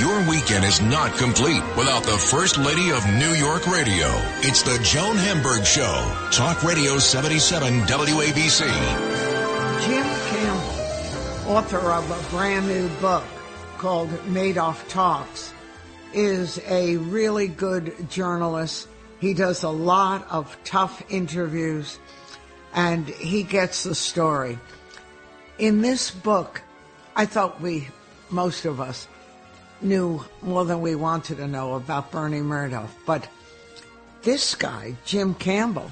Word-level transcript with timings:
Your 0.00 0.26
weekend 0.30 0.64
is 0.64 0.80
not 0.80 1.14
complete 1.18 1.62
without 1.76 2.02
the 2.04 2.16
First 2.16 2.56
Lady 2.56 2.90
of 2.90 3.06
New 3.06 3.34
York 3.34 3.66
Radio. 3.66 4.06
It's 4.38 4.62
the 4.62 4.78
Joan 4.82 5.16
Hamburg 5.16 5.66
Show. 5.66 6.28
Talk 6.32 6.62
Radio 6.62 6.98
77 6.98 7.82
WABC. 7.82 8.60
Jim 9.84 10.06
Campbell, 10.30 11.52
author 11.52 11.92
of 11.92 12.10
a 12.10 12.30
brand 12.30 12.66
new 12.66 12.88
book 13.00 13.24
called 13.76 14.08
Madoff 14.24 14.88
Talks, 14.88 15.52
is 16.14 16.58
a 16.66 16.96
really 16.96 17.48
good 17.48 18.08
journalist. 18.08 18.88
He 19.18 19.34
does 19.34 19.64
a 19.64 19.68
lot 19.68 20.26
of 20.30 20.56
tough 20.64 21.02
interviews 21.10 21.98
and 22.72 23.06
he 23.06 23.42
gets 23.42 23.82
the 23.82 23.94
story. 23.94 24.58
In 25.58 25.82
this 25.82 26.10
book, 26.10 26.62
I 27.14 27.26
thought 27.26 27.60
we, 27.60 27.88
most 28.32 28.64
of 28.64 28.80
us, 28.80 29.08
knew 29.82 30.24
more 30.42 30.64
than 30.64 30.80
we 30.80 30.94
wanted 30.94 31.38
to 31.38 31.48
know 31.48 31.74
about 31.74 32.10
Bernie 32.10 32.40
Madoff. 32.40 32.90
But 33.06 33.26
this 34.22 34.54
guy, 34.54 34.96
Jim 35.04 35.34
Campbell, 35.34 35.90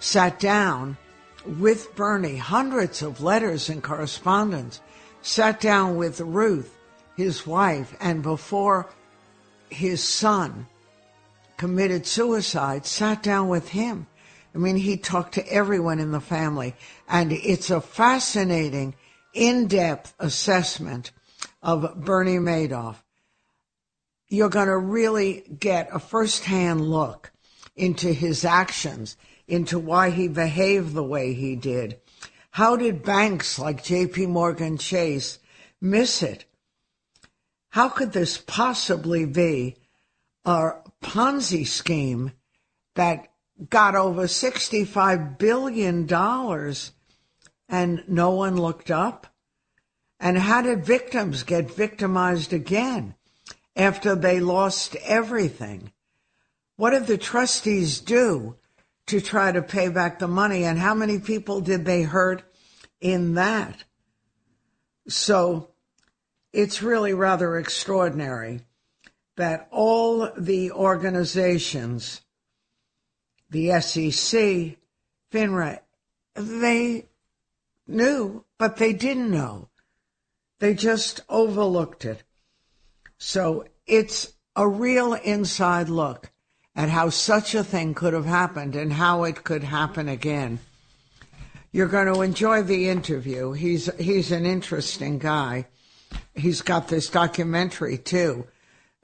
sat 0.00 0.40
down 0.40 0.96
with 1.46 1.94
Bernie, 1.94 2.36
hundreds 2.36 3.02
of 3.02 3.22
letters 3.22 3.68
and 3.68 3.82
correspondence, 3.82 4.80
sat 5.22 5.60
down 5.60 5.96
with 5.96 6.20
Ruth, 6.20 6.76
his 7.16 7.46
wife, 7.46 7.96
and 8.00 8.22
before 8.22 8.88
his 9.68 10.02
son 10.02 10.66
committed 11.56 12.06
suicide, 12.06 12.86
sat 12.86 13.22
down 13.22 13.48
with 13.48 13.68
him. 13.68 14.06
I 14.54 14.58
mean, 14.58 14.76
he 14.76 14.96
talked 14.96 15.34
to 15.34 15.52
everyone 15.52 16.00
in 16.00 16.10
the 16.10 16.20
family, 16.20 16.74
and 17.08 17.30
it's 17.30 17.70
a 17.70 17.80
fascinating, 17.80 18.94
in-depth 19.32 20.14
assessment 20.18 21.12
of 21.62 22.04
Bernie 22.04 22.38
Madoff 22.38 22.96
you're 24.30 24.48
going 24.48 24.68
to 24.68 24.78
really 24.78 25.42
get 25.58 25.88
a 25.92 25.98
firsthand 25.98 26.88
look 26.88 27.32
into 27.76 28.12
his 28.12 28.44
actions, 28.44 29.16
into 29.46 29.78
why 29.78 30.10
he 30.10 30.28
behaved 30.28 30.94
the 30.94 31.02
way 31.02 31.34
he 31.34 31.56
did. 31.56 31.98
How 32.52 32.76
did 32.76 33.02
banks 33.02 33.58
like 33.58 33.84
JP 33.84 34.28
Morgan 34.28 34.78
Chase 34.78 35.40
miss 35.80 36.22
it? 36.22 36.44
How 37.70 37.88
could 37.88 38.12
this 38.12 38.38
possibly 38.38 39.26
be 39.26 39.76
a 40.44 40.72
Ponzi 41.02 41.66
scheme 41.66 42.32
that 42.94 43.32
got 43.68 43.94
over 43.94 44.22
$65 44.22 45.38
billion 45.38 46.08
and 47.68 48.04
no 48.08 48.30
one 48.30 48.56
looked 48.56 48.90
up? 48.90 49.26
And 50.20 50.38
how 50.38 50.62
did 50.62 50.84
victims 50.84 51.42
get 51.42 51.70
victimized 51.70 52.52
again? 52.52 53.14
after 53.80 54.14
they 54.14 54.40
lost 54.40 54.94
everything. 54.96 55.90
What 56.76 56.90
did 56.90 57.06
the 57.06 57.16
trustees 57.16 58.00
do 58.00 58.56
to 59.06 59.22
try 59.22 59.52
to 59.52 59.62
pay 59.62 59.88
back 59.88 60.18
the 60.18 60.28
money? 60.28 60.64
And 60.64 60.78
how 60.78 60.94
many 60.94 61.18
people 61.18 61.62
did 61.62 61.86
they 61.86 62.02
hurt 62.02 62.42
in 63.00 63.34
that? 63.34 63.84
So 65.08 65.70
it's 66.52 66.82
really 66.82 67.14
rather 67.14 67.56
extraordinary 67.56 68.60
that 69.36 69.66
all 69.70 70.30
the 70.36 70.72
organizations, 70.72 72.20
the 73.48 73.80
SEC, 73.80 74.76
FINRA, 75.32 75.80
they 76.34 77.06
knew, 77.86 78.44
but 78.58 78.76
they 78.76 78.92
didn't 78.92 79.30
know. 79.30 79.69
They 80.60 80.74
just 80.74 81.22
overlooked 81.28 82.04
it. 82.04 82.22
So 83.18 83.64
it's 83.86 84.34
a 84.54 84.68
real 84.68 85.14
inside 85.14 85.88
look 85.88 86.30
at 86.76 86.88
how 86.88 87.08
such 87.10 87.54
a 87.54 87.64
thing 87.64 87.94
could 87.94 88.12
have 88.12 88.26
happened 88.26 88.76
and 88.76 88.92
how 88.92 89.24
it 89.24 89.42
could 89.42 89.64
happen 89.64 90.08
again. 90.08 90.60
You're 91.72 91.88
going 91.88 92.12
to 92.12 92.20
enjoy 92.22 92.62
the 92.62 92.88
interview. 92.88 93.52
He's 93.52 93.90
he's 93.98 94.32
an 94.32 94.44
interesting 94.44 95.18
guy. 95.18 95.66
He's 96.34 96.62
got 96.62 96.88
this 96.88 97.08
documentary 97.08 97.96
too 97.96 98.46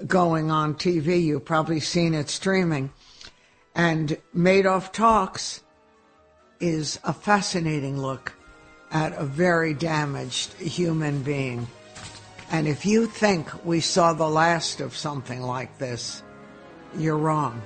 going 0.07 0.51
on 0.51 0.75
TV. 0.75 1.23
You've 1.23 1.45
probably 1.45 1.81
seen 1.81 2.13
it 2.13 2.29
streaming. 2.29 2.93
And 3.75 4.19
Madoff 4.35 4.93
Talks 4.93 5.63
is 6.61 6.99
a 7.05 7.13
fascinating 7.13 8.01
look 8.01 8.35
at 8.91 9.13
a 9.19 9.25
very 9.25 9.75
damaged 9.75 10.53
human 10.55 11.23
being. 11.23 11.67
And 12.51 12.69
if 12.69 12.87
you 12.87 13.07
think 13.07 13.65
we 13.65 13.81
saw 13.81 14.13
the 14.13 14.29
last 14.29 14.81
of 14.81 14.97
something 14.97 15.43
like 15.43 15.79
this, 15.79 16.23
you're 16.97 17.19
wrong. 17.19 17.61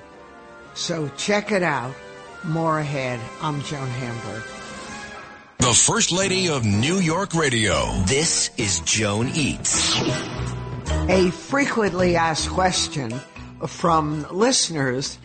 So 0.73 1.09
check 1.17 1.51
it 1.51 1.63
out. 1.63 1.93
More 2.43 2.79
ahead. 2.79 3.19
I'm 3.41 3.61
Joan 3.63 3.87
Hamburg. 3.87 4.43
The 5.59 5.73
First 5.73 6.11
Lady 6.11 6.49
of 6.49 6.65
New 6.65 6.95
York 6.95 7.35
Radio. 7.35 7.91
This 8.07 8.49
is 8.57 8.79
Joan 8.79 9.29
Eats. 9.35 9.95
A 11.07 11.29
frequently 11.29 12.15
asked 12.15 12.49
question 12.49 13.11
from 13.67 14.25
listeners 14.31 15.19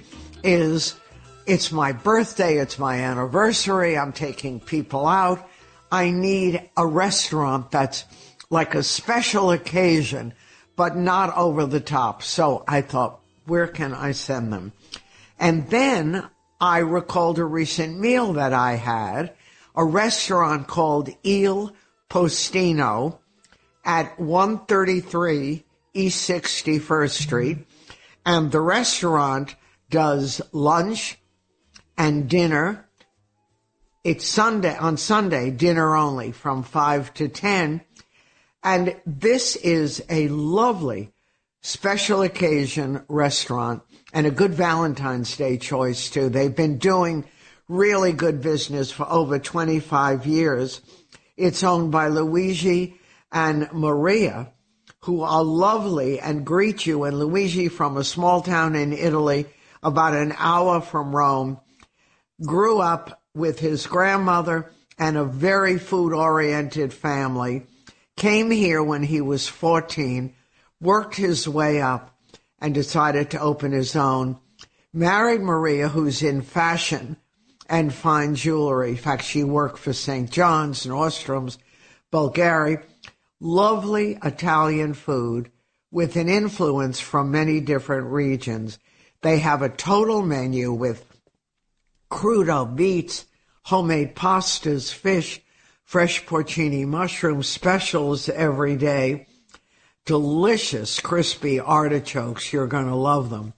is 0.45 1.01
It's 1.47 1.73
my 1.73 1.93
birthday, 1.93 2.59
it's 2.59 2.79
my 2.79 2.99
anniversary, 2.99 3.97
I'm 3.97 4.13
taking 4.13 4.61
people 4.61 5.07
out. 5.07 5.49
I 5.91 6.11
need 6.11 6.69
a 6.77 6.87
restaurant 6.87 7.71
that's 7.71 8.05
like 8.51 8.75
a 8.75 8.83
special 8.83 9.51
occasion, 9.51 10.35
but 10.77 10.97
not 10.97 11.37
over 11.37 11.67
the 11.67 11.81
top. 11.81 12.23
So 12.23 12.65
I 12.67 12.81
thought, 12.81 13.21
where 13.45 13.67
can 13.67 13.95
I 13.95 14.13
send 14.13 14.53
them? 14.53 14.73
And 15.39 15.69
then 15.71 16.29
I 16.61 16.79
recalled 16.79 17.39
a 17.39 17.45
recent 17.45 17.99
meal 17.99 18.33
that 18.35 18.53
I 18.53 18.75
had, 18.75 19.35
a 19.75 19.85
restaurant 19.85 20.67
called 20.67 21.11
Il 21.23 21.75
Postino 22.09 23.19
at 23.85 24.19
133 24.19 25.65
East 25.95 26.31
61st 26.31 27.11
Street. 27.11 27.59
And 28.25 28.51
the 28.51 28.61
restaurant 28.61 29.55
does 29.91 30.41
lunch 30.53 31.19
and 31.97 32.29
dinner. 32.29 32.86
It's 34.07 34.25
Sunday, 34.25 34.77
on 34.77 34.99
Sunday, 34.99 35.51
dinner 35.51 35.97
only 35.97 36.31
from 36.31 36.63
5 36.63 37.13
to 37.15 37.27
10 37.27 37.81
and 38.63 38.95
this 39.05 39.57
is 39.57 40.01
a 40.09 40.29
lovely 40.29 41.11
special 41.61 42.23
occasion 42.23 43.03
restaurant 43.09 43.83
and 44.13 44.25
a 44.25 44.31
good 44.31 44.55
Valentine's 44.55 45.37
Day 45.37 45.59
choice 45.59 46.09
too. 46.09 46.29
They've 46.29 46.55
been 46.55 46.79
doing 46.79 47.25
really 47.67 48.13
good 48.13 48.41
business 48.41 48.93
for 48.93 49.11
over 49.11 49.41
25 49.41 50.25
years. 50.25 50.83
It's 51.37 51.65
owned 51.65 51.91
by 51.91 52.07
Luigi 52.07 53.01
and 53.33 53.69
Maria, 53.73 54.53
who 55.01 55.23
are 55.23 55.43
lovely 55.43 56.21
and 56.21 56.47
greet 56.47 56.87
you. 56.87 57.03
And 57.03 57.19
Luigi 57.19 57.67
from 57.67 57.97
a 57.97 58.05
small 58.05 58.41
town 58.41 58.77
in 58.77 58.93
Italy, 58.93 59.47
about 59.83 60.15
an 60.15 60.33
hour 60.39 60.81
from 60.81 61.17
Rome, 61.17 61.59
grew 62.45 62.79
up 62.79 63.21
with 63.37 63.61
his 63.61 63.87
grandmother 63.87 64.73
and 64.99 65.17
a 65.17 65.25
very 65.25 65.79
food 65.79 66.13
oriented 66.13 66.93
family 66.93 67.67
came 68.17 68.51
here 68.51 68.83
when 68.83 69.03
he 69.03 69.21
was 69.21 69.47
14, 69.47 70.35
worked 70.81 71.17
his 71.17 71.47
way 71.47 71.81
up, 71.81 72.19
and 72.59 72.73
decided 72.73 73.31
to 73.31 73.41
open 73.41 73.73
his 73.73 73.95
own. 73.95 74.39
Married 74.93 75.43
Maria, 75.43 75.89
who's 75.89 76.23
in 76.23 76.41
fashion 76.41 77.17
and 77.69 77.93
fine 77.93 78.35
jewelry. 78.35 78.91
In 78.91 78.97
fact, 78.97 79.25
she 79.25 79.45
worked 79.45 79.79
for 79.79 79.93
St. 79.93 80.31
John's, 80.31 80.87
Nordstrom's, 80.87 81.59
Bulgari. 82.11 82.83
Lovely 83.39 84.19
Italian 84.25 84.95
food 84.95 85.51
with 85.91 86.17
an 86.17 86.31
influence 86.31 86.99
from 86.99 87.31
many 87.31 87.61
different 87.61 88.07
regions. 88.07 88.79
They 89.21 89.41
have 89.41 89.61
a 89.61 89.69
total 89.69 90.23
menu 90.23 90.73
with 90.73 91.05
crudo 92.11 92.75
beets, 92.75 93.26
homemade 93.67 94.15
pastas, 94.15 94.93
fish, 94.93 95.41
fresh 95.83 96.25
porcini 96.25 96.87
mushroom 96.87 97.43
specials 97.43 98.29
every 98.29 98.77
day. 98.77 99.27
delicious 100.07 101.01
crispy 101.01 101.61
artichokes. 101.61 102.53
You're 102.53 102.69
going 102.69 102.87
to 102.87 102.95
love 102.95 103.29
them. 103.29 103.53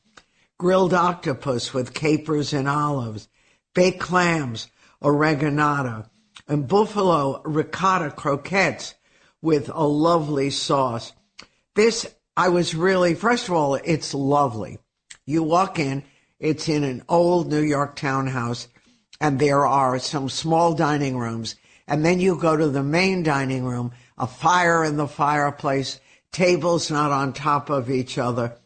Grilled 0.58 0.94
octopus 0.94 1.72
with 1.72 1.94
capers 1.94 2.52
and 2.52 2.68
olives, 2.68 3.28
baked 3.74 4.00
clams, 4.00 4.68
oreganata, 5.00 6.08
and 6.48 6.66
buffalo 6.66 7.40
ricotta 7.44 8.10
croquettes 8.10 8.94
with 9.40 9.68
a 9.72 9.86
lovely 9.86 10.50
sauce. 10.50 11.12
This, 11.76 12.12
I 12.36 12.48
was 12.48 12.74
really, 12.74 13.14
first 13.14 13.46
of 13.46 13.54
all, 13.54 13.76
it's 13.76 14.14
lovely. 14.14 14.78
You 15.26 15.44
walk 15.44 15.78
in, 15.78 16.02
it's 16.40 16.68
in 16.68 16.82
an 16.82 17.04
old 17.08 17.50
New 17.50 17.60
York 17.60 17.94
townhouse, 17.94 18.66
and 19.20 19.38
there 19.38 19.66
are 19.66 19.98
some 19.98 20.28
small 20.28 20.74
dining 20.74 21.18
rooms, 21.18 21.56
and 21.86 22.04
then 22.04 22.20
you 22.20 22.36
go 22.36 22.56
to 22.56 22.68
the 22.68 22.82
main 22.82 23.22
dining 23.22 23.64
room, 23.64 23.92
a 24.16 24.26
fire 24.26 24.84
in 24.84 24.96
the 24.96 25.08
fireplace, 25.08 26.00
tables 26.32 26.90
not 26.90 27.10
on 27.10 27.32
top 27.32 27.70
of 27.70 27.90
each 27.90 28.18
other. 28.18 28.56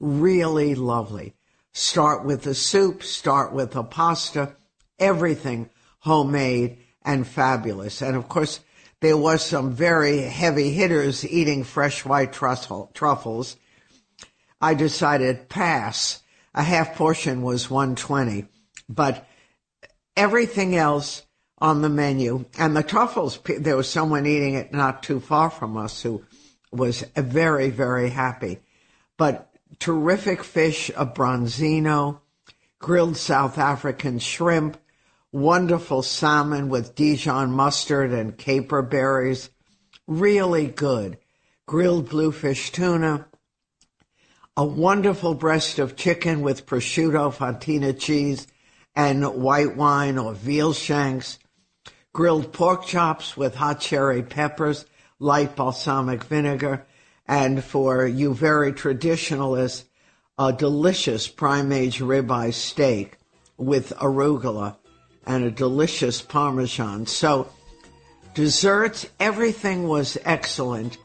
Really 0.00 0.74
lovely. 0.74 1.34
Start 1.72 2.24
with 2.24 2.42
the 2.42 2.54
soup, 2.54 3.02
start 3.02 3.52
with 3.52 3.72
the 3.72 3.82
pasta, 3.82 4.56
everything 4.98 5.70
homemade 6.00 6.78
and 7.02 7.26
fabulous. 7.26 8.00
And 8.02 8.16
of 8.16 8.28
course, 8.28 8.60
there 9.00 9.16
was 9.16 9.44
some 9.44 9.72
very 9.72 10.20
heavy 10.20 10.70
hitters 10.70 11.26
eating 11.26 11.64
fresh 11.64 12.04
white 12.04 12.32
truffles. 12.32 13.56
I 14.60 14.74
decided 14.74 15.48
pass. 15.48 16.22
A 16.54 16.62
half 16.62 16.96
portion 16.96 17.42
was 17.42 17.70
120, 17.70 18.46
but 18.88 19.27
everything 20.18 20.74
else 20.76 21.24
on 21.58 21.80
the 21.80 21.88
menu 21.88 22.44
and 22.58 22.76
the 22.76 22.82
truffles, 22.82 23.38
there 23.58 23.76
was 23.76 23.88
someone 23.88 24.26
eating 24.26 24.54
it 24.54 24.72
not 24.72 25.02
too 25.02 25.20
far 25.20 25.48
from 25.48 25.76
us 25.76 26.02
who 26.02 26.24
was 26.72 27.02
very, 27.16 27.70
very 27.70 28.10
happy. 28.10 28.58
But 29.16 29.48
terrific 29.78 30.42
fish, 30.42 30.90
a 30.96 31.06
bronzino, 31.06 32.20
grilled 32.80 33.16
South 33.16 33.58
African 33.58 34.18
shrimp, 34.18 34.76
wonderful 35.30 36.02
salmon 36.02 36.68
with 36.68 36.94
Dijon 36.94 37.52
mustard 37.52 38.12
and 38.12 38.36
caper 38.36 38.82
berries. 38.82 39.50
Really 40.06 40.66
good. 40.66 41.18
Grilled 41.66 42.08
bluefin 42.08 42.72
tuna. 42.72 43.26
A 44.56 44.64
wonderful 44.64 45.34
breast 45.34 45.78
of 45.78 45.94
chicken 45.94 46.40
with 46.40 46.66
prosciutto, 46.66 47.32
fontina 47.32 47.96
cheese, 47.96 48.48
and 48.98 49.24
white 49.40 49.76
wine 49.76 50.18
or 50.18 50.34
veal 50.34 50.72
shanks. 50.72 51.38
Grilled 52.12 52.52
pork 52.52 52.84
chops 52.84 53.36
with 53.36 53.54
hot 53.54 53.80
cherry 53.80 54.24
peppers, 54.24 54.86
light 55.20 55.54
balsamic 55.54 56.24
vinegar, 56.24 56.84
and 57.24 57.62
for 57.62 58.04
you 58.04 58.34
very 58.34 58.72
traditionalists, 58.72 59.84
a 60.36 60.52
delicious 60.52 61.28
prime 61.28 61.70
age 61.70 62.00
ribeye 62.00 62.52
steak 62.52 63.18
with 63.56 63.92
arugula 64.00 64.76
and 65.24 65.44
a 65.44 65.50
delicious 65.50 66.20
parmesan. 66.20 67.06
So 67.06 67.48
desserts, 68.34 69.06
everything 69.20 69.86
was 69.86 70.18
excellent 70.24 70.98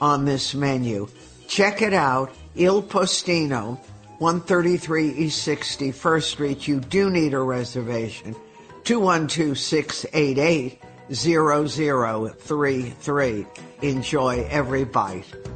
on 0.00 0.24
this 0.24 0.52
menu. 0.52 1.06
Check 1.46 1.80
it 1.80 1.94
out, 1.94 2.34
Il 2.56 2.82
Postino, 2.82 3.78
133 4.18 5.10
East 5.10 5.46
61st 5.46 6.22
Street. 6.22 6.66
You 6.66 6.80
do 6.80 7.10
need 7.10 7.34
a 7.34 7.40
reservation. 7.40 8.34
212 8.84 9.58
688 9.58 10.80
0033. 11.12 13.46
Enjoy 13.82 14.46
every 14.50 14.84
bite. 14.84 15.55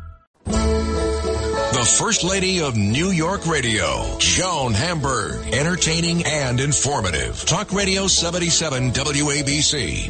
The 0.45 1.95
First 1.97 2.23
Lady 2.23 2.61
of 2.61 2.75
New 2.75 3.11
York 3.11 3.45
Radio, 3.47 4.17
Joan 4.19 4.73
Hamburg. 4.73 5.53
Entertaining 5.53 6.25
and 6.25 6.59
informative. 6.59 7.43
Talk 7.45 7.71
Radio 7.73 8.07
77 8.07 8.91
WABC. 8.91 10.09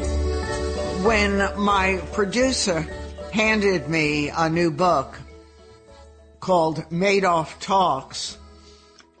When 1.04 1.38
my 1.60 2.00
producer 2.12 2.86
handed 3.32 3.88
me 3.88 4.28
a 4.28 4.48
new 4.48 4.70
book 4.70 5.18
called 6.40 6.84
Madoff 6.90 7.58
Talks, 7.60 8.38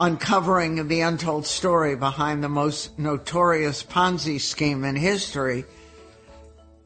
uncovering 0.00 0.88
the 0.88 1.00
untold 1.00 1.46
story 1.46 1.96
behind 1.96 2.42
the 2.42 2.48
most 2.48 2.98
notorious 2.98 3.82
Ponzi 3.82 4.40
scheme 4.40 4.84
in 4.84 4.96
history, 4.96 5.64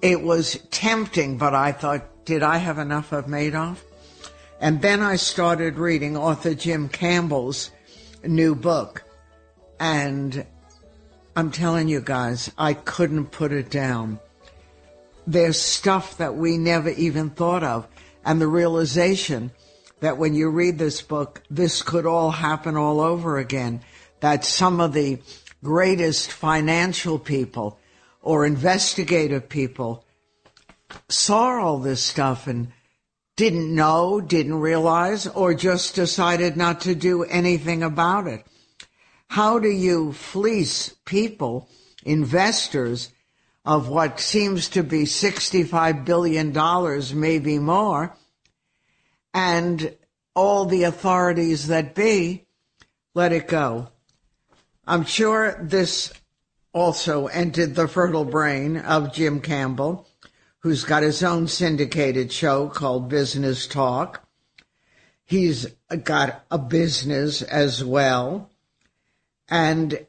it 0.02 0.20
was 0.20 0.58
tempting, 0.70 1.38
but 1.38 1.54
I 1.54 1.72
thought, 1.72 2.24
did 2.26 2.42
I 2.42 2.58
have 2.58 2.78
enough 2.78 3.12
of 3.12 3.26
Madoff? 3.26 3.78
And 4.60 4.80
then 4.80 5.02
I 5.02 5.16
started 5.16 5.76
reading 5.76 6.16
author 6.16 6.54
Jim 6.54 6.88
Campbell's 6.88 7.70
new 8.24 8.54
book. 8.54 9.04
And 9.78 10.46
I'm 11.34 11.50
telling 11.50 11.88
you 11.88 12.00
guys, 12.00 12.50
I 12.56 12.72
couldn't 12.72 13.26
put 13.26 13.52
it 13.52 13.70
down. 13.70 14.18
There's 15.26 15.60
stuff 15.60 16.16
that 16.18 16.36
we 16.36 16.56
never 16.56 16.90
even 16.90 17.30
thought 17.30 17.62
of. 17.62 17.86
And 18.24 18.40
the 18.40 18.48
realization 18.48 19.50
that 20.00 20.16
when 20.16 20.34
you 20.34 20.48
read 20.48 20.78
this 20.78 21.02
book, 21.02 21.42
this 21.50 21.82
could 21.82 22.06
all 22.06 22.30
happen 22.30 22.76
all 22.76 23.00
over 23.00 23.38
again. 23.38 23.82
That 24.20 24.44
some 24.44 24.80
of 24.80 24.94
the 24.94 25.20
greatest 25.62 26.32
financial 26.32 27.18
people 27.18 27.78
or 28.22 28.46
investigative 28.46 29.48
people 29.48 30.04
saw 31.08 31.60
all 31.60 31.78
this 31.78 32.02
stuff 32.02 32.46
and 32.46 32.72
didn't 33.36 33.74
know, 33.74 34.20
didn't 34.20 34.60
realize, 34.60 35.26
or 35.26 35.54
just 35.54 35.94
decided 35.94 36.56
not 36.56 36.80
to 36.82 36.94
do 36.94 37.22
anything 37.24 37.82
about 37.82 38.26
it. 38.26 38.44
How 39.28 39.58
do 39.58 39.68
you 39.68 40.12
fleece 40.12 40.94
people, 41.04 41.68
investors, 42.04 43.10
of 43.64 43.88
what 43.88 44.20
seems 44.20 44.68
to 44.70 44.82
be 44.82 45.02
$65 45.02 46.04
billion, 46.04 47.20
maybe 47.20 47.58
more, 47.58 48.16
and 49.34 49.94
all 50.34 50.66
the 50.66 50.84
authorities 50.84 51.66
that 51.66 51.94
be 51.94 52.46
let 53.14 53.32
it 53.32 53.48
go. 53.48 53.88
I'm 54.86 55.04
sure 55.04 55.58
this 55.60 56.12
also 56.72 57.26
entered 57.26 57.74
the 57.74 57.88
fertile 57.88 58.26
brain 58.26 58.76
of 58.76 59.12
Jim 59.12 59.40
Campbell, 59.40 60.05
who's 60.66 60.82
got 60.82 61.04
his 61.04 61.22
own 61.22 61.46
syndicated 61.46 62.32
show 62.32 62.68
called 62.68 63.08
Business 63.08 63.68
Talk. 63.68 64.26
He's 65.24 65.64
got 66.02 66.44
a 66.50 66.58
business 66.58 67.40
as 67.40 67.84
well. 67.84 68.50
And 69.48 70.04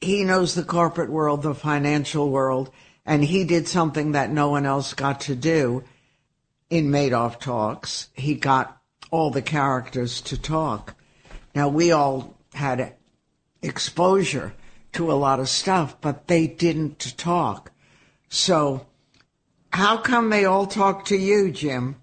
he 0.00 0.24
knows 0.24 0.56
the 0.56 0.64
corporate 0.64 1.08
world, 1.08 1.42
the 1.42 1.54
financial 1.54 2.28
world, 2.30 2.72
and 3.04 3.22
he 3.22 3.44
did 3.44 3.68
something 3.68 4.10
that 4.10 4.28
no 4.28 4.50
one 4.50 4.66
else 4.66 4.92
got 4.92 5.20
to 5.20 5.36
do 5.36 5.84
in 6.68 6.90
Madoff 6.90 7.38
Talks. 7.38 8.08
He 8.14 8.34
got 8.34 8.82
all 9.12 9.30
the 9.30 9.40
characters 9.40 10.20
to 10.22 10.36
talk. 10.36 10.96
Now, 11.54 11.68
we 11.68 11.92
all 11.92 12.34
had 12.54 12.94
exposure 13.62 14.52
to 14.94 15.12
a 15.12 15.14
lot 15.14 15.38
of 15.38 15.48
stuff, 15.48 16.00
but 16.00 16.26
they 16.26 16.48
didn't 16.48 17.16
talk. 17.16 17.70
So, 18.28 18.84
how 19.70 19.98
come 19.98 20.30
they 20.30 20.44
all 20.44 20.66
talk 20.66 21.06
to 21.06 21.16
you, 21.16 21.50
Jim? 21.50 21.96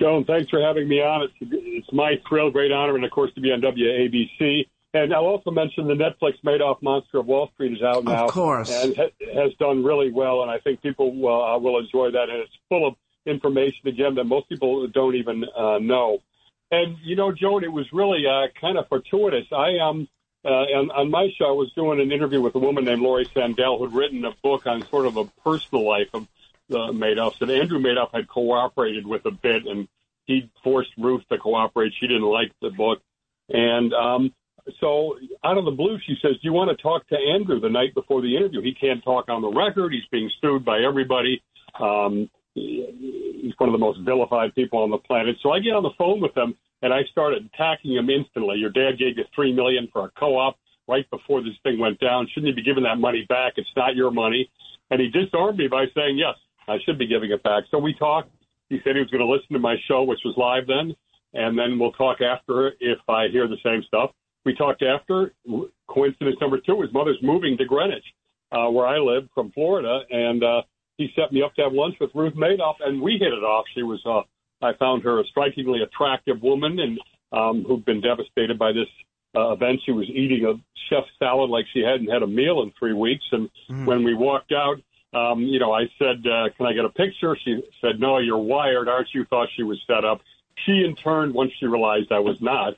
Joan, 0.00 0.24
thanks 0.24 0.48
for 0.48 0.60
having 0.60 0.88
me 0.88 1.00
on. 1.00 1.22
It's, 1.22 1.34
it's 1.40 1.92
my 1.92 2.20
thrill, 2.28 2.50
great 2.50 2.70
honor, 2.70 2.94
and 2.94 3.04
of 3.04 3.10
course 3.10 3.32
to 3.34 3.40
be 3.40 3.50
on 3.50 3.60
WABC. 3.60 4.68
And 4.94 5.12
I'll 5.12 5.26
also 5.26 5.50
mention 5.50 5.86
the 5.86 5.94
Netflix 5.94 6.40
Madoff 6.44 6.80
Monster 6.82 7.18
of 7.18 7.26
Wall 7.26 7.50
Street 7.54 7.72
is 7.72 7.82
out 7.82 8.04
now. 8.04 8.24
Of 8.24 8.30
course. 8.30 8.70
And 8.70 8.96
has 8.96 9.52
done 9.58 9.84
really 9.84 10.10
well, 10.10 10.42
and 10.42 10.50
I 10.50 10.58
think 10.58 10.80
people 10.80 11.08
uh, 11.08 11.58
will 11.58 11.78
enjoy 11.78 12.10
that. 12.12 12.30
And 12.30 12.38
it's 12.38 12.52
full 12.68 12.86
of 12.86 12.94
information 13.26 13.86
again 13.86 14.14
that 14.14 14.24
most 14.24 14.48
people 14.48 14.86
don't 14.88 15.16
even 15.16 15.44
uh, 15.44 15.78
know. 15.78 16.20
And 16.70 16.96
you 17.02 17.16
know, 17.16 17.32
Joan, 17.32 17.64
it 17.64 17.72
was 17.72 17.86
really 17.92 18.26
uh, 18.26 18.48
kind 18.60 18.78
of 18.78 18.88
fortuitous. 18.88 19.46
I 19.52 19.78
um 19.78 20.08
uh, 20.44 20.48
on, 20.48 20.90
on 20.90 21.10
my 21.10 21.28
show 21.36 21.48
I 21.48 21.52
was 21.52 21.72
doing 21.72 22.00
an 22.00 22.12
interview 22.12 22.40
with 22.40 22.54
a 22.54 22.58
woman 22.58 22.84
named 22.84 23.02
Laurie 23.02 23.26
Sandell 23.26 23.78
who'd 23.78 23.92
written 23.92 24.24
a 24.24 24.32
book 24.42 24.66
on 24.66 24.86
sort 24.86 25.06
of 25.06 25.16
a 25.16 25.24
personal 25.44 25.86
life 25.86 26.08
of 26.14 26.26
the 26.68 26.92
Madoffs, 26.92 27.38
that 27.38 27.50
Andrew 27.50 27.78
Madoff 27.78 28.10
had 28.12 28.28
cooperated 28.28 29.06
with 29.06 29.24
a 29.26 29.30
bit, 29.30 29.66
and 29.66 29.88
he 30.26 30.50
forced 30.62 30.90
Ruth 30.98 31.22
to 31.30 31.38
cooperate. 31.38 31.92
She 31.98 32.06
didn't 32.06 32.22
like 32.22 32.52
the 32.60 32.70
book, 32.70 33.00
and 33.48 33.92
um, 33.94 34.34
so 34.80 35.16
out 35.44 35.56
of 35.56 35.64
the 35.64 35.70
blue, 35.70 35.98
she 36.06 36.16
says, 36.20 36.32
"Do 36.32 36.40
you 36.42 36.52
want 36.52 36.70
to 36.70 36.82
talk 36.82 37.08
to 37.08 37.16
Andrew 37.16 37.60
the 37.60 37.70
night 37.70 37.94
before 37.94 38.20
the 38.20 38.36
interview? 38.36 38.60
He 38.62 38.74
can't 38.74 39.02
talk 39.02 39.28
on 39.28 39.42
the 39.42 39.48
record. 39.48 39.92
He's 39.92 40.06
being 40.10 40.30
sued 40.40 40.64
by 40.64 40.80
everybody. 40.80 41.42
Um, 41.80 42.28
he's 42.54 43.54
one 43.56 43.68
of 43.68 43.72
the 43.72 43.78
most 43.78 44.00
vilified 44.00 44.54
people 44.54 44.80
on 44.80 44.90
the 44.90 44.98
planet." 44.98 45.36
So 45.42 45.52
I 45.52 45.60
get 45.60 45.74
on 45.74 45.82
the 45.82 45.96
phone 45.96 46.20
with 46.20 46.36
him, 46.36 46.54
and 46.82 46.92
I 46.92 47.04
started 47.10 47.48
attacking 47.52 47.94
him 47.94 48.10
instantly. 48.10 48.58
Your 48.58 48.70
dad 48.70 48.98
gave 48.98 49.16
you 49.16 49.24
three 49.34 49.52
million 49.52 49.88
for 49.92 50.04
a 50.04 50.10
co-op 50.10 50.56
right 50.86 51.08
before 51.10 51.42
this 51.42 51.56
thing 51.62 51.78
went 51.78 52.00
down. 52.00 52.28
Shouldn't 52.28 52.48
you 52.48 52.54
be 52.54 52.62
giving 52.62 52.84
that 52.84 52.98
money 52.98 53.24
back? 53.28 53.54
It's 53.56 53.68
not 53.76 53.94
your 53.94 54.10
money. 54.10 54.50
And 54.90 55.00
he 55.00 55.08
disarmed 55.08 55.58
me 55.58 55.68
by 55.68 55.86
saying, 55.94 56.18
"Yes, 56.18 56.36
I 56.68 56.78
should 56.84 56.98
be 56.98 57.06
giving 57.06 57.30
it 57.30 57.42
back." 57.42 57.64
So 57.70 57.78
we 57.78 57.94
talked. 57.94 58.30
He 58.68 58.78
said 58.84 58.94
he 58.94 59.00
was 59.00 59.10
going 59.10 59.24
to 59.24 59.30
listen 59.30 59.52
to 59.54 59.58
my 59.58 59.76
show, 59.88 60.02
which 60.02 60.20
was 60.24 60.34
live 60.36 60.66
then, 60.66 60.94
and 61.34 61.58
then 61.58 61.78
we'll 61.78 61.92
talk 61.92 62.20
after 62.20 62.72
if 62.80 62.98
I 63.08 63.28
hear 63.28 63.48
the 63.48 63.56
same 63.64 63.82
stuff. 63.86 64.10
We 64.44 64.54
talked 64.54 64.82
after. 64.82 65.32
Coincidence 65.88 66.36
number 66.40 66.58
two, 66.58 66.80
his 66.82 66.92
mother's 66.92 67.18
moving 67.22 67.56
to 67.56 67.64
Greenwich, 67.64 68.04
uh, 68.52 68.68
where 68.68 68.86
I 68.86 68.98
live 68.98 69.28
from 69.34 69.50
Florida, 69.52 70.00
and 70.10 70.44
uh, 70.44 70.62
he 70.98 71.08
set 71.16 71.32
me 71.32 71.42
up 71.42 71.54
to 71.54 71.62
have 71.62 71.72
lunch 71.72 71.94
with 72.00 72.10
Ruth 72.14 72.34
Madoff, 72.34 72.76
and 72.80 73.00
we 73.00 73.12
hit 73.12 73.32
it 73.32 73.44
off. 73.44 73.64
She 73.74 73.82
was, 73.82 74.00
uh, 74.04 74.22
I 74.64 74.74
found 74.74 75.02
her 75.04 75.20
a 75.20 75.24
strikingly 75.24 75.80
attractive 75.82 76.42
woman, 76.42 76.78
and 76.78 76.98
um, 77.32 77.64
who'd 77.66 77.84
been 77.84 78.00
devastated 78.00 78.58
by 78.58 78.72
this 78.72 78.88
uh, 79.36 79.52
event. 79.52 79.80
She 79.84 79.92
was 79.92 80.08
eating 80.08 80.44
a 80.44 80.54
chef 80.88 81.04
salad 81.18 81.50
like 81.50 81.66
she 81.72 81.80
hadn't 81.80 82.08
had 82.08 82.22
a 82.22 82.26
meal 82.26 82.62
in 82.62 82.72
three 82.78 82.94
weeks, 82.94 83.24
and 83.32 83.48
mm. 83.70 83.86
when 83.86 84.04
we 84.04 84.14
walked 84.14 84.52
out, 84.52 84.76
um, 85.12 85.40
you 85.40 85.58
know, 85.58 85.72
I 85.72 85.88
said, 85.98 86.26
uh, 86.26 86.50
"Can 86.56 86.66
I 86.66 86.72
get 86.72 86.84
a 86.84 86.90
picture?" 86.90 87.36
She 87.44 87.62
said, 87.80 87.98
"No, 87.98 88.18
you're 88.18 88.38
wired, 88.38 88.88
aren't 88.88 89.08
you?" 89.14 89.24
Thought 89.24 89.48
she 89.56 89.62
was 89.62 89.80
set 89.86 90.04
up. 90.04 90.20
She, 90.66 90.84
in 90.84 90.96
turn, 90.96 91.32
once 91.32 91.52
she 91.58 91.66
realized 91.66 92.12
I 92.12 92.18
was 92.18 92.40
not, 92.40 92.74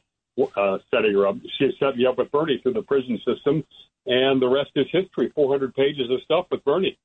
uh, 0.56 0.78
setting 0.90 1.14
her 1.14 1.26
up. 1.26 1.36
She 1.58 1.70
set 1.78 1.96
me 1.96 2.06
up 2.06 2.18
with 2.18 2.30
Bernie 2.30 2.58
through 2.62 2.74
the 2.74 2.82
prison 2.82 3.18
system, 3.26 3.64
and 4.06 4.40
the 4.40 4.48
rest 4.48 4.70
is 4.76 4.86
history. 4.92 5.30
400 5.34 5.74
pages 5.74 6.10
of 6.10 6.20
stuff 6.22 6.46
with 6.50 6.64
Bernie. 6.64 6.98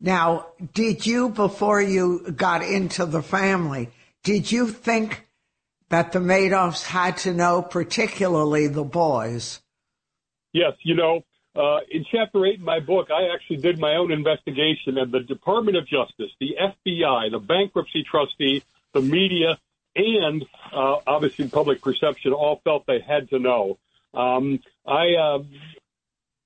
Now, 0.00 0.48
did 0.74 1.06
you, 1.06 1.30
before 1.30 1.80
you 1.80 2.30
got 2.32 2.62
into 2.62 3.06
the 3.06 3.22
family, 3.22 3.90
did 4.22 4.50
you 4.50 4.68
think 4.68 5.26
that 5.88 6.12
the 6.12 6.18
Madoffs 6.18 6.84
had 6.84 7.16
to 7.18 7.32
know, 7.32 7.62
particularly 7.62 8.66
the 8.66 8.84
boys? 8.84 9.60
Yes, 10.52 10.72
you 10.82 10.94
know, 10.94 11.24
uh, 11.56 11.78
in 11.90 12.04
chapter 12.10 12.44
eight 12.46 12.58
in 12.58 12.64
my 12.64 12.80
book, 12.80 13.10
I 13.10 13.32
actually 13.34 13.58
did 13.58 13.78
my 13.78 13.94
own 13.94 14.10
investigation, 14.10 14.98
and 14.98 15.12
the 15.12 15.20
Department 15.20 15.76
of 15.76 15.86
Justice, 15.86 16.30
the 16.40 16.56
FBI, 16.60 17.30
the 17.30 17.38
bankruptcy 17.38 18.02
trustee, 18.02 18.62
the 18.92 19.00
media, 19.00 19.58
and 19.96 20.44
uh, 20.72 20.96
obviously 21.06 21.48
public 21.48 21.80
perception 21.80 22.32
all 22.32 22.60
felt 22.64 22.86
they 22.86 23.00
had 23.00 23.30
to 23.30 23.38
know. 23.38 23.78
Um, 24.12 24.60
I 24.86 25.14
uh, 25.14 25.38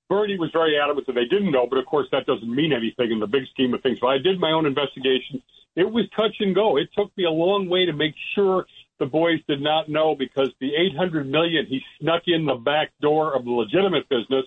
Bernie 0.08 0.38
was 0.38 0.50
very 0.52 0.78
adamant 0.78 1.06
that 1.06 1.14
they 1.14 1.24
didn't 1.24 1.52
know, 1.52 1.66
but 1.66 1.78
of 1.78 1.86
course 1.86 2.08
that 2.12 2.26
doesn't 2.26 2.50
mean 2.54 2.72
anything 2.72 3.10
in 3.10 3.20
the 3.20 3.26
big 3.26 3.46
scheme 3.48 3.74
of 3.74 3.82
things. 3.82 4.00
So 4.00 4.08
I 4.08 4.18
did 4.18 4.38
my 4.38 4.52
own 4.52 4.66
investigation. 4.66 5.42
It 5.76 5.90
was 5.90 6.08
touch 6.16 6.36
and 6.40 6.54
go. 6.54 6.76
It 6.76 6.88
took 6.96 7.16
me 7.16 7.24
a 7.24 7.30
long 7.30 7.68
way 7.68 7.86
to 7.86 7.92
make 7.92 8.14
sure 8.34 8.66
the 8.98 9.06
boys 9.06 9.40
did 9.46 9.60
not 9.60 9.88
know 9.88 10.14
because 10.14 10.50
the 10.60 10.74
800 10.74 11.30
million 11.30 11.66
he 11.66 11.82
snuck 12.00 12.22
in 12.26 12.46
the 12.46 12.54
back 12.54 12.90
door 13.00 13.34
of 13.34 13.44
the 13.44 13.50
legitimate 13.50 14.08
business 14.08 14.44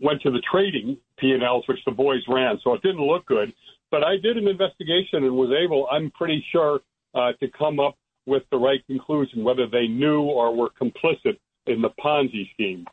went 0.00 0.22
to 0.22 0.30
the 0.30 0.42
trading 0.50 0.96
P&Ls, 1.18 1.66
which 1.68 1.78
the 1.84 1.92
boys 1.92 2.22
ran. 2.28 2.58
So 2.62 2.74
it 2.74 2.82
didn't 2.82 3.00
look 3.00 3.26
good. 3.26 3.52
But 3.90 4.04
I 4.04 4.16
did 4.16 4.36
an 4.36 4.48
investigation 4.48 5.24
and 5.24 5.32
was 5.32 5.50
able, 5.52 5.86
I'm 5.90 6.10
pretty 6.10 6.44
sure, 6.52 6.80
uh, 7.14 7.32
to 7.40 7.48
come 7.56 7.80
up 7.80 7.96
with 8.26 8.42
the 8.50 8.58
right 8.58 8.84
conclusion, 8.86 9.44
whether 9.44 9.66
they 9.66 9.86
knew 9.86 10.22
or 10.22 10.54
were 10.54 10.70
complicit 10.80 11.38
in 11.66 11.82
the 11.82 11.90
Ponzi 12.02 12.50
scheme. 12.52 12.86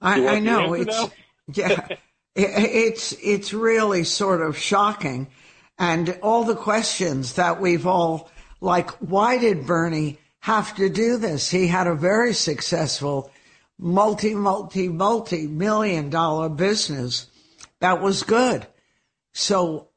I, 0.00 0.36
I 0.36 0.38
know 0.40 0.74
it's 0.74 1.08
yeah, 1.54 1.86
it's 2.34 3.12
it's 3.22 3.54
really 3.54 4.04
sort 4.04 4.42
of 4.42 4.58
shocking, 4.58 5.28
and 5.78 6.18
all 6.22 6.44
the 6.44 6.56
questions 6.56 7.34
that 7.34 7.60
we've 7.60 7.86
all 7.86 8.30
like, 8.60 8.90
why 8.92 9.38
did 9.38 9.66
Bernie 9.66 10.18
have 10.40 10.74
to 10.76 10.88
do 10.88 11.16
this? 11.16 11.50
He 11.50 11.66
had 11.66 11.86
a 11.86 11.94
very 11.94 12.34
successful, 12.34 13.30
multi 13.78 14.34
multi 14.34 14.88
multi 14.88 15.46
million 15.46 16.10
dollar 16.10 16.48
business 16.48 17.28
that 17.80 18.00
was 18.00 18.22
good. 18.22 18.66
So 19.32 19.88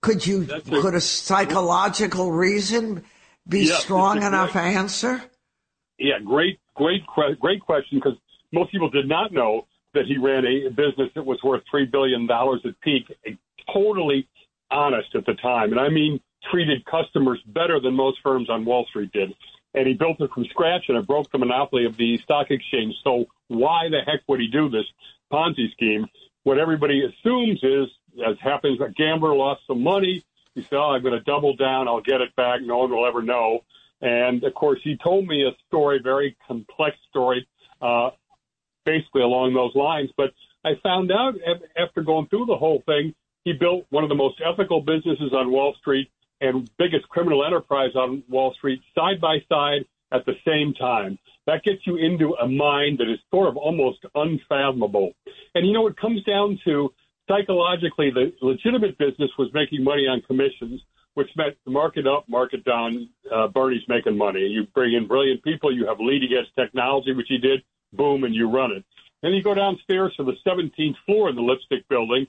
could 0.00 0.26
you 0.26 0.46
a, 0.52 0.60
could 0.60 0.94
a 0.94 1.00
psychological 1.00 2.30
reason 2.30 3.04
be 3.48 3.60
yes, 3.60 3.82
strong 3.82 4.22
enough 4.22 4.52
great, 4.52 4.76
answer? 4.76 5.22
Yeah, 5.98 6.18
great, 6.24 6.58
great, 6.74 7.02
great 7.40 7.60
question 7.60 7.98
because 7.98 8.18
most 8.52 8.70
people 8.72 8.90
did 8.90 9.08
not 9.08 9.32
know 9.32 9.66
that 9.94 10.04
he 10.06 10.18
ran 10.18 10.44
a 10.44 10.68
business 10.68 11.10
that 11.14 11.24
was 11.24 11.38
worth 11.42 11.62
three 11.70 11.86
billion 11.86 12.26
dollars 12.26 12.60
at 12.64 12.78
peak. 12.80 13.04
Totally 13.72 14.28
honest 14.70 15.14
at 15.14 15.24
the 15.26 15.34
time, 15.34 15.72
and 15.72 15.80
I 15.80 15.88
mean 15.88 16.20
treated 16.50 16.84
customers 16.86 17.40
better 17.46 17.80
than 17.80 17.94
most 17.94 18.18
firms 18.22 18.48
on 18.50 18.64
Wall 18.64 18.86
Street 18.88 19.12
did. 19.12 19.34
And 19.74 19.86
he 19.86 19.94
built 19.94 20.20
it 20.20 20.30
from 20.34 20.44
scratch, 20.46 20.84
and 20.88 20.98
it 20.98 21.06
broke 21.06 21.30
the 21.30 21.38
monopoly 21.38 21.84
of 21.84 21.96
the 21.96 22.18
stock 22.18 22.50
exchange. 22.50 22.94
So 23.04 23.26
why 23.48 23.88
the 23.88 24.00
heck 24.04 24.20
would 24.28 24.40
he 24.40 24.48
do 24.48 24.68
this 24.68 24.86
Ponzi 25.32 25.70
scheme? 25.72 26.06
What 26.42 26.58
everybody 26.58 27.04
assumes 27.04 27.60
is 27.62 27.88
as 28.26 28.36
happens, 28.40 28.80
a 28.80 28.90
gambler 28.90 29.34
lost 29.34 29.62
some 29.66 29.82
money. 29.82 30.24
He 30.54 30.62
said, 30.62 30.74
oh, 30.76 30.90
I'm 30.90 31.02
going 31.02 31.14
to 31.14 31.20
double 31.20 31.54
down. 31.54 31.88
I'll 31.88 32.00
get 32.00 32.20
it 32.20 32.34
back. 32.34 32.60
No 32.62 32.78
one 32.78 32.90
will 32.90 33.06
ever 33.06 33.22
know. 33.22 33.60
And 34.00 34.42
of 34.42 34.54
course, 34.54 34.80
he 34.82 34.96
told 34.96 35.26
me 35.26 35.44
a 35.44 35.52
story, 35.68 36.00
very 36.02 36.36
complex 36.46 36.96
story, 37.08 37.46
uh, 37.80 38.10
basically 38.84 39.22
along 39.22 39.54
those 39.54 39.74
lines. 39.74 40.10
But 40.16 40.32
I 40.64 40.72
found 40.82 41.12
out 41.12 41.34
after 41.76 42.02
going 42.02 42.26
through 42.28 42.46
the 42.46 42.56
whole 42.56 42.82
thing, 42.86 43.14
he 43.44 43.52
built 43.52 43.86
one 43.90 44.02
of 44.02 44.08
the 44.08 44.16
most 44.16 44.40
ethical 44.44 44.80
businesses 44.80 45.32
on 45.32 45.50
Wall 45.50 45.74
Street 45.80 46.10
and 46.40 46.70
biggest 46.78 47.08
criminal 47.08 47.44
enterprise 47.44 47.94
on 47.94 48.22
Wall 48.28 48.54
Street 48.54 48.80
side 48.94 49.20
by 49.20 49.38
side 49.48 49.84
at 50.12 50.24
the 50.26 50.34
same 50.46 50.74
time. 50.74 51.18
That 51.46 51.62
gets 51.62 51.86
you 51.86 51.96
into 51.96 52.34
a 52.34 52.48
mind 52.48 52.98
that 52.98 53.10
is 53.10 53.18
sort 53.30 53.48
of 53.48 53.56
almost 53.56 53.98
unfathomable. 54.14 55.12
And 55.54 55.66
you 55.66 55.72
know, 55.72 55.86
it 55.86 55.96
comes 55.96 56.22
down 56.24 56.58
to 56.64 56.92
psychologically, 57.28 58.10
the 58.10 58.32
legitimate 58.42 58.98
business 58.98 59.30
was 59.38 59.50
making 59.54 59.84
money 59.84 60.06
on 60.06 60.20
commissions, 60.22 60.80
which 61.14 61.28
meant 61.36 61.56
the 61.64 61.70
market 61.70 62.06
up, 62.06 62.28
market 62.28 62.64
down. 62.64 63.08
Uh, 63.32 63.48
Bernie's 63.48 63.82
making 63.88 64.16
money. 64.16 64.40
You 64.40 64.66
bring 64.74 64.94
in 64.94 65.06
brilliant 65.06 65.42
people. 65.42 65.74
You 65.74 65.86
have 65.86 65.98
leading 66.00 66.30
edge 66.36 66.52
technology, 66.56 67.12
which 67.12 67.26
he 67.28 67.38
did. 67.38 67.62
Boom, 67.92 68.24
and 68.24 68.34
you 68.34 68.50
run 68.50 68.72
it. 68.72 68.84
Then 69.22 69.32
you 69.32 69.42
go 69.42 69.54
downstairs 69.54 70.14
to 70.16 70.24
the 70.24 70.34
17th 70.46 70.94
floor 71.06 71.28
in 71.28 71.36
the 71.36 71.42
lipstick 71.42 71.86
building, 71.88 72.26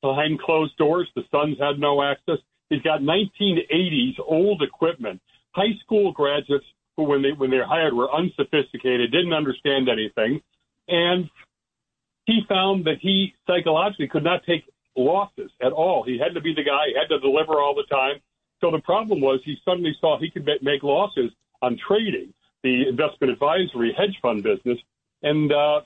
behind 0.00 0.40
closed 0.40 0.76
doors. 0.76 1.08
The 1.14 1.22
sons 1.30 1.58
had 1.60 1.78
no 1.78 2.02
access. 2.02 2.38
He's 2.70 2.82
got 2.82 3.00
1980s 3.00 4.14
old 4.26 4.62
equipment. 4.62 5.20
High 5.52 5.76
school 5.84 6.12
graduates 6.12 6.64
who, 6.96 7.02
when 7.02 7.20
they 7.22 7.32
when 7.32 7.50
they're 7.50 7.66
hired, 7.66 7.92
were 7.92 8.12
unsophisticated, 8.14 9.10
didn't 9.10 9.32
understand 9.32 9.88
anything, 9.88 10.40
and 10.88 11.28
he 12.26 12.40
found 12.48 12.84
that 12.84 12.98
he 13.00 13.34
psychologically 13.46 14.06
could 14.06 14.24
not 14.24 14.44
take 14.46 14.64
losses 14.96 15.50
at 15.60 15.72
all. 15.72 16.04
He 16.04 16.18
had 16.18 16.34
to 16.34 16.40
be 16.40 16.54
the 16.54 16.62
guy, 16.62 16.86
he 16.88 16.94
had 16.94 17.08
to 17.08 17.18
deliver 17.18 17.60
all 17.60 17.74
the 17.74 17.86
time. 17.90 18.20
So 18.60 18.70
the 18.70 18.80
problem 18.80 19.20
was 19.20 19.40
he 19.44 19.56
suddenly 19.64 19.96
saw 20.00 20.18
he 20.18 20.30
could 20.30 20.48
make 20.62 20.82
losses 20.82 21.32
on 21.62 21.78
trading, 21.86 22.32
the 22.62 22.88
investment 22.88 23.32
advisory 23.32 23.94
hedge 23.96 24.16
fund 24.22 24.42
business, 24.42 24.78
and 25.22 25.50
uh, 25.52 25.80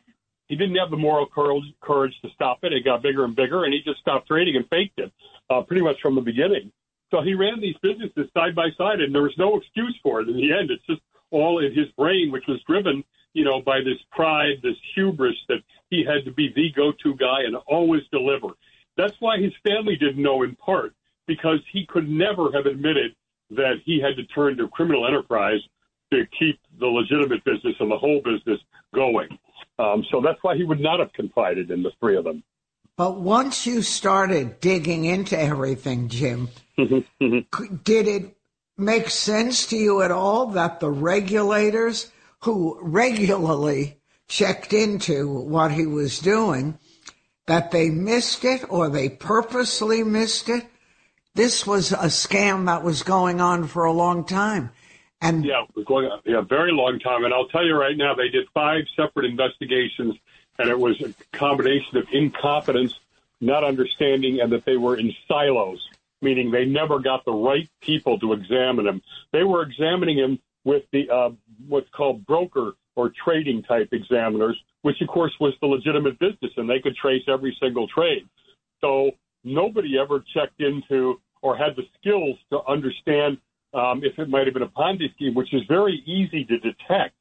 he 0.49 0.57
didn't 0.57 0.77
have 0.77 0.91
the 0.91 0.97
moral 0.97 1.27
courage, 1.27 2.15
to 2.23 2.29
stop 2.35 2.59
it. 2.63 2.73
It 2.73 2.85
got 2.85 3.03
bigger 3.03 3.25
and 3.25 3.35
bigger, 3.35 3.65
and 3.65 3.73
he 3.73 3.81
just 3.83 4.01
stopped 4.01 4.29
trading 4.29 4.57
and 4.57 4.69
faked 4.69 4.99
it 4.99 5.13
uh, 5.51 5.63
pretty 5.63 5.83
much 5.83 6.01
from 6.03 6.15
the 6.15 6.21
beginning. 6.21 6.71
So 7.11 7.23
he 7.23 7.35
ran 7.35 7.61
these 7.61 7.77
businesses 7.83 8.29
side 8.35 8.55
by 8.55 8.69
side, 8.77 9.01
and 9.01 9.15
there 9.15 9.23
was 9.23 9.39
no 9.39 9.57
excuse 9.57 9.99
for 10.03 10.21
it. 10.21 10.29
In 10.29 10.37
the 10.37 10.53
end, 10.53 10.71
it's 10.71 10.85
just 10.87 11.01
all 11.31 11.65
in 11.65 11.75
his 11.75 11.89
brain, 11.97 12.31
which 12.31 12.45
was 12.47 12.61
driven, 12.67 13.05
you 13.33 13.45
know, 13.45 13.61
by 13.61 13.79
this 13.79 13.99
pride, 14.11 14.57
this 14.63 14.77
hubris 14.95 15.37
that 15.49 15.63
he 15.91 16.05
had 16.05 16.25
to 16.25 16.33
be 16.33 16.53
the 16.55 16.71
go-to 16.75 17.15
guy 17.17 17.43
and 17.45 17.57
always 17.67 18.03
deliver. 18.11 18.49
That's 18.97 19.17
why 19.21 19.39
his 19.39 19.53
family 19.65 19.97
didn't 19.97 20.23
know 20.23 20.43
in 20.43 20.57
part 20.57 20.95
because 21.27 21.61
he 21.73 21.87
could 21.87 22.09
never 22.09 22.53
have 22.53 22.67
admitted 22.67 23.15
that 23.51 23.81
he 23.85 24.01
had 24.01 24.17
to 24.17 24.27
turn 24.27 24.57
to 24.57 24.69
criminal 24.69 25.07
enterprise 25.07 25.61
to 26.15 26.27
keep 26.39 26.59
the 26.79 26.87
legitimate 26.87 27.45
business 27.45 27.75
and 27.81 27.91
the 27.91 27.99
whole 27.99 28.21
business 28.25 28.61
going. 28.95 29.29
Um, 29.79 30.05
so 30.11 30.21
that's 30.21 30.39
why 30.43 30.57
he 30.57 30.65
would 30.65 30.81
not 30.81 31.01
have 31.01 31.13
confided 31.13 31.71
in 31.71 31.83
the 31.83 31.91
three 32.01 32.17
of 32.17 32.25
them. 32.25 32.43
But 32.97 33.21
once 33.21 33.67
you 33.67 33.83
started 33.83 34.61
digging 34.61 35.05
into 35.05 35.39
everything, 35.39 36.09
Jim, 36.09 36.49
did 36.77 38.09
it 38.09 38.37
make 38.77 39.11
sense 39.11 39.67
to 39.67 39.77
you 39.77 40.03
at 40.03 40.13
all 40.13 40.47
that 40.47 40.81
the 40.81 40.91
regulators 40.91 42.13
who 42.41 42.79
regularly 42.81 43.99
checked 44.29 44.73
into 44.73 45.29
what 45.29 45.73
he 45.73 45.87
was 45.87 46.19
doing 46.19 46.79
that 47.47 47.71
they 47.71 47.91
missed 47.91 48.45
it 48.45 48.65
or 48.69 48.89
they 48.89 49.09
purposely 49.09 50.03
missed 50.03 50.49
it. 50.49 50.65
This 51.35 51.67
was 51.67 51.93
a 51.93 52.07
scam 52.07 52.67
that 52.67 52.85
was 52.85 53.03
going 53.03 53.41
on 53.41 53.67
for 53.67 53.85
a 53.85 53.93
long 53.93 54.25
time. 54.25 54.71
And 55.25 55.43
yeah, 55.43 55.63
it 55.63 55.75
was 55.75 55.87
going 55.87 56.11
yeah, 56.27 56.43
very 56.43 56.71
long 56.71 56.99
time. 56.99 57.25
And 57.25 57.33
I'll 57.33 57.49
tell 57.49 57.65
you 57.65 57.75
right 57.75 57.97
now, 57.97 58.15
they 58.15 58.29
did 58.29 58.47
five 58.53 58.85
separate 58.95 59.25
investigations, 59.25 60.17
and 60.59 60.69
it 60.69 60.79
was 60.79 61.01
a 61.01 61.15
combination 61.33 61.97
of 61.97 62.07
incompetence, 62.13 62.95
not 63.41 63.65
understanding, 63.65 64.43
and 64.43 64.53
that 64.53 64.67
they 64.67 64.77
were 64.77 64.99
in 64.99 65.15
silos, 65.27 65.81
meaning 66.21 66.51
they 66.51 66.67
never 66.67 66.99
got 66.99 67.25
the 67.25 67.33
right 67.33 67.71
people 67.81 68.19
to 68.19 68.35
examine 68.35 68.87
him. 68.87 69.01
They 69.33 69.45
were 69.45 69.63
examining 69.63 70.19
him 70.19 70.41
with 70.63 70.83
the 70.93 71.09
uh, 71.09 71.31
what's 71.69 71.89
called 71.89 72.27
broker 72.27 72.73
or 72.95 73.11
trading 73.25 73.63
type 73.63 73.89
examiners, 73.93 74.63
which 74.83 75.01
of 75.01 75.09
course 75.09 75.33
was 75.41 75.55
the 75.63 75.67
legitimate 75.67 76.19
business, 76.19 76.53
and 76.59 76.69
they 76.69 76.81
could 76.81 76.97
trace 76.97 77.23
every 77.29 77.57
single 77.59 77.89
trade. 77.89 78.29
So 78.83 79.13
nobody 79.43 79.99
ever 79.99 80.23
checked 80.35 80.61
into 80.61 81.19
or 81.41 81.57
had 81.57 81.77
the 81.77 81.85
skills 81.99 82.37
to 82.51 82.61
understand 82.67 83.39
um, 83.75 84.03
if 84.05 84.19
it 84.19 84.29
might 84.29 84.47
have 84.47 84.55
been 84.55 84.63
a 84.63 84.69
Ponzi 84.69 85.13
scheme, 85.15 85.35
which 85.35 85.53
is 85.53 85.63
very 85.69 86.03
easy 86.07 86.45
to 86.45 86.59
detect. 86.59 87.17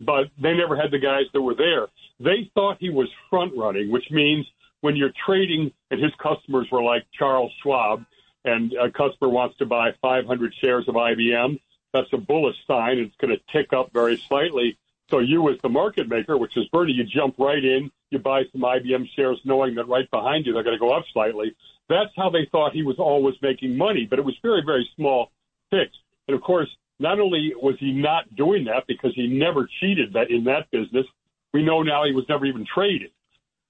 But 0.00 0.26
they 0.40 0.54
never 0.54 0.76
had 0.76 0.90
the 0.90 0.98
guys 0.98 1.24
that 1.32 1.40
were 1.40 1.54
there. 1.54 1.86
They 2.20 2.50
thought 2.54 2.76
he 2.78 2.90
was 2.90 3.08
front 3.30 3.56
running, 3.56 3.90
which 3.90 4.10
means 4.10 4.46
when 4.82 4.94
you're 4.94 5.12
trading 5.24 5.72
and 5.90 6.02
his 6.02 6.12
customers 6.22 6.68
were 6.70 6.82
like 6.82 7.04
Charles 7.18 7.52
Schwab, 7.62 8.04
and 8.44 8.72
a 8.74 8.90
customer 8.90 9.28
wants 9.28 9.56
to 9.58 9.66
buy 9.66 9.90
500 10.00 10.54
shares 10.60 10.86
of 10.88 10.94
IBM, 10.94 11.58
that's 11.92 12.12
a 12.12 12.18
bullish 12.18 12.56
sign. 12.66 12.98
It's 12.98 13.16
going 13.16 13.36
to 13.36 13.42
tick 13.52 13.72
up 13.72 13.92
very 13.92 14.16
slightly. 14.28 14.78
So 15.10 15.18
you, 15.18 15.48
as 15.50 15.56
the 15.62 15.68
market 15.68 16.08
maker, 16.08 16.36
which 16.36 16.56
is 16.56 16.66
Bernie, 16.68 16.92
you 16.92 17.04
jump 17.04 17.36
right 17.38 17.64
in, 17.64 17.90
you 18.10 18.18
buy 18.18 18.42
some 18.52 18.60
IBM 18.60 19.08
shares, 19.16 19.40
knowing 19.44 19.74
that 19.76 19.88
right 19.88 20.08
behind 20.10 20.46
you 20.46 20.52
they're 20.52 20.62
going 20.62 20.76
to 20.76 20.80
go 20.80 20.92
up 20.92 21.04
slightly. 21.12 21.56
That's 21.88 22.10
how 22.16 22.30
they 22.30 22.48
thought 22.50 22.72
he 22.72 22.82
was 22.82 22.96
always 22.98 23.34
making 23.42 23.76
money, 23.76 24.06
but 24.08 24.18
it 24.18 24.24
was 24.24 24.36
very, 24.42 24.62
very 24.64 24.88
small 24.96 25.30
And 25.72 26.36
of 26.36 26.40
course, 26.42 26.68
not 26.98 27.20
only 27.20 27.52
was 27.60 27.76
he 27.78 27.92
not 27.92 28.34
doing 28.34 28.64
that 28.64 28.84
because 28.86 29.12
he 29.14 29.26
never 29.26 29.68
cheated 29.80 30.14
that 30.14 30.30
in 30.30 30.44
that 30.44 30.70
business, 30.70 31.06
we 31.52 31.62
know 31.62 31.82
now 31.82 32.04
he 32.04 32.12
was 32.12 32.24
never 32.28 32.46
even 32.46 32.66
traded. 32.72 33.10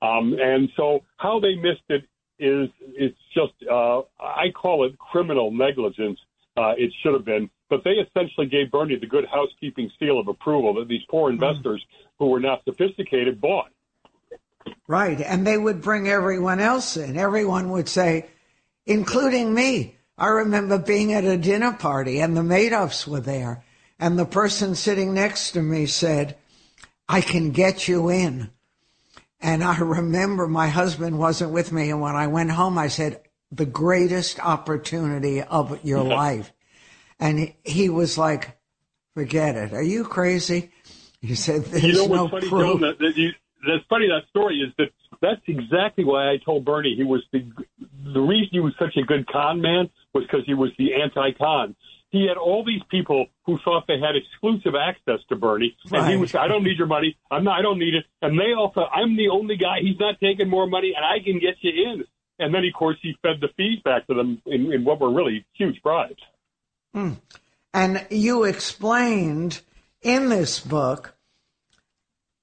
Um, 0.03 0.37
and 0.41 0.69
so 0.77 1.01
how 1.17 1.41
they 1.41 1.55
missed 1.57 1.83
it 1.89 2.05
is 2.39 2.69
it's 2.81 3.19
just 3.35 3.55
uh, 3.71 4.01
I 4.21 4.51
call 4.55 4.85
it 4.85 4.99
criminal 4.99 5.51
negligence. 5.51 6.19
Uh, 6.57 6.73
it 6.77 6.93
should 7.03 7.15
have 7.15 7.25
been 7.25 7.51
but 7.69 7.83
they 7.85 7.93
essentially 7.93 8.47
gave 8.47 8.71
Bernie 8.71 8.97
the 8.97 9.07
good 9.07 9.27
housekeeping 9.27 9.91
seal 9.99 10.21
of 10.21 10.29
approval 10.29 10.75
that 10.75 10.89
these 10.89 11.03
poor 11.11 11.31
hmm. 11.31 11.35
investors 11.35 11.83
mm. 11.83 12.07
who 12.19 12.27
were 12.27 12.41
not 12.41 12.65
sophisticated 12.65 13.41
bought. 13.41 13.71
Right. 14.89 15.21
And 15.21 15.47
they 15.47 15.59
would 15.59 15.83
bring 15.83 16.09
everyone 16.09 16.61
else 16.61 16.97
in. 16.97 17.17
Everyone 17.17 17.71
would 17.71 17.89
say, 17.89 18.27
including 18.85 19.53
me. 19.53 19.96
I 20.19 20.29
remember 20.29 20.79
being 20.79 21.13
at 21.13 21.25
a 21.25 21.37
dinner 21.37 21.73
party 21.73 22.21
and 22.21 22.37
the 22.37 22.43
Madoffs 22.43 23.07
were 23.07 23.21
there. 23.21 23.65
And 23.99 24.19
the 24.19 24.27
person 24.27 24.75
sitting 24.75 25.15
next 25.15 25.53
to 25.53 25.63
me 25.63 25.87
said, 25.87 26.37
I 27.09 27.21
can 27.21 27.51
get 27.51 27.89
you 27.89 28.11
in. 28.11 28.51
And 29.41 29.63
I 29.63 29.79
remember 29.79 30.49
my 30.49 30.69
husband 30.69 31.19
wasn't 31.19 31.53
with 31.53 31.73
me. 31.73 31.91
And 31.91 32.01
when 32.01 32.17
I 32.17 32.27
went 32.27 32.51
home, 32.51 32.79
I 32.79 32.89
said, 32.89 33.21
the 33.53 33.67
greatest 33.67 34.41
opportunity 34.41 35.43
of 35.43 35.85
your 35.85 36.03
life. 36.03 36.53
And 37.19 37.55
he 37.65 37.89
was 37.89 38.19
like, 38.19 38.59
forget 39.15 39.55
it. 39.57 39.73
Are 39.73 39.83
you 39.83 40.05
crazy? 40.05 40.71
He 41.21 41.35
said, 41.35 41.65
there's 41.65 41.85
you 41.85 41.93
know 41.93 42.07
no 42.07 42.29
funny, 42.29 42.49
proof. 42.49 42.81
that, 42.81 42.99
that 42.99 43.17
you, 43.17 43.31
that's 43.67 43.85
funny, 43.89 44.09
that 44.09 44.29
story 44.29 44.57
is 44.57 44.73
that 44.79 44.91
that's 45.21 45.41
exactly 45.47 46.05
why 46.05 46.31
I 46.31 46.39
told 46.39 46.65
Bernie 46.65 46.95
he 46.95 47.05
was 47.05 47.23
the, 47.33 47.51
the 48.13 48.21
reason 48.21 48.49
he 48.53 48.61
was 48.61 48.75
such 48.79 48.97
a 48.97 49.03
good 49.03 49.27
con 49.27 49.61
man 49.61 49.91
was 50.15 50.25
because 50.25 50.45
he 50.47 50.55
was 50.55 50.71
the 50.79 50.95
anti-con. 50.95 51.77
He 52.11 52.27
had 52.27 52.37
all 52.37 52.65
these 52.65 52.83
people 52.89 53.27
who 53.45 53.59
thought 53.59 53.87
they 53.87 53.99
had 53.99 54.15
exclusive 54.17 54.75
access 54.75 55.19
to 55.29 55.37
Bernie, 55.37 55.77
and 55.85 55.93
right. 55.93 56.11
he 56.13 56.17
was, 56.17 56.35
I 56.35 56.47
don't 56.47 56.63
need 56.63 56.79
your 56.79 56.87
money. 56.87 57.17
I'm 57.31 57.45
not, 57.45 57.59
I 57.59 57.63
don't 57.63 57.79
need 57.79 57.95
it. 57.95 58.05
And 58.23 58.39
they 58.39 58.55
all 58.57 58.71
thought, 58.73 58.91
I'm 58.95 59.17
the 59.17 59.29
only 59.29 59.57
guy. 59.57 59.81
He's 59.81 59.99
not 59.99 60.21
taking 60.21 60.49
more 60.49 60.67
money, 60.67 60.93
and 60.97 61.05
I 61.05 61.23
can 61.23 61.41
get 61.41 61.57
you 61.61 61.91
in. 61.91 62.05
And 62.39 62.55
then, 62.55 62.65
of 62.65 62.73
course, 62.75 62.97
he 63.03 63.17
fed 63.23 63.41
the 63.41 63.49
fees 63.57 63.81
back 63.85 64.07
to 64.07 64.15
them 64.15 64.41
in, 64.47 64.73
in 64.73 64.85
what 64.85 65.01
were 65.01 65.13
really 65.13 65.45
huge 65.55 65.83
bribes. 65.83 66.23
Mm. 66.95 67.17
And 67.75 68.07
you 68.11 68.45
explained 68.45 69.61
in 70.01 70.29
this 70.29 70.61
book 70.61 71.15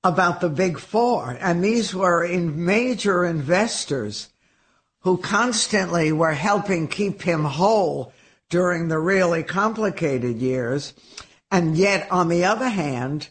about 0.03 0.41
the 0.41 0.49
big 0.49 0.77
four, 0.77 1.37
and 1.39 1.63
these 1.63 1.95
were 1.95 2.23
in 2.23 2.65
major 2.65 3.23
investors 3.23 4.29
who 5.03 5.17
constantly 5.17 6.11
were 6.11 6.33
helping 6.33 6.87
keep 6.87 7.21
him 7.21 7.43
whole 7.43 8.13
during 8.49 8.87
the 8.87 8.99
really 8.99 9.43
complicated 9.43 10.37
years. 10.37 10.93
And 11.51 11.77
yet, 11.77 12.11
on 12.11 12.29
the 12.29 12.45
other 12.45 12.69
hand, 12.69 13.29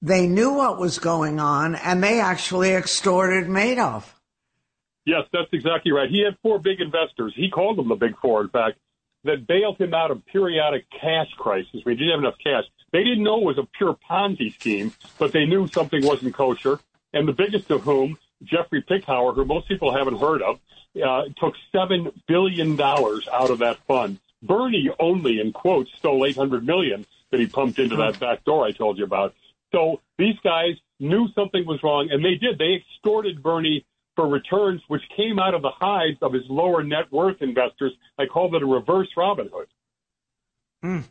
they 0.00 0.26
knew 0.26 0.52
what 0.52 0.78
was 0.78 0.98
going 0.98 1.40
on 1.40 1.74
and 1.74 2.02
they 2.02 2.20
actually 2.20 2.72
extorted 2.74 3.46
Madoff. 3.46 4.04
Yes, 5.06 5.24
that's 5.32 5.48
exactly 5.52 5.92
right. 5.92 6.08
He 6.08 6.22
had 6.24 6.36
four 6.42 6.58
big 6.58 6.80
investors. 6.80 7.32
He 7.36 7.50
called 7.50 7.78
them 7.78 7.88
the 7.88 7.94
big 7.94 8.16
four, 8.18 8.42
in 8.42 8.48
fact 8.48 8.78
that 9.24 9.46
bailed 9.46 9.78
him 9.78 9.94
out 9.94 10.10
of 10.10 10.24
periodic 10.26 10.84
cash 10.90 11.28
crisis. 11.38 11.82
We 11.84 11.94
didn't 11.94 12.10
have 12.10 12.20
enough 12.20 12.38
cash. 12.42 12.64
They 12.92 13.02
didn't 13.02 13.24
know 13.24 13.40
it 13.40 13.44
was 13.44 13.58
a 13.58 13.66
pure 13.76 13.96
Ponzi 14.08 14.54
scheme, 14.54 14.92
but 15.18 15.32
they 15.32 15.46
knew 15.46 15.66
something 15.68 16.04
wasn't 16.04 16.34
kosher. 16.34 16.78
And 17.12 17.26
the 17.26 17.32
biggest 17.32 17.70
of 17.70 17.82
whom, 17.82 18.18
Jeffry 18.42 18.82
Picower, 18.82 19.34
who 19.34 19.44
most 19.44 19.68
people 19.68 19.92
haven't 19.92 20.18
heard 20.18 20.42
of, 20.42 20.58
uh, 21.02 21.22
took 21.38 21.54
seven 21.72 22.10
billion 22.26 22.76
dollars 22.76 23.28
out 23.32 23.50
of 23.50 23.58
that 23.58 23.78
fund. 23.86 24.18
Bernie 24.42 24.90
only, 24.98 25.40
in 25.40 25.52
quotes, 25.52 25.90
stole 25.98 26.24
eight 26.26 26.36
hundred 26.36 26.66
million 26.66 27.06
that 27.30 27.40
he 27.40 27.46
pumped 27.46 27.78
into 27.78 27.96
that 27.96 28.20
back 28.20 28.44
door 28.44 28.64
I 28.66 28.72
told 28.72 28.98
you 28.98 29.04
about. 29.04 29.34
So 29.72 30.00
these 30.18 30.36
guys 30.44 30.74
knew 31.00 31.28
something 31.34 31.66
was 31.66 31.82
wrong, 31.82 32.08
and 32.10 32.24
they 32.24 32.34
did. 32.34 32.58
They 32.58 32.74
extorted 32.74 33.42
Bernie 33.42 33.84
for 34.14 34.28
returns 34.28 34.80
which 34.88 35.02
came 35.16 35.38
out 35.38 35.54
of 35.54 35.62
the 35.62 35.70
hides 35.70 36.18
of 36.22 36.32
his 36.32 36.44
lower 36.48 36.82
net 36.82 37.10
worth 37.10 37.42
investors. 37.42 37.92
I 38.18 38.26
called 38.26 38.54
it 38.54 38.62
a 38.62 38.66
reverse 38.66 39.08
Robin 39.16 39.50
Hood. 39.52 39.66
Mm. 40.84 41.04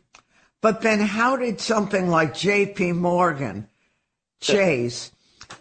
But 0.62 0.80
then 0.80 1.00
how 1.00 1.36
did 1.36 1.60
something 1.60 2.08
like 2.08 2.32
JP 2.32 2.96
Morgan, 2.96 3.68
Chase, 4.40 5.12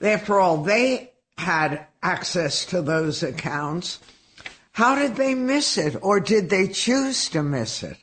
after 0.02 0.39
all, 0.39 0.63
they 0.63 1.12
had 1.38 1.88
access 2.02 2.65
to 2.65 2.82
those 2.82 3.24
accounts. 3.24 4.00
How 4.74 4.96
did 4.96 5.15
they 5.15 5.36
miss 5.36 5.78
it 5.78 5.96
or 6.02 6.19
did 6.19 6.50
they 6.50 6.67
choose 6.67 7.30
to 7.30 7.43
miss 7.43 7.84
it? 7.84 7.98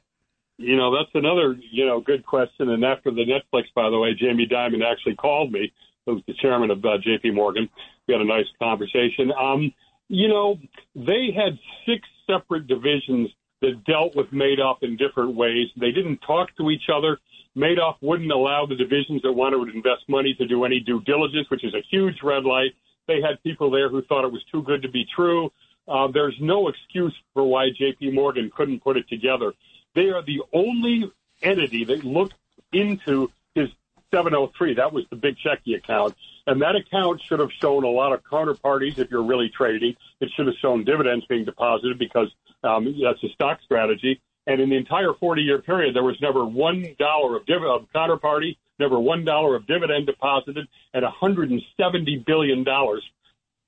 You 0.56 0.76
know, 0.76 0.94
that's 0.94 1.10
another, 1.14 1.56
you 1.72 1.86
know, 1.86 2.00
good 2.00 2.24
question. 2.24 2.68
And 2.68 2.84
after 2.84 3.10
the 3.10 3.24
Netflix, 3.24 3.64
by 3.74 3.88
the 3.88 3.98
way, 3.98 4.10
Jamie 4.14 4.46
Dimon 4.46 4.84
actually 4.84 5.16
called 5.16 5.50
me, 5.52 5.72
who's 6.06 6.22
the 6.26 6.34
chairman 6.34 6.70
of 6.70 6.84
uh, 6.84 6.98
JP 6.98 7.34
Morgan, 7.34 7.68
we 8.06 8.14
had 8.14 8.20
a 8.20 8.26
nice 8.26 8.46
conversation. 8.58 9.32
Um, 9.32 9.72
you 10.08 10.28
know, 10.28 10.58
they 10.94 11.28
had 11.34 11.58
six 11.86 12.06
separate 12.26 12.66
divisions 12.66 13.30
that 13.62 13.84
dealt 13.84 14.16
with 14.16 14.30
Madoff 14.32 14.82
in 14.82 14.96
different 14.96 15.34
ways. 15.34 15.68
They 15.76 15.92
didn't 15.92 16.18
talk 16.18 16.48
to 16.56 16.70
each 16.70 16.88
other. 16.94 17.18
Madoff 17.56 17.96
wouldn't 18.00 18.30
allow 18.30 18.66
the 18.66 18.76
divisions 18.76 19.22
that 19.22 19.32
wanted 19.32 19.58
to 19.58 19.76
invest 19.76 20.08
money 20.08 20.34
to 20.34 20.46
do 20.46 20.64
any 20.64 20.80
due 20.80 21.00
diligence, 21.02 21.48
which 21.50 21.64
is 21.64 21.74
a 21.74 21.82
huge 21.90 22.16
red 22.22 22.44
light. 22.44 22.72
They 23.10 23.20
had 23.20 23.42
people 23.42 23.72
there 23.72 23.88
who 23.88 24.02
thought 24.02 24.24
it 24.24 24.30
was 24.30 24.44
too 24.52 24.62
good 24.62 24.82
to 24.82 24.88
be 24.88 25.04
true. 25.04 25.50
Uh, 25.88 26.06
there's 26.06 26.36
no 26.40 26.68
excuse 26.68 27.12
for 27.34 27.42
why 27.42 27.70
JP 27.70 28.14
Morgan 28.14 28.52
couldn't 28.56 28.84
put 28.84 28.96
it 28.96 29.08
together. 29.08 29.52
They 29.96 30.10
are 30.10 30.22
the 30.22 30.42
only 30.52 31.10
entity 31.42 31.84
that 31.86 32.04
looked 32.04 32.36
into 32.72 33.32
his 33.56 33.68
703. 34.12 34.74
That 34.74 34.92
was 34.92 35.06
the 35.10 35.16
big 35.16 35.36
checking 35.38 35.74
account. 35.74 36.14
And 36.46 36.62
that 36.62 36.76
account 36.76 37.20
should 37.26 37.40
have 37.40 37.50
shown 37.60 37.82
a 37.82 37.88
lot 37.88 38.12
of 38.12 38.22
counterparties 38.22 38.98
if 38.98 39.10
you're 39.10 39.24
really 39.24 39.48
trading. 39.48 39.96
It 40.20 40.30
should 40.36 40.46
have 40.46 40.56
shown 40.62 40.84
dividends 40.84 41.26
being 41.26 41.44
deposited 41.44 41.98
because 41.98 42.28
um, 42.62 42.94
that's 43.02 43.22
a 43.24 43.28
stock 43.30 43.58
strategy. 43.64 44.20
And 44.46 44.60
in 44.60 44.70
the 44.70 44.76
entire 44.76 45.14
40 45.14 45.42
year 45.42 45.60
period, 45.60 45.96
there 45.96 46.04
was 46.04 46.20
never 46.20 46.44
one 46.44 46.94
dollar 46.96 47.38
of, 47.38 47.46
div- 47.46 47.64
of 47.64 47.86
counterparty, 47.92 48.56
never 48.80 48.98
one 48.98 49.24
dollar 49.24 49.54
of 49.54 49.66
dividend 49.66 50.06
deposited, 50.06 50.66
and 50.92 51.02
170 51.02 52.24
billion 52.26 52.64
dollars 52.64 53.02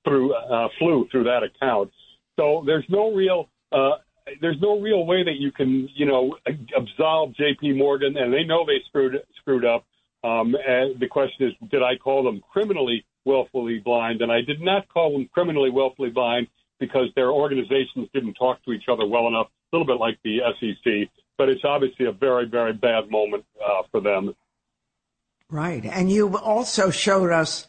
through 0.03 0.33
uh, 0.33 0.67
flew 0.79 1.07
through 1.11 1.23
that 1.25 1.43
account. 1.43 1.91
So 2.37 2.63
there's 2.65 2.85
no 2.89 3.13
real 3.13 3.49
uh, 3.71 3.97
there's 4.41 4.59
no 4.61 4.79
real 4.79 5.05
way 5.05 5.23
that 5.23 5.35
you 5.35 5.51
can 5.51 5.89
you 5.95 6.05
know 6.05 6.37
absolve 6.75 7.35
J.P. 7.35 7.73
Morgan, 7.73 8.17
and 8.17 8.33
they 8.33 8.43
know 8.43 8.65
they 8.65 8.81
screwed 8.87 9.21
screwed 9.39 9.65
up. 9.65 9.85
Um, 10.23 10.55
and 10.55 10.99
the 10.99 11.07
question 11.07 11.47
is, 11.47 11.69
did 11.69 11.83
I 11.83 11.97
call 11.97 12.23
them 12.23 12.41
criminally 12.51 13.05
willfully 13.25 13.79
blind? 13.79 14.21
And 14.21 14.31
I 14.31 14.41
did 14.41 14.61
not 14.61 14.87
call 14.87 15.11
them 15.11 15.29
criminally 15.33 15.69
willfully 15.69 16.09
blind 16.09 16.47
because 16.79 17.07
their 17.15 17.31
organizations 17.31 18.07
didn't 18.13 18.35
talk 18.35 18.63
to 18.63 18.71
each 18.71 18.85
other 18.89 19.05
well 19.05 19.27
enough, 19.27 19.47
a 19.47 19.75
little 19.75 19.85
bit 19.85 19.99
like 19.99 20.17
the 20.23 20.39
SEC. 20.59 21.09
But 21.37 21.49
it's 21.49 21.63
obviously 21.65 22.05
a 22.05 22.11
very, 22.11 22.45
very 22.45 22.73
bad 22.73 23.09
moment 23.09 23.43
uh, 23.63 23.83
for 23.91 23.99
them. 23.99 24.33
Right. 25.53 25.85
And 25.85 26.09
you 26.09 26.35
also 26.35 26.89
showed 26.89 27.29
us 27.29 27.67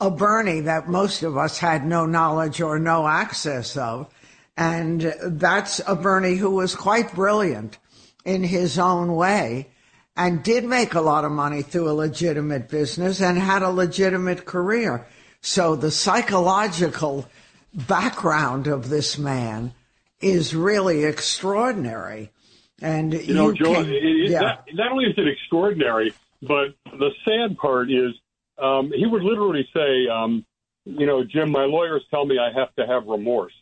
a 0.00 0.10
Bernie 0.10 0.60
that 0.60 0.88
most 0.88 1.22
of 1.22 1.36
us 1.36 1.58
had 1.58 1.86
no 1.86 2.06
knowledge 2.06 2.62
or 2.62 2.78
no 2.78 3.06
access 3.06 3.76
of. 3.76 4.10
And 4.56 5.14
that's 5.22 5.82
a 5.86 5.94
Bernie 5.94 6.36
who 6.36 6.52
was 6.52 6.74
quite 6.74 7.14
brilliant 7.14 7.76
in 8.24 8.42
his 8.42 8.78
own 8.78 9.14
way 9.14 9.68
and 10.16 10.42
did 10.42 10.64
make 10.64 10.94
a 10.94 11.02
lot 11.02 11.26
of 11.26 11.32
money 11.32 11.60
through 11.60 11.90
a 11.90 11.92
legitimate 11.92 12.70
business 12.70 13.20
and 13.20 13.36
had 13.36 13.60
a 13.60 13.68
legitimate 13.68 14.46
career. 14.46 15.06
So 15.42 15.76
the 15.76 15.90
psychological 15.90 17.26
background 17.74 18.68
of 18.68 18.88
this 18.88 19.18
man 19.18 19.74
is 20.22 20.54
really 20.54 21.04
extraordinary. 21.04 22.30
And 22.80 23.12
you 23.12 23.34
know, 23.34 23.50
you 23.50 23.54
Joe, 23.54 23.74
can- 23.74 23.92
yeah. 23.92 24.40
not, 24.40 24.64
not 24.72 24.92
only 24.92 25.04
is 25.04 25.14
it 25.18 25.28
extraordinary, 25.28 26.14
but 26.42 26.74
the 26.84 27.10
sad 27.24 27.56
part 27.58 27.90
is 27.90 28.12
um, 28.62 28.92
he 28.94 29.06
would 29.06 29.22
literally 29.22 29.68
say, 29.74 30.08
um, 30.08 30.44
you 30.84 31.06
know, 31.06 31.24
Jim, 31.24 31.50
my 31.50 31.64
lawyers 31.64 32.02
tell 32.10 32.24
me 32.24 32.38
I 32.38 32.58
have 32.58 32.74
to 32.76 32.86
have 32.86 33.06
remorse. 33.06 33.52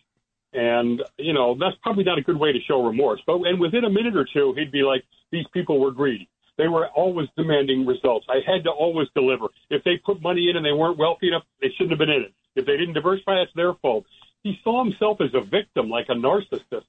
And, 0.53 1.03
you 1.19 1.33
know, 1.33 1.57
that's 1.59 1.77
probably 1.83 2.05
not 2.05 2.19
a 2.19 2.23
good 2.23 2.39
way 2.39 2.53
to 2.53 2.61
show 2.61 2.87
remorse. 2.87 3.21
But, 3.27 3.43
and 3.47 3.59
within 3.59 3.85
a 3.85 3.91
minute 3.91 4.17
or 4.17 4.27
two, 4.33 4.55
he'd 4.57 4.71
be 4.71 4.83
like, 4.83 5.03
these 5.33 5.47
people 5.53 5.81
were 5.81 5.91
greedy. 5.91 6.29
They 6.57 6.69
were 6.69 6.87
always 6.89 7.29
demanding 7.37 7.87
results. 7.87 8.27
I 8.29 8.39
had 8.47 8.63
to 8.65 8.71
always 8.71 9.09
deliver. 9.17 9.47
If 9.71 9.83
they 9.83 9.97
put 9.97 10.23
money 10.23 10.49
in 10.49 10.57
and 10.57 10.65
they 10.65 10.73
weren't 10.73 10.99
wealthy 10.99 11.29
enough, 11.29 11.43
they 11.61 11.71
shouldn't 11.71 11.91
have 11.91 11.99
been 11.99 12.11
in 12.11 12.23
it. 12.23 12.35
If 12.55 12.67
they 12.67 12.77
didn't 12.77 12.95
diversify, 12.95 13.41
that's 13.41 13.55
their 13.57 13.75
fault. 13.75 14.05
He 14.45 14.59
saw 14.63 14.85
himself 14.85 15.21
as 15.21 15.35
a 15.35 15.41
victim, 15.41 15.89
like 15.89 16.07
a 16.09 16.13
narcissist. 16.13 16.85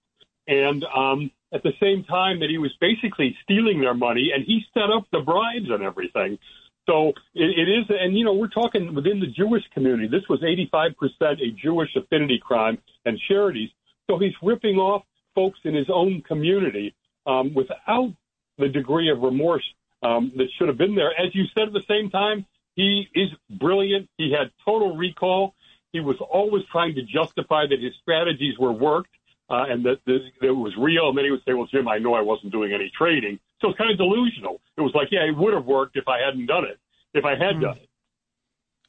And 0.47 0.85
um, 0.95 1.31
at 1.53 1.63
the 1.63 1.73
same 1.81 2.03
time 2.03 2.39
that 2.41 2.49
he 2.49 2.57
was 2.57 2.71
basically 2.79 3.35
stealing 3.43 3.81
their 3.81 3.93
money, 3.93 4.31
and 4.33 4.43
he 4.45 4.61
set 4.73 4.89
up 4.95 5.05
the 5.11 5.21
bribes 5.21 5.69
and 5.69 5.83
everything. 5.83 6.37
So 6.85 7.09
it, 7.33 7.57
it 7.57 7.69
is, 7.69 7.85
and 7.89 8.15
you 8.17 8.25
know, 8.25 8.33
we're 8.33 8.47
talking 8.47 8.93
within 8.93 9.19
the 9.19 9.27
Jewish 9.27 9.63
community. 9.73 10.07
This 10.07 10.27
was 10.29 10.41
85% 10.41 10.93
a 11.41 11.51
Jewish 11.51 11.89
affinity 11.95 12.39
crime 12.43 12.77
and 13.05 13.19
charities. 13.27 13.69
So 14.07 14.19
he's 14.19 14.33
ripping 14.43 14.75
off 14.75 15.03
folks 15.33 15.59
in 15.63 15.73
his 15.73 15.87
own 15.91 16.21
community 16.27 16.93
um, 17.25 17.53
without 17.53 18.13
the 18.57 18.67
degree 18.67 19.09
of 19.09 19.19
remorse 19.21 19.65
um, 20.03 20.31
that 20.37 20.47
should 20.57 20.67
have 20.67 20.77
been 20.77 20.95
there. 20.95 21.11
As 21.11 21.33
you 21.33 21.45
said, 21.55 21.67
at 21.67 21.73
the 21.73 21.81
same 21.87 22.09
time, 22.09 22.45
he 22.75 23.07
is 23.15 23.29
brilliant. 23.49 24.09
He 24.17 24.31
had 24.31 24.51
total 24.63 24.95
recall. 24.95 25.55
He 25.91 26.01
was 26.01 26.17
always 26.19 26.63
trying 26.71 26.95
to 26.95 27.03
justify 27.03 27.65
that 27.67 27.79
his 27.81 27.93
strategies 28.01 28.59
were 28.59 28.71
worked 28.71 29.09
uh, 29.49 29.65
and 29.69 29.85
that, 29.85 29.97
that 30.05 30.19
it 30.41 30.51
was 30.51 30.73
real. 30.77 31.09
And 31.09 31.17
then 31.17 31.25
he 31.25 31.31
would 31.31 31.43
say, 31.45 31.53
"Well, 31.53 31.67
Jim, 31.67 31.87
I 31.87 31.97
know 31.97 32.13
I 32.13 32.21
wasn't 32.21 32.51
doing 32.51 32.73
any 32.73 32.91
trading." 32.97 33.39
So 33.61 33.69
it's 33.69 33.77
kind 33.77 33.91
of 33.91 33.97
delusional. 33.97 34.61
It 34.77 34.81
was 34.81 34.93
like, 34.93 35.09
"Yeah, 35.11 35.25
it 35.27 35.37
would 35.37 35.53
have 35.53 35.65
worked 35.65 35.97
if 35.97 36.07
I 36.07 36.19
hadn't 36.25 36.47
done 36.47 36.65
it. 36.65 36.79
If 37.13 37.25
I 37.25 37.31
had 37.31 37.61
done 37.61 37.77
it." 37.77 37.89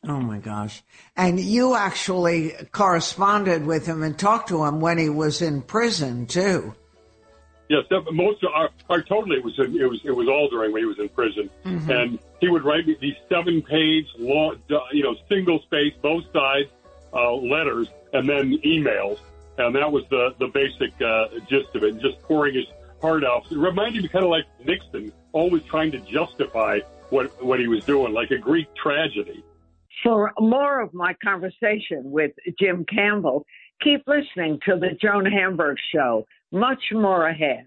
Oh 0.09 0.21
my 0.21 0.39
gosh. 0.39 0.83
And 1.17 1.41
you 1.41 1.75
actually 1.75 2.53
corresponded 2.71 3.67
with 3.67 3.87
him 3.87 4.03
and 4.03 4.17
talked 4.17 4.49
to 4.51 4.65
him 4.65 4.81
when 4.81 4.99
he 4.99 5.09
was 5.09 5.43
in 5.43 5.63
prison 5.63 6.27
too. 6.27 6.75
Yes, 7.69 7.83
most 8.13 8.45
of 8.45 8.51
our, 8.55 8.71
our 8.89 9.03
totally 9.03 9.39
it 9.39 9.45
was 9.45 9.59
it 9.59 9.91
was 9.91 10.01
it 10.05 10.13
was 10.13 10.29
all 10.29 10.49
during 10.49 10.73
when 10.73 10.83
he 10.83 10.87
was 10.87 11.01
in 11.01 11.09
prison, 11.09 11.51
and 11.91 12.19
he 12.41 12.49
would 12.49 12.65
write 12.65 12.87
me 12.87 12.97
these 13.01 13.17
seven 13.29 13.61
page 13.61 14.07
long, 14.19 14.63
you 14.93 15.03
know, 15.03 15.17
single 15.29 15.61
space 15.63 15.93
both 16.01 16.23
sides 16.33 16.71
uh, 17.13 17.33
letters, 17.33 17.89
and 18.13 18.29
then 18.29 18.59
emails, 18.65 19.19
and 19.59 19.75
that 19.75 19.91
was 19.91 20.05
the 20.11 20.35
the 20.39 20.49
basic 20.49 20.93
uh, 21.01 21.27
gist 21.49 21.75
of 21.75 21.83
it. 21.85 21.95
and 21.95 22.01
Just 22.01 22.21
pouring 22.23 22.55
his 22.55 22.67
heart 23.01 23.25
out. 23.25 23.45
It 23.51 23.59
reminded 23.59 24.03
me 24.03 24.09
kind 24.09 24.25
of 24.25 24.31
like 24.31 24.45
Nixon, 24.65 25.13
always 25.33 25.63
trying 25.65 25.93
to 25.93 25.99
justify 26.01 26.81
what 27.11 27.43
what 27.45 27.61
he 27.61 27.69
was 27.69 27.85
doing, 27.85 28.13
like 28.13 28.31
a 28.31 28.39
Greek 28.39 28.69
tragedy. 28.75 29.45
For 30.03 30.33
more 30.39 30.81
of 30.81 30.93
my 30.93 31.15
conversation 31.25 32.03
with 32.05 32.33
Jim 32.59 32.85
Campbell, 32.85 33.47
keep 33.83 34.03
listening 34.07 34.61
to 34.67 34.77
the 34.77 34.91
Joan 35.01 35.25
Hamburg 35.25 35.79
Show. 35.93 36.27
Much 36.53 36.83
more 36.93 37.27
ahead. 37.27 37.67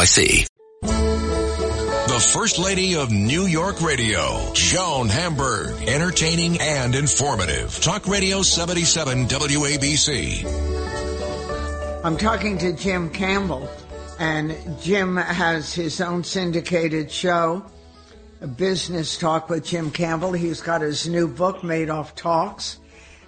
NYC. 0.01 0.47
The 0.81 2.29
First 2.33 2.57
Lady 2.59 2.95
of 2.95 3.11
New 3.11 3.45
York 3.45 3.81
Radio, 3.81 4.51
Joan 4.53 5.09
Hamburg. 5.09 5.87
Entertaining 5.87 6.59
and 6.59 6.95
informative. 6.95 7.79
Talk 7.81 8.07
Radio 8.07 8.41
77 8.41 9.27
WABC. 9.27 10.43
I'm 12.03 12.17
talking 12.17 12.57
to 12.57 12.73
Jim 12.73 13.11
Campbell, 13.11 13.69
and 14.17 14.57
Jim 14.81 15.17
has 15.17 15.71
his 15.73 16.01
own 16.01 16.23
syndicated 16.23 17.11
show, 17.11 17.63
a 18.41 18.47
Business 18.47 19.19
Talk 19.19 19.49
with 19.49 19.63
Jim 19.65 19.91
Campbell. 19.91 20.33
He's 20.33 20.61
got 20.61 20.81
his 20.81 21.07
new 21.07 21.27
book, 21.27 21.57
Madoff 21.57 22.15
Talks, 22.15 22.79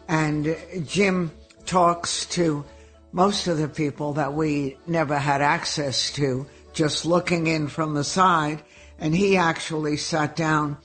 and 0.07 0.57
Jim 0.87 1.31
talks 1.67 2.25
to 2.27 2.65
most 3.11 3.45
of 3.45 3.59
the 3.59 3.69
people 3.69 4.13
that 4.13 4.33
we 4.33 4.75
never 4.87 5.19
had 5.19 5.39
access 5.39 6.11
to, 6.13 6.47
just 6.73 7.05
looking 7.05 7.47
in 7.47 7.67
from 7.67 7.93
the 7.93 8.03
side. 8.03 8.63
And 8.99 9.15
he 9.15 9.37
actually 9.37 9.97
sat 9.97 10.35
down 10.35 10.77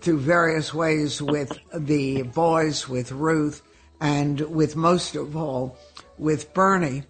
through 0.00 0.18
various 0.20 0.72
ways 0.72 1.20
with 1.20 1.58
the 1.74 2.22
boys, 2.22 2.88
with 2.88 3.12
Ruth, 3.12 3.62
and 4.00 4.40
with 4.40 4.76
most 4.76 5.14
of 5.16 5.36
all, 5.36 5.78
with 6.18 6.52
Bernie. 6.54 7.04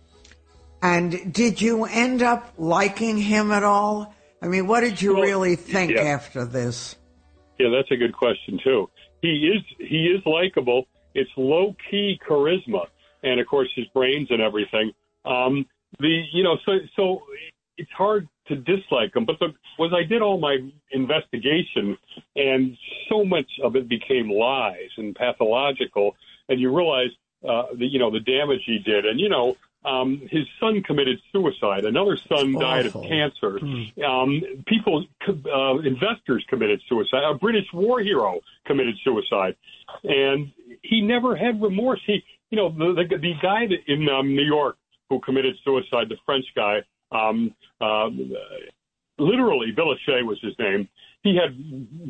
And 0.82 1.32
did 1.32 1.60
you 1.60 1.86
end 1.86 2.22
up 2.22 2.52
liking 2.58 3.16
him 3.18 3.50
at 3.52 3.64
all? 3.64 4.14
I 4.42 4.48
mean, 4.48 4.66
what 4.66 4.80
did 4.80 5.00
you 5.00 5.14
Well, 5.14 5.22
really 5.22 5.56
think 5.56 5.92
yeah. 5.92 6.02
after 6.02 6.44
this? 6.44 6.96
Yeah, 7.58 7.68
that's 7.70 7.90
a 7.90 7.96
good 7.96 8.12
question 8.12 8.60
too. 8.62 8.90
He 9.22 9.48
is 9.54 9.62
he 9.88 10.06
is 10.06 10.20
likable. 10.26 10.86
It's 11.14 11.30
low 11.36 11.74
key 11.90 12.20
charisma, 12.28 12.86
and 13.22 13.40
of 13.40 13.46
course 13.46 13.68
his 13.74 13.86
brains 13.94 14.28
and 14.30 14.42
everything. 14.42 14.92
Um, 15.24 15.64
the 15.98 16.22
you 16.32 16.42
know 16.42 16.58
so 16.66 16.72
so 16.96 17.22
it's 17.76 17.90
hard 17.92 18.28
to 18.46 18.56
dislike 18.56 19.14
him. 19.14 19.24
But 19.24 19.38
the 19.38 19.54
was 19.78 19.92
I 19.92 20.06
did 20.06 20.22
all 20.22 20.38
my 20.38 20.58
investigation, 20.92 21.96
and 22.36 22.76
so 23.08 23.24
much 23.24 23.50
of 23.62 23.76
it 23.76 23.88
became 23.88 24.30
lies 24.30 24.90
and 24.96 25.14
pathological, 25.14 26.16
and 26.48 26.60
you 26.60 26.74
realize 26.74 27.10
uh, 27.48 27.64
the 27.76 27.86
you 27.86 27.98
know 27.98 28.10
the 28.10 28.20
damage 28.20 28.60
he 28.66 28.78
did, 28.78 29.06
and 29.06 29.18
you 29.20 29.28
know. 29.28 29.56
Um, 29.86 30.26
his 30.30 30.46
son 30.58 30.82
committed 30.82 31.18
suicide. 31.30 31.84
Another 31.84 32.16
son 32.26 32.54
died 32.58 32.86
of 32.86 32.94
cancer. 33.02 33.58
Um, 34.02 34.40
people, 34.66 35.04
uh, 35.28 35.78
investors 35.80 36.42
committed 36.48 36.80
suicide. 36.88 37.22
A 37.22 37.34
British 37.34 37.66
war 37.74 38.00
hero 38.00 38.40
committed 38.64 38.94
suicide, 39.04 39.56
and 40.02 40.50
he 40.80 41.02
never 41.02 41.36
had 41.36 41.60
remorse. 41.60 42.00
He, 42.06 42.24
you 42.48 42.56
know, 42.56 42.70
the 42.70 43.04
the, 43.10 43.18
the 43.18 43.34
guy 43.42 43.66
that 43.66 43.80
in 43.86 44.08
um, 44.08 44.34
New 44.34 44.46
York 44.46 44.78
who 45.10 45.20
committed 45.20 45.54
suicide, 45.64 46.08
the 46.08 46.16
French 46.24 46.46
guy, 46.56 46.78
um, 47.14 47.54
um, 47.80 48.32
literally 49.18 49.72
Villehuchet 49.74 50.26
was 50.26 50.38
his 50.42 50.54
name. 50.58 50.88
He 51.22 51.36
had 51.36 51.56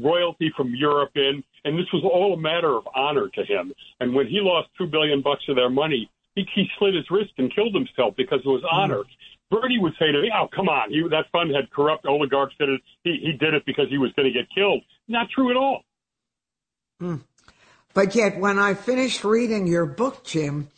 royalty 0.03 0.53
from 0.57 0.75
Europe 0.75 1.13
in, 1.15 1.45
and 1.65 1.79
this 1.79 1.87
was 1.93 2.03
all 2.03 2.35
a 2.35 2.41
matter 2.41 2.75
of 2.77 2.89
honor 2.95 3.29
to 3.29 3.45
him. 3.45 3.73
And 4.01 4.15
when 4.15 4.27
he 4.27 4.41
lost 4.41 4.69
two 4.77 4.87
billion 4.87 5.23
bucks 5.23 5.45
of 5.49 5.57
their 5.57 5.71
money, 5.71 6.11
he, 6.35 6.45
he 6.55 6.67
slit 6.79 6.95
his 6.95 7.05
wrist 7.11 7.33
and 7.39 7.55
killed 7.55 7.75
himself 7.75 8.15
because 8.17 8.41
it 8.45 8.49
was 8.49 8.65
honor. 8.69 9.05
Bernie 9.51 9.79
would 9.79 9.93
say 10.01 10.11
to 10.11 10.21
me, 10.21 10.33
"Oh, 10.35 10.49
come 10.55 10.69
on! 10.69 10.91
He, 10.91 11.03
that 11.11 11.27
fund 11.31 11.55
had 11.55 11.71
corrupt 11.71 12.07
oligarchs 12.07 12.55
in 12.59 12.71
it. 12.71 12.81
He, 13.05 13.21
he 13.23 13.33
did 13.33 13.55
it 13.55 13.65
because 13.67 13.87
he 13.89 13.99
was 13.99 14.11
going 14.17 14.33
to 14.33 14.37
get 14.37 14.49
killed." 14.53 14.83
Not 15.07 15.29
true 15.31 15.51
at 15.51 15.57
all. 15.57 15.83
But 17.93 18.15
yet, 18.17 18.39
when 18.39 18.59
I 18.59 18.75
finished 18.75 19.23
reading 19.23 19.69
your 19.69 19.87
book, 19.87 20.25
Jim, 20.25 20.69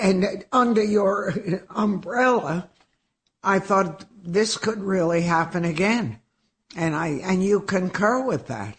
and 0.00 0.44
under 0.52 0.84
your 0.84 1.34
umbrella, 1.70 2.68
I 3.42 3.58
thought 3.58 4.04
this 4.22 4.56
could 4.56 4.80
really 4.80 5.22
happen 5.22 5.64
again, 5.64 6.20
and 6.76 6.94
I 6.94 7.20
and 7.22 7.42
you 7.42 7.60
concur 7.60 8.24
with 8.24 8.48
that. 8.48 8.76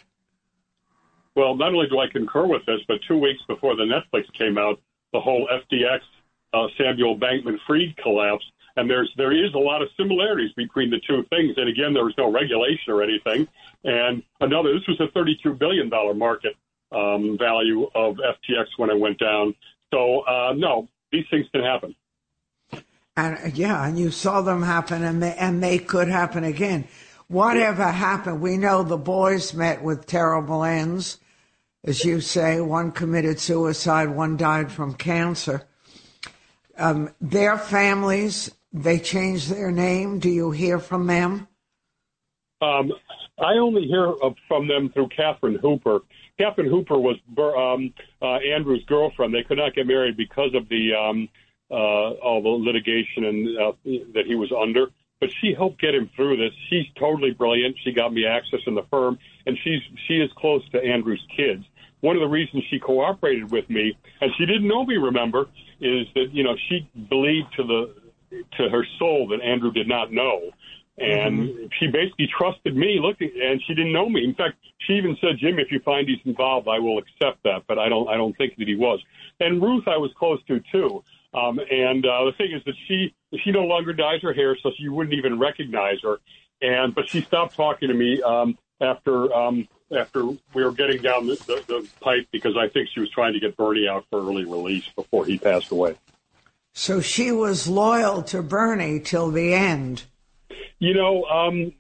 Well, 1.35 1.55
not 1.55 1.73
only 1.73 1.87
do 1.87 1.99
I 1.99 2.07
concur 2.07 2.45
with 2.45 2.65
this, 2.65 2.81
but 2.87 2.99
two 3.07 3.17
weeks 3.17 3.41
before 3.47 3.75
the 3.75 3.83
Netflix 3.83 4.31
came 4.33 4.57
out, 4.57 4.81
the 5.13 5.21
whole 5.21 5.47
FTX 5.47 6.01
uh, 6.53 6.67
Samuel 6.77 7.17
Bankman 7.17 7.57
Fried 7.65 7.95
collapse, 7.97 8.43
And 8.75 8.89
there's 8.89 9.11
there 9.17 9.31
is 9.31 9.53
a 9.53 9.59
lot 9.59 9.81
of 9.81 9.89
similarities 9.97 10.51
between 10.53 10.89
the 10.89 10.99
two 10.99 11.23
things. 11.29 11.53
And 11.57 11.69
again, 11.69 11.93
there 11.93 12.03
was 12.03 12.15
no 12.17 12.31
regulation 12.31 12.93
or 12.93 13.03
anything. 13.03 13.47
And 13.83 14.23
another, 14.41 14.73
this 14.73 14.87
was 14.87 14.99
a 14.99 15.07
32 15.11 15.53
billion 15.53 15.89
dollar 15.89 16.13
market 16.13 16.55
um, 16.91 17.37
value 17.37 17.89
of 17.95 18.15
FTX 18.17 18.65
when 18.77 18.89
it 18.89 18.99
went 18.99 19.19
down. 19.19 19.55
So 19.93 20.21
uh, 20.21 20.53
no, 20.55 20.87
these 21.11 21.25
things 21.29 21.47
can 21.51 21.63
happen. 21.63 21.95
And 23.19 23.58
yeah, 23.58 23.86
and 23.86 23.97
you 23.97 24.12
saw 24.12 24.41
them 24.41 24.63
happen, 24.63 25.03
and 25.03 25.21
they, 25.21 25.34
and 25.36 25.62
they 25.62 25.77
could 25.79 26.08
happen 26.08 26.43
again. 26.43 26.88
Whatever 27.27 27.86
happened, 27.86 28.41
we 28.41 28.58
know 28.58 28.84
the 28.84 28.97
boys 28.97 29.53
met 29.53 29.84
with 29.84 30.05
terrible 30.05 30.63
ends. 30.63 31.19
As 31.84 32.03
you 32.03 32.21
say, 32.21 32.60
one 32.60 32.91
committed 32.91 33.39
suicide, 33.39 34.10
one 34.10 34.36
died 34.36 34.71
from 34.71 34.93
cancer. 34.95 35.63
Um, 36.77 37.13
their 37.21 37.58
families, 37.58 38.51
they 38.73 38.99
changed 38.99 39.49
their 39.49 39.71
name. 39.71 40.19
Do 40.19 40.29
you 40.29 40.51
hear 40.51 40.79
from 40.79 41.08
them? 41.08 41.47
Um, 42.62 42.91
I 43.38 43.53
only 43.53 43.84
hear 43.84 44.13
from 44.47 44.67
them 44.67 44.89
through 44.89 45.10
Catherine 45.10 45.60
Hooper. 45.62 45.99
Catherine 46.38 46.69
Hooper 46.69 46.97
was 46.97 47.17
um, 47.38 47.93
uh, 48.21 48.36
Andrew's 48.36 48.84
girlfriend. 48.86 49.34
They 49.34 49.43
could 49.43 49.58
not 49.58 49.75
get 49.75 49.88
married 49.88 50.17
because 50.17 50.53
of 50.53 50.67
the 50.69 50.93
um, 50.93 51.29
uh, 51.71 51.75
all 51.75 52.41
the 52.41 52.49
litigation 52.49 53.25
and 53.25 53.58
uh, 53.58 53.71
that 54.13 54.25
he 54.25 54.36
was 54.36 54.51
under. 54.51 54.88
But 55.19 55.29
she 55.41 55.53
helped 55.53 55.82
get 55.82 55.93
him 55.93 56.10
through 56.15 56.38
this. 56.38 56.53
She's 56.69 56.86
totally 56.97 57.32
brilliant. 57.32 57.75
She 57.84 57.91
got 57.91 58.13
me 58.13 58.25
access 58.25 58.62
in 58.65 58.75
the 58.75 58.86
firm, 58.89 59.19
and 59.45 59.58
she's 59.63 59.82
she 60.08 60.15
is 60.15 60.32
close 60.38 60.67
to 60.69 60.82
Andrew's 60.82 61.25
kids. 61.36 61.65
One 62.01 62.15
of 62.15 62.21
the 62.21 62.29
reasons 62.29 62.63
she 62.69 62.79
cooperated 62.79 63.51
with 63.51 63.69
me, 63.69 63.97
and 64.21 64.32
she 64.38 64.45
didn't 64.45 64.67
know 64.67 64.86
me, 64.86 64.95
remember, 64.95 65.47
is 65.82 66.08
that 66.15 66.27
you 66.32 66.43
know 66.43 66.55
she 66.69 66.89
believed 67.10 67.47
to 67.58 67.63
the 67.63 67.93
to 68.58 68.69
her 68.69 68.86
soul 68.97 69.27
that 69.29 69.41
Andrew 69.41 69.71
did 69.71 69.88
not 69.88 70.13
know 70.13 70.51
and 70.99 71.39
mm-hmm. 71.39 71.65
she 71.79 71.88
basically 71.88 72.27
trusted 72.27 72.75
me 72.75 72.99
looking 73.01 73.32
and 73.41 73.62
she 73.65 73.73
didn't 73.73 73.93
know 73.93 74.10
me 74.10 74.23
in 74.23 74.34
fact 74.36 74.55
she 74.79 74.93
even 74.93 75.17
said 75.21 75.38
jim 75.38 75.58
if 75.60 75.71
you 75.71 75.79
find 75.79 76.08
he's 76.08 76.19
involved 76.25 76.67
i 76.67 76.77
will 76.77 76.97
accept 76.97 77.41
that 77.43 77.63
but 77.67 77.79
i 77.79 77.88
don't 77.88 78.08
i 78.10 78.17
don't 78.17 78.38
think 78.38 78.55
that 78.58 78.67
he 78.67 78.75
was 78.75 78.99
and 79.39 79.62
ruth 79.62 79.88
i 79.88 79.97
was 79.97 80.12
close 80.17 80.39
to 80.47 80.62
too 80.71 81.03
um 81.33 81.59
and 81.59 82.05
uh 82.05 82.25
the 82.25 82.33
thing 82.37 82.51
is 82.51 82.63
that 82.65 82.75
she 82.87 83.13
she 83.43 83.51
no 83.51 83.63
longer 83.63 83.93
dyes 83.93 84.21
her 84.21 84.33
hair 84.33 84.57
so 84.61 84.71
you 84.77 84.93
wouldn't 84.93 85.15
even 85.15 85.39
recognize 85.39 85.97
her. 86.03 86.17
And 86.61 86.93
but 86.93 87.09
she 87.09 87.21
stopped 87.21 87.55
talking 87.55 87.87
to 87.89 87.93
me 87.93 88.21
um 88.21 88.57
after 88.81 89.33
um 89.33 89.67
after 89.95 90.25
we 90.25 90.63
were 90.63 90.71
getting 90.71 91.01
down 91.01 91.27
the, 91.27 91.35
the, 91.47 91.63
the 91.67 91.87
pipe 91.99 92.27
because 92.31 92.55
i 92.57 92.67
think 92.67 92.89
she 92.93 92.99
was 92.99 93.09
trying 93.09 93.33
to 93.33 93.39
get 93.39 93.57
bernie 93.57 93.87
out 93.87 94.05
for 94.09 94.19
early 94.19 94.45
release 94.45 94.87
before 94.95 95.25
he 95.25 95.37
passed 95.37 95.71
away. 95.71 95.95
So 96.73 97.01
she 97.01 97.31
was 97.31 97.67
loyal 97.67 98.21
to 98.23 98.41
bernie 98.41 98.99
till 98.99 99.31
the 99.31 99.53
end. 99.53 100.03
You 100.79 100.93
know, 100.93 101.25
um, 101.25 101.73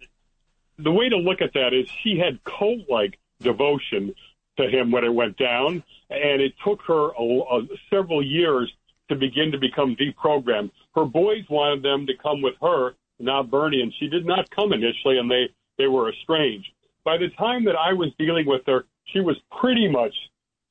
the 0.77 0.91
way 0.91 1.09
to 1.09 1.17
look 1.17 1.41
at 1.41 1.53
that 1.53 1.73
is 1.73 1.87
she 2.03 2.17
had 2.17 2.43
cult 2.43 2.89
like 2.89 3.17
devotion 3.41 4.13
to 4.57 4.67
him 4.67 4.91
when 4.91 5.03
it 5.03 5.13
went 5.13 5.37
down, 5.37 5.83
and 6.09 6.41
it 6.41 6.53
took 6.63 6.81
her 6.83 7.11
a, 7.17 7.23
a, 7.23 7.67
several 7.89 8.23
years 8.25 8.71
to 9.09 9.15
begin 9.15 9.51
to 9.51 9.57
become 9.57 9.95
deprogrammed. 9.95 10.71
Her 10.95 11.05
boys 11.05 11.43
wanted 11.49 11.83
them 11.83 12.05
to 12.07 12.13
come 12.21 12.41
with 12.41 12.55
her, 12.61 12.93
not 13.19 13.51
Bernie, 13.51 13.81
and 13.81 13.93
she 13.99 14.07
did 14.07 14.25
not 14.25 14.49
come 14.51 14.71
initially, 14.73 15.17
and 15.17 15.29
they, 15.29 15.49
they 15.77 15.87
were 15.87 16.11
estranged. 16.11 16.69
By 17.03 17.17
the 17.17 17.29
time 17.37 17.65
that 17.65 17.75
I 17.75 17.93
was 17.93 18.09
dealing 18.17 18.45
with 18.45 18.61
her, 18.67 18.85
she 19.05 19.19
was 19.19 19.35
pretty 19.59 19.87
much 19.89 20.13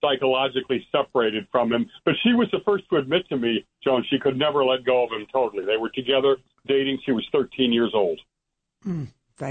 psychologically 0.00 0.86
separated 0.92 1.46
from 1.50 1.72
him. 1.72 1.90
But 2.04 2.14
she 2.22 2.32
was 2.32 2.48
the 2.52 2.60
first 2.64 2.84
to 2.90 2.96
admit 2.96 3.28
to 3.28 3.36
me, 3.36 3.66
Joan, 3.82 4.04
she 4.08 4.18
could 4.18 4.36
never 4.36 4.64
let 4.64 4.84
go 4.84 5.04
of 5.04 5.10
him 5.10 5.26
totally. 5.32 5.64
They 5.64 5.76
were 5.76 5.90
together 5.90 6.36
dating. 6.66 7.00
She 7.04 7.12
was 7.12 7.26
13 7.32 7.72
years 7.72 7.92
old. 7.94 8.20
Mm, 8.86 9.08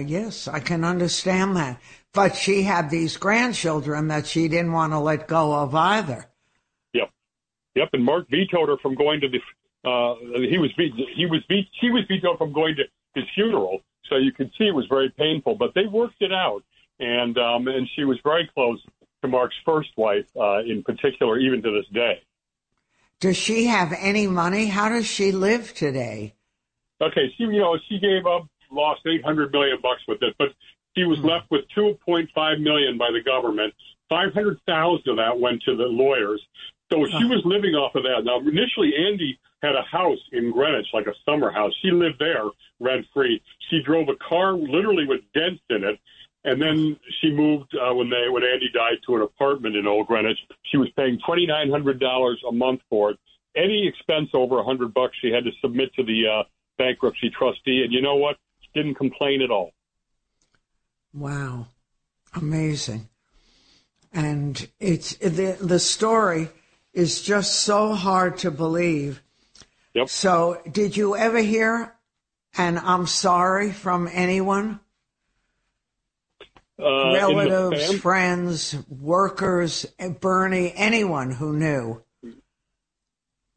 yes, 0.08 0.48
I 0.48 0.60
can 0.60 0.84
understand 0.84 1.56
that. 1.58 1.82
But 2.14 2.36
she 2.36 2.64
had 2.64 2.90
these 2.90 3.18
grandchildren 3.18 4.08
that 4.08 4.28
she 4.28 4.48
didn't 4.48 4.72
want 4.72 4.94
to 4.94 5.00
let 5.00 5.28
go 5.28 5.54
of 5.54 5.76
either. 5.76 6.28
Yep. 7.78 7.90
And 7.94 8.04
Mark 8.04 8.28
vetoed 8.30 8.70
her 8.70 8.78
from 8.78 8.96
going 8.96 9.22
to 9.22 9.30
the. 9.30 9.40
Uh, 9.88 10.16
he 10.50 10.58
was 10.58 10.72
he 10.76 11.26
was 11.28 11.42
she 11.80 11.90
was 11.92 12.04
vetoed 12.08 12.38
from 12.38 12.52
going 12.52 12.76
to 12.76 12.84
his 13.14 13.26
funeral. 13.36 13.82
So 14.10 14.16
you 14.16 14.32
could 14.32 14.52
see 14.58 14.66
it 14.66 14.76
was 14.76 14.88
very 14.88 15.10
painful. 15.10 15.56
But 15.56 15.74
they 15.76 15.86
worked 15.86 16.22
it 16.22 16.34
out, 16.34 16.64
and 17.00 17.38
um, 17.38 17.68
and 17.68 17.88
she 17.96 18.04
was 18.04 18.18
very 18.24 18.50
close 18.54 18.80
to 19.22 19.28
Mark's 19.28 19.56
first 19.64 19.90
wife, 19.96 20.26
uh, 20.36 20.60
in 20.60 20.84
particular, 20.84 21.38
even 21.38 21.62
to 21.62 21.72
this 21.72 21.88
day. 21.94 22.22
Does 23.20 23.38
she 23.38 23.66
have 23.66 23.94
any 23.98 24.28
money? 24.28 24.68
How 24.68 24.90
does 24.90 25.06
she 25.06 25.32
live 25.32 25.74
today? 25.74 26.36
Okay, 27.00 27.34
she 27.38 27.44
you 27.44 27.60
know 27.60 27.78
she 27.88 28.00
gave 28.00 28.26
up, 28.26 28.48
lost 28.72 29.02
eight 29.06 29.24
hundred 29.24 29.52
million 29.52 29.78
bucks 29.82 30.02
with 30.08 30.22
it, 30.24 30.36
but 30.40 30.50
she 30.96 31.04
was 31.04 31.20
mm-hmm. 31.20 31.28
left 31.28 31.52
with 31.52 31.62
two 31.76 31.98
point 32.04 32.30
five 32.34 32.60
million 32.60 32.98
by 32.98 33.10
the 33.12 33.22
government. 33.22 33.74
Five 34.10 34.34
hundred 34.34 34.60
thousand 34.66 35.12
of 35.12 35.18
that 35.18 35.40
went 35.40 35.62
to 35.64 35.76
the 35.76 35.84
lawyers. 35.84 36.42
So 36.90 37.06
she 37.06 37.26
was 37.26 37.42
living 37.44 37.76
off 37.76 37.96
of 37.96 38.04
that. 38.04 38.24
Now, 38.24 38.40
initially, 38.40 38.94
Andy 38.96 39.38
had 39.62 39.76
a 39.76 39.82
house 39.82 40.20
in 40.32 40.52
Greenwich, 40.52 40.88
like 40.94 41.08
a 41.08 41.14
summer 41.26 41.52
house. 41.52 41.74
She 41.82 41.92
lived 41.92 42.20
there 42.20 42.46
rent 42.80 43.06
free. 43.14 43.42
She 43.70 43.82
drove 43.84 44.08
a 44.08 44.16
car 44.16 44.54
literally 44.54 45.06
with 45.06 45.22
dents 45.34 45.62
in 45.70 45.84
it 45.84 46.00
and 46.48 46.62
then 46.62 46.98
she 47.20 47.30
moved 47.30 47.76
uh, 47.76 47.94
when 47.94 48.10
they 48.10 48.30
when 48.30 48.44
Andy 48.44 48.70
died 48.74 49.00
to 49.06 49.18
an 49.18 49.22
apartment 49.22 49.76
in 49.76 49.86
Old 49.86 50.08
Greenwich. 50.08 50.38
She 50.72 50.78
was 50.78 50.88
paying 50.96 51.20
twenty 51.26 51.46
nine 51.46 51.70
hundred 51.70 52.00
dollars 52.00 52.42
a 52.48 52.52
month 52.54 52.82
for 52.90 53.12
it. 53.12 53.20
Any 53.56 53.88
expense 53.88 54.30
over 54.34 54.60
a 54.60 54.64
hundred 54.64 54.94
bucks, 54.94 55.16
she 55.22 55.30
had 55.30 55.44
to 55.44 55.52
submit 55.62 55.94
to 55.96 56.04
the 56.04 56.24
uh, 56.26 56.44
bankruptcy 56.78 57.30
trustee. 57.38 57.82
And 57.84 57.92
you 57.92 58.02
know 58.02 58.16
what? 58.16 58.38
She 58.62 58.70
didn't 58.74 58.96
complain 58.96 59.42
at 59.42 59.52
all. 59.52 59.72
Wow, 61.14 61.68
amazing! 62.34 63.10
And 64.14 64.70
it's 64.80 65.16
the 65.18 65.58
the 65.60 65.80
story 65.80 66.48
is 66.98 67.22
just 67.22 67.58
so 67.58 67.94
hard 67.94 68.40
to 68.40 68.50
believe. 68.50 69.22
Yep. 69.94 70.10
So, 70.10 70.60
did 70.72 70.98
you 70.98 71.16
ever 71.16 71.38
hear? 71.38 71.94
And 72.58 72.80
I'm 72.80 73.06
sorry 73.06 73.72
from 73.72 74.10
anyone. 74.12 74.80
Uh, 76.80 77.14
relatives, 77.14 78.00
friends, 78.00 78.76
workers, 78.90 79.86
Bernie, 80.20 80.74
anyone 80.76 81.30
who 81.30 81.54
knew? 81.54 82.02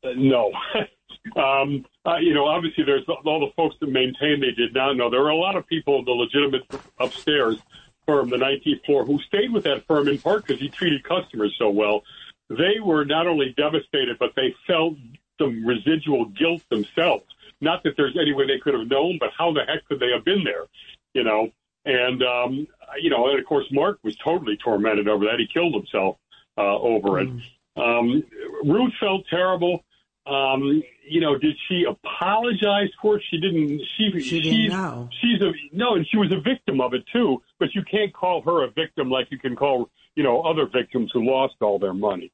Uh, 0.05 0.11
no. 0.17 0.53
um, 1.37 1.87
uh, 2.05 2.17
you 2.17 2.35
know, 2.35 2.45
obviously, 2.45 2.85
there's 2.85 3.07
all 3.09 3.41
the 3.41 3.53
folks 3.57 3.77
that 3.81 3.89
maintain 3.89 4.41
they 4.41 4.53
did 4.53 4.75
not 4.75 4.99
know. 4.99 5.09
There 5.09 5.23
were 5.23 5.31
a 5.31 5.37
lot 5.37 5.57
of 5.57 5.67
people 5.67 5.99
in 5.99 6.05
the 6.05 6.13
legitimate 6.13 6.63
upstairs 6.99 7.57
firm, 8.05 8.29
the 8.29 8.37
19th 8.37 8.85
floor, 8.85 9.07
who 9.07 9.19
stayed 9.21 9.51
with 9.51 9.65
that 9.65 9.87
firm 9.87 10.09
in 10.09 10.19
part 10.19 10.47
because 10.47 10.61
he 10.61 10.69
treated 10.69 11.05
customers 11.05 11.55
so 11.59 11.71
well. 11.71 12.03
They 12.51 12.81
were 12.83 13.05
not 13.05 13.29
only 13.29 13.55
devastated, 13.57 14.19
but 14.19 14.33
they 14.35 14.55
felt 14.67 14.95
some 15.41 15.65
residual 15.65 16.27
guilt 16.27 16.63
themselves. 16.69 17.25
Not 17.61 17.83
that 17.85 17.95
there's 17.97 18.17
any 18.21 18.33
way 18.33 18.47
they 18.47 18.59
could 18.59 18.75
have 18.75 18.89
known, 18.89 19.19
but 19.21 19.31
how 19.37 19.53
the 19.53 19.61
heck 19.61 19.87
could 19.87 20.01
they 20.01 20.11
have 20.15 20.25
been 20.25 20.43
there? 20.45 20.67
You 21.15 21.25
know, 21.25 21.51
and 21.85 22.23
um, 22.23 22.67
you 23.01 23.11
know, 23.11 23.29
and 23.29 23.39
of 23.39 23.47
course, 23.47 23.67
Mark 23.71 23.99
was 24.03 24.17
totally 24.17 24.57
tormented 24.57 25.09
over 25.09 25.25
that. 25.27 25.39
He 25.39 25.47
killed 25.47 25.75
himself 25.75 26.17
uh, 26.59 26.79
over 26.79 27.21
it. 27.21 27.29
Mm. 27.29 27.41
Um, 27.77 28.25
Ruth 28.65 28.93
felt 28.99 29.25
terrible. 29.31 29.85
Um, 30.27 30.83
you 31.09 31.21
know, 31.21 31.39
did 31.39 31.57
she 31.69 31.85
apologize 31.89 32.91
for 33.01 33.17
it? 33.17 33.23
She 33.31 33.41
didn't. 33.41 33.81
She, 33.97 34.21
she 34.21 34.41
didn't 34.41 34.69
know. 34.69 35.09
She's 35.21 35.41
a 35.41 35.53
no, 35.73 35.95
and 35.95 36.07
she 36.09 36.17
was 36.17 36.33
a 36.33 36.41
victim 36.41 36.81
of 36.81 36.95
it 36.95 37.05
too. 37.13 37.43
But 37.59 37.75
you 37.75 37.83
can't 37.89 38.13
call 38.13 38.43
her 38.43 38.65
a 38.65 38.71
victim 38.71 39.11
like 39.11 39.29
you 39.31 39.39
can 39.39 39.57
call 39.57 39.91
you 40.15 40.23
know 40.23 40.43
other 40.43 40.67
victims 40.67 41.11
who 41.13 41.25
lost 41.25 41.55
all 41.61 41.79
their 41.79 41.95
money. 41.95 42.33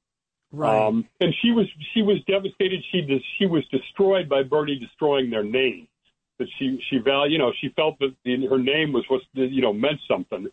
Right. 0.53 0.87
Um, 0.87 1.07
and 1.21 1.35
she 1.43 1.51
was 1.51 1.67
she 1.93 2.03
was 2.03 2.19
devastated. 2.27 2.83
She 2.93 3.23
she 3.39 3.47
was 3.47 3.65
destroyed 3.69 4.29
by 4.29 4.43
Bernie 4.43 4.79
destroying 4.79 5.31
their 5.31 5.43
name 5.43 5.89
that 6.39 6.49
she 6.59 6.79
she 6.89 6.99
value 6.99 7.33
you 7.33 7.39
know 7.39 7.53
she 7.61 7.69
felt 7.71 7.99
that 7.99 8.15
the, 8.25 8.47
her 8.47 8.59
name 8.59 8.93
was 8.93 9.05
what 9.09 9.21
you 9.33 9.63
know 9.63 9.73
meant 9.73 10.01
something 10.09 10.49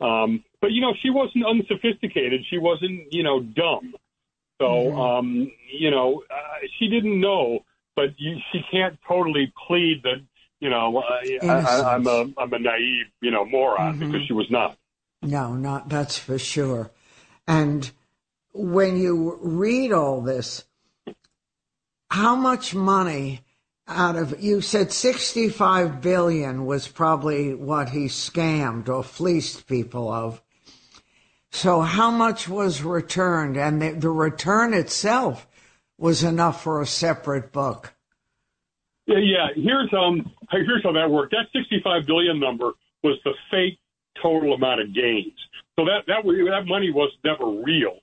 um 0.00 0.44
but 0.60 0.72
you 0.72 0.80
know 0.80 0.92
she 1.02 1.10
wasn't 1.10 1.44
unsophisticated 1.46 2.44
she 2.48 2.58
wasn't 2.58 3.12
you 3.12 3.22
know 3.22 3.40
dumb 3.40 3.94
so 4.60 4.66
mm-hmm. 4.66 4.98
um 4.98 5.52
you 5.72 5.90
know 5.90 6.22
uh, 6.30 6.66
she 6.78 6.88
didn't 6.88 7.20
know 7.20 7.60
but 7.94 8.10
you, 8.18 8.36
she 8.52 8.60
can't 8.70 8.98
totally 9.06 9.52
plead 9.66 10.02
that 10.02 10.22
you 10.60 10.70
know 10.70 11.02
I, 11.02 11.38
I, 11.46 11.94
i'm 11.94 12.06
a 12.06 12.26
i'm 12.38 12.52
a 12.52 12.58
naive 12.58 13.06
you 13.20 13.30
know 13.30 13.44
moron 13.44 13.94
mm-hmm. 13.94 14.06
because 14.10 14.26
she 14.26 14.32
was 14.32 14.46
not 14.50 14.76
no 15.22 15.54
not 15.54 15.88
that's 15.88 16.18
for 16.18 16.38
sure 16.38 16.90
and 17.46 17.90
when 18.58 18.96
you 18.96 19.38
read 19.42 19.92
all 19.92 20.20
this 20.20 20.64
how 22.10 22.34
much 22.34 22.74
money 22.74 23.42
out 23.88 24.16
of 24.16 24.42
you 24.42 24.60
said 24.60 24.90
65 24.92 26.00
billion 26.00 26.64
was 26.64 26.88
probably 26.88 27.54
what 27.54 27.90
he 27.90 28.06
scammed 28.06 28.88
or 28.88 29.02
fleeced 29.02 29.66
people 29.66 30.10
of 30.10 30.42
so 31.50 31.82
how 31.82 32.10
much 32.10 32.48
was 32.48 32.82
returned 32.82 33.56
and 33.56 33.82
the, 33.82 33.92
the 33.92 34.10
return 34.10 34.72
itself 34.72 35.46
was 35.98 36.22
enough 36.22 36.62
for 36.62 36.80
a 36.80 36.86
separate 36.86 37.52
book 37.52 37.94
Yeah, 39.06 39.18
yeah. 39.18 39.46
Here's 39.54 39.92
um, 39.92 40.32
here's 40.50 40.82
how 40.82 40.92
that 40.92 41.10
worked. 41.10 41.32
That 41.32 41.46
65 41.52 42.06
billion 42.06 42.40
number 42.40 42.72
was 43.02 43.18
the 43.24 43.34
fake 43.50 43.78
total 44.20 44.54
amount 44.54 44.80
of 44.80 44.94
gains. 44.94 45.34
So 45.78 45.84
that 45.84 46.02
that 46.06 46.24
that 46.24 46.66
money 46.66 46.90
was 46.90 47.12
never 47.24 47.46
real. 47.46 47.98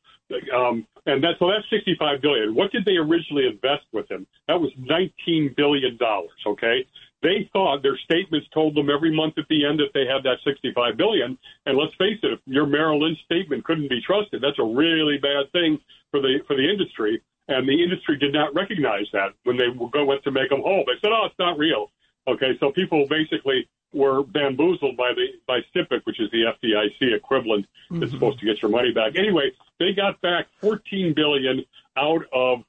Um, 0.55 0.87
and 1.05 1.23
that 1.23 1.35
so 1.39 1.49
that's 1.51 1.69
65 1.69 2.21
billion. 2.21 2.55
What 2.55 2.71
did 2.71 2.85
they 2.85 2.95
originally 2.95 3.45
invest 3.45 3.85
with 3.91 4.09
him? 4.09 4.25
That 4.47 4.59
was 4.59 4.71
19 4.77 5.53
billion 5.55 5.97
dollars. 5.97 6.31
Okay, 6.47 6.85
they 7.21 7.49
thought 7.53 7.83
their 7.83 7.97
statements 8.03 8.47
told 8.53 8.75
them 8.75 8.89
every 8.89 9.15
month 9.15 9.37
at 9.37 9.47
the 9.49 9.65
end 9.65 9.79
that 9.79 9.91
they 9.93 10.05
had 10.05 10.23
that 10.23 10.39
65 10.45 10.97
billion. 10.97 11.37
And 11.65 11.77
let's 11.77 11.95
face 11.95 12.19
it, 12.23 12.33
if 12.33 12.39
your 12.45 12.65
Merrill 12.65 13.01
Lynch 13.01 13.19
statement 13.25 13.63
couldn't 13.63 13.89
be 13.89 14.01
trusted, 14.05 14.41
that's 14.41 14.59
a 14.59 14.63
really 14.63 15.17
bad 15.17 15.51
thing 15.51 15.79
for 16.11 16.21
the 16.21 16.39
for 16.47 16.55
the 16.55 16.69
industry. 16.69 17.21
And 17.47 17.67
the 17.67 17.83
industry 17.83 18.17
did 18.17 18.31
not 18.31 18.55
recognize 18.55 19.07
that 19.11 19.33
when 19.43 19.57
they 19.57 19.67
went 19.67 20.23
to 20.23 20.31
make 20.31 20.49
them 20.49 20.61
whole. 20.61 20.83
They 20.85 20.99
said, 21.01 21.11
"Oh, 21.11 21.25
it's 21.25 21.39
not 21.39 21.57
real." 21.57 21.91
Okay, 22.27 22.55
so 22.59 22.71
people 22.71 23.05
basically 23.09 23.67
were 23.93 24.23
bamboozled 24.23 24.97
by 24.97 25.11
the 25.15 25.27
by 25.47 25.59
SIPC, 25.75 26.01
which 26.05 26.19
is 26.19 26.29
the 26.31 26.43
FDIC 26.43 27.15
equivalent 27.15 27.65
mm-hmm. 27.65 27.99
that's 27.99 28.11
supposed 28.11 28.39
to 28.39 28.45
get 28.45 28.61
your 28.61 28.71
money 28.71 28.91
back. 28.91 29.15
Anyway, 29.15 29.51
they 29.79 29.93
got 29.93 30.19
back 30.21 30.47
14 30.61 31.13
billion 31.15 31.63
out 31.97 32.23
of 32.33 32.63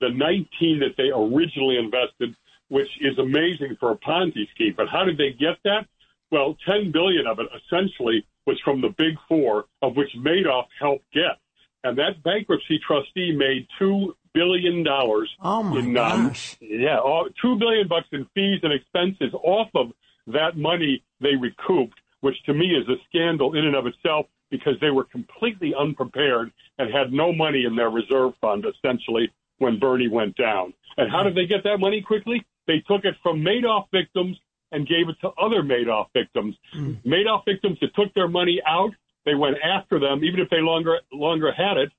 the 0.00 0.08
19 0.08 0.80
that 0.80 0.96
they 0.96 1.10
originally 1.14 1.76
invested, 1.76 2.34
which 2.68 2.88
is 3.00 3.18
amazing 3.18 3.76
for 3.78 3.92
a 3.92 3.96
Ponzi 3.96 4.48
scheme. 4.54 4.74
But 4.76 4.88
how 4.88 5.04
did 5.04 5.18
they 5.18 5.32
get 5.32 5.58
that? 5.64 5.86
Well, 6.30 6.56
10 6.66 6.92
billion 6.92 7.26
of 7.26 7.38
it 7.40 7.46
essentially 7.54 8.24
was 8.46 8.58
from 8.64 8.80
the 8.80 8.88
big 8.88 9.14
four, 9.28 9.66
of 9.82 9.96
which 9.96 10.10
Madoff 10.16 10.66
helped 10.78 11.04
get. 11.12 11.38
And 11.82 11.98
that 11.98 12.22
bankruptcy 12.22 12.78
trustee 12.86 13.34
made 13.36 13.66
two 13.78 14.14
billion 14.32 14.82
dollars. 14.82 15.30
Oh 15.40 15.62
my 15.62 15.78
in, 15.78 15.96
um, 15.96 16.28
gosh! 16.28 16.56
Yeah, 16.60 16.98
all, 16.98 17.28
two 17.40 17.56
billion 17.58 17.88
bucks 17.88 18.08
in 18.12 18.26
fees 18.34 18.60
and 18.62 18.72
expenses 18.72 19.32
off 19.34 19.68
of 19.74 19.92
that 20.26 20.56
money 20.56 21.02
they 21.20 21.36
recouped, 21.36 21.98
which 22.20 22.42
to 22.44 22.54
me 22.54 22.66
is 22.66 22.88
a 22.88 22.96
scandal 23.08 23.54
in 23.54 23.64
and 23.64 23.76
of 23.76 23.86
itself 23.86 24.26
because 24.50 24.74
they 24.80 24.90
were 24.90 25.04
completely 25.04 25.74
unprepared 25.78 26.50
and 26.78 26.92
had 26.92 27.12
no 27.12 27.32
money 27.32 27.64
in 27.64 27.76
their 27.76 27.90
reserve 27.90 28.32
fund 28.40 28.64
essentially 28.66 29.30
when 29.58 29.78
Bernie 29.78 30.08
went 30.08 30.36
down. 30.36 30.72
And 30.96 31.10
how 31.10 31.22
did 31.22 31.34
they 31.34 31.46
get 31.46 31.64
that 31.64 31.78
money 31.78 32.02
quickly? 32.02 32.44
They 32.66 32.80
took 32.80 33.04
it 33.04 33.14
from 33.22 33.40
Madoff 33.40 33.86
victims 33.92 34.36
and 34.72 34.86
gave 34.86 35.08
it 35.08 35.16
to 35.20 35.28
other 35.40 35.62
Madoff 35.62 36.06
victims. 36.12 36.56
Mm. 36.74 37.02
Madoff 37.04 37.44
victims 37.44 37.78
that 37.80 37.94
took 37.94 38.12
their 38.14 38.28
money 38.28 38.60
out, 38.66 38.90
they 39.24 39.34
went 39.34 39.56
after 39.62 39.98
them, 39.98 40.24
even 40.24 40.40
if 40.40 40.48
they 40.50 40.60
longer 40.60 40.98
longer 41.12 41.52
had 41.52 41.76
it, 41.76 41.90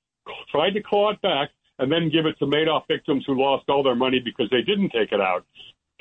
tried 0.49 0.71
to 0.71 0.81
claw 0.81 1.11
it 1.11 1.21
back, 1.21 1.49
and 1.79 1.91
then 1.91 2.09
give 2.09 2.25
it 2.25 2.37
to 2.39 2.45
Madoff 2.45 2.87
victims 2.87 3.23
who 3.25 3.39
lost 3.39 3.69
all 3.69 3.83
their 3.83 3.95
money 3.95 4.19
because 4.23 4.49
they 4.49 4.61
didn't 4.61 4.89
take 4.89 5.11
it 5.11 5.21
out. 5.21 5.45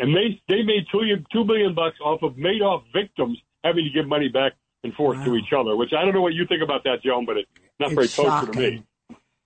And 0.00 0.16
they 0.16 0.40
they 0.48 0.62
made 0.62 0.86
two 0.90 1.00
two 1.30 1.44
billion 1.44 1.74
bucks 1.74 1.98
off 2.02 2.22
of 2.22 2.32
Madoff 2.32 2.82
victims 2.92 3.38
having 3.62 3.84
to 3.84 3.90
give 3.90 4.08
money 4.08 4.28
back 4.28 4.54
and 4.82 4.94
forth 4.94 5.18
wow. 5.18 5.24
to 5.26 5.36
each 5.36 5.52
other. 5.56 5.76
Which 5.76 5.90
I 5.96 6.04
don't 6.04 6.14
know 6.14 6.22
what 6.22 6.32
you 6.32 6.46
think 6.46 6.62
about 6.62 6.84
that, 6.84 7.02
Joan, 7.04 7.26
but 7.26 7.36
it's 7.36 7.50
not 7.78 7.92
it's 7.92 8.16
very 8.16 8.28
kosher 8.28 8.52
to 8.52 8.58
me. 8.58 8.84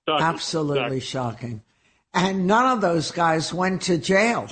Shocking. 0.08 0.24
Absolutely 0.26 1.00
shocking. 1.00 1.62
And 2.12 2.46
none 2.46 2.70
of 2.70 2.80
those 2.80 3.10
guys 3.10 3.52
went 3.52 3.82
to 3.82 3.98
jail. 3.98 4.48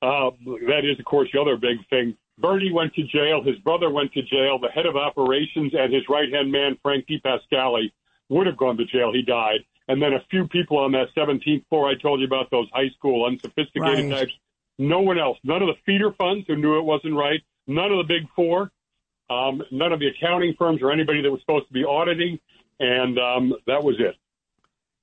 Uh, 0.00 0.30
that 0.68 0.82
is, 0.90 0.98
of 0.98 1.04
course, 1.04 1.28
the 1.32 1.40
other 1.40 1.56
big 1.56 1.86
thing. 1.90 2.16
Bernie 2.38 2.72
went 2.72 2.94
to 2.94 3.02
jail. 3.02 3.42
His 3.44 3.56
brother 3.56 3.90
went 3.90 4.12
to 4.12 4.22
jail. 4.22 4.58
The 4.58 4.68
head 4.68 4.86
of 4.86 4.96
operations 4.96 5.72
and 5.76 5.92
his 5.92 6.04
right 6.08 6.32
hand 6.32 6.50
man, 6.50 6.78
Frank 6.82 7.06
DiPascali, 7.06 7.92
would 8.30 8.46
have 8.46 8.56
gone 8.56 8.78
to 8.78 8.84
jail. 8.86 9.12
He 9.12 9.22
died 9.22 9.60
and 9.88 10.02
then 10.02 10.12
a 10.12 10.24
few 10.30 10.48
people 10.48 10.78
on 10.78 10.92
that 10.92 11.08
17th 11.16 11.64
floor 11.68 11.88
I 11.88 11.94
told 11.94 12.20
you 12.20 12.26
about, 12.26 12.50
those 12.50 12.68
high 12.72 12.90
school 12.96 13.26
unsophisticated 13.26 14.10
right. 14.10 14.10
types. 14.10 14.32
No 14.78 15.00
one 15.00 15.18
else. 15.18 15.38
None 15.44 15.62
of 15.62 15.68
the 15.68 15.74
feeder 15.84 16.12
funds 16.12 16.46
who 16.46 16.56
knew 16.56 16.78
it 16.78 16.84
wasn't 16.84 17.14
right. 17.14 17.40
None 17.66 17.92
of 17.92 17.98
the 17.98 18.14
big 18.14 18.28
four. 18.34 18.70
Um, 19.28 19.62
none 19.70 19.92
of 19.92 19.98
the 19.98 20.08
accounting 20.08 20.54
firms 20.58 20.80
or 20.82 20.92
anybody 20.92 21.22
that 21.22 21.30
was 21.30 21.40
supposed 21.40 21.66
to 21.66 21.72
be 21.72 21.84
auditing. 21.84 22.38
And 22.78 23.18
um, 23.18 23.54
that 23.66 23.82
was 23.82 23.96
it. 23.98 24.14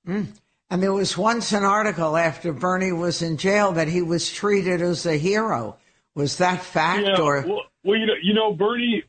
Mm. 0.07 0.27
And 0.69 0.81
there 0.81 0.93
was 0.93 1.17
once 1.17 1.51
an 1.51 1.63
article 1.63 2.17
after 2.17 2.53
Bernie 2.53 2.91
was 2.91 3.21
in 3.21 3.37
jail 3.37 3.73
that 3.73 3.87
he 3.87 4.01
was 4.01 4.31
treated 4.31 4.81
as 4.81 5.05
a 5.05 5.17
hero. 5.17 5.77
Was 6.15 6.37
that 6.37 6.61
fact 6.61 7.05
yeah, 7.05 7.21
or? 7.21 7.41
Well, 7.41 7.61
well, 7.83 7.97
you 7.97 8.05
know, 8.05 8.13
you 8.21 8.33
know, 8.33 8.53
Bernie 8.53 9.03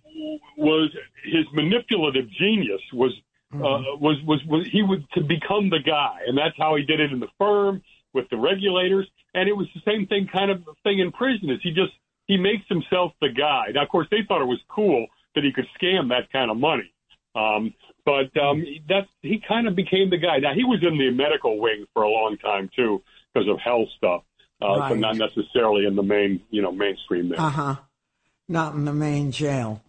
was 0.57 0.91
his 1.25 1.45
manipulative 1.53 2.29
genius 2.39 2.81
was 2.93 3.13
uh, 3.55 3.97
was, 4.01 4.21
was 4.27 4.41
was 4.47 4.67
he 4.73 4.83
would 4.83 5.09
to 5.13 5.21
become 5.21 5.71
the 5.71 5.79
guy, 5.79 6.21
and 6.27 6.37
that's 6.37 6.57
how 6.59 6.75
he 6.77 6.83
did 6.83 7.01
it 7.01 7.13
in 7.13 7.21
the 7.21 7.29
firm 7.39 7.83
with 8.13 8.29
the 8.31 8.37
regulators. 8.37 9.09
And 9.35 9.49
it 9.49 9.57
was 9.57 9.67
the 9.75 9.83
same 9.85 10.07
thing, 10.07 10.29
kind 10.33 10.51
of 10.51 10.63
thing 10.83 11.01
in 11.01 11.13
prison. 11.13 11.51
Is 11.51 11.61
he 11.63 11.71
just 11.71 11.93
he 12.27 12.37
makes 12.37 12.67
himself 12.69 13.13
the 13.21 13.29
guy? 13.29 13.67
Now, 13.75 13.83
of 13.83 13.89
course, 13.89 14.07
they 14.11 14.23
thought 14.27 14.41
it 14.41 14.47
was 14.47 14.61
cool 14.69 15.07
that 15.35 15.45
he 15.45 15.53
could 15.53 15.67
scam 15.81 16.09
that 16.11 16.33
kind 16.33 16.51
of 16.51 16.57
money. 16.57 16.93
Um, 17.35 17.75
but 18.05 18.37
um, 18.41 18.65
that's 18.89 19.09
he 19.23 19.43
kind 19.47 19.67
of 19.67 19.75
became 19.75 20.11
the 20.11 20.19
guy. 20.19 20.39
Now 20.39 20.55
he 20.55 20.65
was 20.65 20.81
in 20.83 20.99
the 20.99 21.11
medical 21.11 21.59
wing 21.59 21.87
for 21.93 22.03
a 22.03 22.09
long 22.09 22.37
time 22.39 22.71
too 22.75 23.03
because 23.33 23.49
of 23.49 23.59
health 23.59 23.89
stuff, 23.97 24.23
uh, 24.63 24.79
right. 24.79 24.89
but 24.91 24.99
not 24.99 25.17
necessarily 25.17 25.87
in 25.87 25.97
the 25.97 26.03
main, 26.03 26.41
you 26.51 26.63
know, 26.63 26.71
mainstream 26.71 27.31
there. 27.31 27.41
Uh 27.41 27.51
huh. 27.51 27.77
Not 28.49 28.75
in 28.75 28.85
the 28.85 28.93
main 28.93 29.33
jail. 29.33 29.83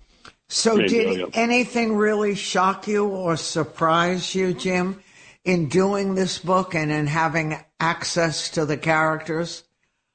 So, 0.47 0.77
did 0.77 1.31
anything 1.33 1.95
really 1.95 2.35
shock 2.35 2.87
you 2.87 3.07
or 3.07 3.35
surprise 3.35 4.35
you, 4.35 4.53
Jim, 4.53 5.01
in 5.45 5.69
doing 5.69 6.15
this 6.15 6.39
book 6.39 6.75
and 6.75 6.91
in 6.91 7.07
having 7.07 7.55
access 7.79 8.49
to 8.51 8.65
the 8.65 8.77
characters? 8.77 9.63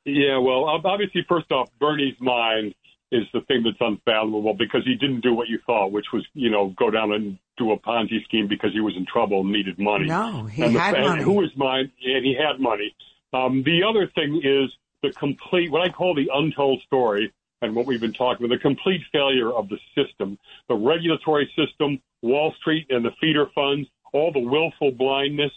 Yeah, 0.04 0.38
well, 0.38 0.64
obviously, 0.64 1.24
first 1.28 1.50
off, 1.52 1.70
Bernie's 1.78 2.20
mind 2.20 2.74
is 3.12 3.24
the 3.32 3.40
thing 3.42 3.62
that's 3.64 3.76
unfathomable 3.80 4.54
because 4.54 4.82
he 4.84 4.94
didn't 4.94 5.20
do 5.20 5.34
what 5.34 5.48
you 5.48 5.58
thought, 5.66 5.92
which 5.92 6.06
was, 6.12 6.26
you 6.34 6.50
know, 6.50 6.74
go 6.78 6.90
down 6.90 7.12
and 7.12 7.38
do 7.58 7.72
a 7.72 7.78
Ponzi 7.78 8.22
scheme 8.24 8.48
because 8.48 8.72
he 8.72 8.80
was 8.80 8.96
in 8.96 9.04
trouble 9.06 9.40
and 9.40 9.52
needed 9.52 9.78
money. 9.78 10.06
No, 10.06 10.44
he 10.44 10.62
and 10.62 10.76
had 10.76 10.94
the, 10.94 11.00
money. 11.00 11.22
who 11.22 11.42
is 11.42 11.50
mind? 11.56 11.90
And 12.04 12.24
he 12.24 12.36
had 12.36 12.60
money. 12.60 12.94
Um, 13.32 13.62
the 13.64 13.82
other 13.82 14.06
thing 14.14 14.40
is 14.44 14.70
the 15.02 15.12
complete, 15.18 15.70
what 15.70 15.82
I 15.82 15.90
call 15.90 16.14
the 16.14 16.30
untold 16.32 16.82
story 16.82 17.32
and 17.62 17.74
what 17.74 17.86
we've 17.86 18.00
been 18.00 18.12
talking 18.12 18.46
about, 18.46 18.54
the 18.54 18.60
complete 18.60 19.02
failure 19.12 19.52
of 19.52 19.68
the 19.68 19.78
system, 19.94 20.38
the 20.68 20.74
regulatory 20.74 21.52
system, 21.56 22.00
Wall 22.22 22.54
Street 22.60 22.86
and 22.90 23.04
the 23.04 23.10
feeder 23.20 23.46
funds, 23.54 23.88
all 24.12 24.32
the 24.32 24.40
willful 24.40 24.92
blindness. 24.92 25.52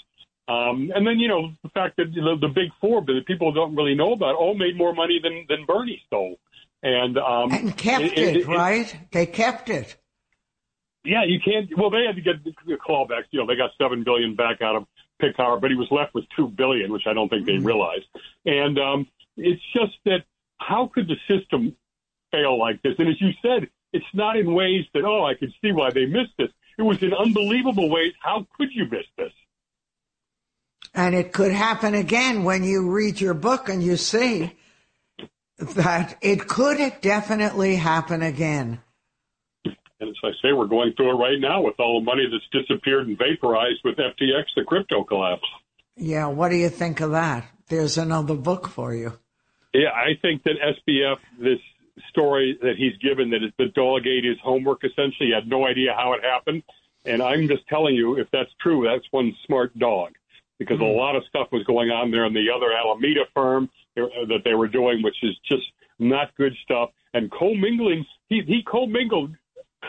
Um, 0.48 0.92
and 0.94 1.08
then, 1.08 1.20
you 1.20 1.28
know, 1.28 1.52
the 1.63 1.70
fact 1.70 1.98
that 1.98 2.12
you 2.12 2.22
know, 2.22 2.38
the 2.38 2.50
big 2.50 2.70
four 2.82 3.02
that 3.02 3.24
people 3.26 3.54
don't 3.54 3.76
really 3.76 3.96
know 3.96 4.13
about 4.13 4.36
all 4.36 4.56
made 4.56 4.78
more 4.78 4.94
money 4.94 5.20
than, 5.24 5.46
than 5.48 5.66
Bernie 5.66 6.02
stole. 6.08 6.38
And, 6.82 7.18
um, 7.18 7.52
and 7.52 7.78
kept 7.78 8.04
it, 8.04 8.18
it, 8.18 8.36
it 8.38 8.48
right? 8.48 8.94
It, 8.94 9.12
they 9.12 9.26
kept 9.26 9.70
it. 9.70 9.96
Yeah, 11.06 11.24
you 11.26 11.39
can't. 11.44 11.70
Well, 11.78 11.89
they 11.89 12.06
had 12.06 12.16
to 12.16 12.22
get 12.22 12.44
the 12.44 12.78
clawbacks. 12.78 13.28
You 13.32 13.39
know, 13.39 13.48
they 13.48 13.56
got 13.56 13.72
seven 13.82 14.04
billion 14.04 14.36
back 14.36 14.62
out 14.62 14.76
of 14.76 14.86
Picower, 15.22 15.60
but 15.60 15.70
he 15.70 15.78
was 15.78 15.88
left 15.92 16.13
with 16.13 16.26
two 16.36 16.48
billion, 16.48 16.92
which 16.92 17.04
I 17.08 17.13
don't 17.13 17.30
think 17.30 17.46
they 17.46 17.54
mm-hmm. 17.54 17.66
realized. 17.66 18.06
And 18.46 18.78
um, 18.80 19.08
it's 19.38 19.62
just 19.74 19.94
that 20.06 20.24
how 20.60 20.92
could 20.94 21.08
the 21.08 21.18
system 21.28 21.76
fail 22.32 22.58
like 22.58 22.82
this. 22.82 22.96
And 22.98 23.10
as 23.10 23.20
you 23.22 23.32
said, 23.42 23.70
it's 23.92 24.06
not 24.13 24.38
in 24.38 24.54
ways 24.54 24.86
that, 24.94 25.04
oh, 25.06 25.26
I 25.26 25.36
can 25.36 25.54
see 25.62 25.72
why 25.72 25.92
they 25.92 26.06
missed 26.06 26.34
this. 26.38 26.50
It 26.77 26.81
was 26.81 27.01
an 27.01 27.13
unbelievable 27.13 27.89
ways. 27.89 28.13
How 28.21 28.47
could 28.57 28.69
you 28.73 28.86
miss 28.86 29.05
this? 29.17 29.31
And 30.93 31.15
it 31.15 31.33
could 31.33 31.51
happen 31.51 31.93
again 31.93 32.43
when 32.43 32.63
you 32.63 32.91
read 32.91 33.19
your 33.19 33.33
book 33.33 33.69
and 33.69 33.81
you 33.81 33.97
see 33.97 34.53
that 35.57 36.17
it 36.21 36.47
could 36.47 36.79
definitely 37.01 37.75
happen 37.75 38.21
again. 38.21 38.81
And 39.65 40.09
as 40.09 40.15
I 40.23 40.31
say, 40.41 40.51
we're 40.53 40.67
going 40.67 40.93
through 40.95 41.12
it 41.12 41.21
right 41.23 41.39
now 41.39 41.62
with 41.62 41.79
all 41.79 41.99
the 41.99 42.05
money 42.05 42.23
that's 42.29 42.65
disappeared 42.67 43.07
and 43.07 43.17
vaporized 43.17 43.79
with 43.83 43.95
FTX, 43.95 44.43
the 44.55 44.63
crypto 44.65 45.03
collapse. 45.03 45.47
Yeah, 45.95 46.27
what 46.27 46.49
do 46.49 46.57
you 46.57 46.69
think 46.69 47.01
of 47.01 47.12
that? 47.12 47.47
There's 47.69 47.97
another 47.97 48.36
book 48.36 48.67
for 48.67 48.93
you. 48.93 49.17
Yeah, 49.73 49.89
I 49.89 50.19
think 50.21 50.43
that 50.43 50.55
SBF, 50.59 51.17
this 51.39 51.59
story 52.10 52.58
that 52.62 52.75
he's 52.77 52.97
given 52.97 53.29
that 53.32 53.39
the 53.58 53.67
dog 53.67 54.08
ate 54.08 54.23
his 54.23 54.38
homework. 54.43 54.84
Essentially, 54.84 55.27
he 55.27 55.34
had 55.34 55.47
no 55.47 55.65
idea 55.65 55.93
how 55.95 56.13
it 56.13 56.23
happened. 56.23 56.63
And 57.06 57.21
I'm 57.21 57.47
just 57.47 57.67
telling 57.67 57.95
you, 57.95 58.17
if 58.17 58.27
that's 58.32 58.49
true, 58.62 58.88
that's 58.89 59.06
one 59.12 59.36
smart 59.45 59.78
dog 59.78 60.13
because 60.59 60.76
mm-hmm. 60.78 60.97
a 60.97 61.01
lot 61.01 61.15
of 61.15 61.24
stuff 61.28 61.47
was 61.51 61.63
going 61.65 61.89
on 61.89 62.11
there 62.11 62.26
in 62.26 62.34
the 62.34 62.49
other 62.55 62.72
Alameda 62.72 63.26
firm 63.34 63.70
that 63.95 64.41
they 64.43 64.53
were 64.53 64.68
doing, 64.68 65.03
which 65.03 65.18
is 65.22 65.38
just 65.45 65.63
not 65.99 66.34
good 66.36 66.53
stuff. 66.63 66.89
And 67.13 67.32
commingling, 67.32 68.05
he, 68.30 68.41
he 68.47 68.63
commingled 68.63 69.36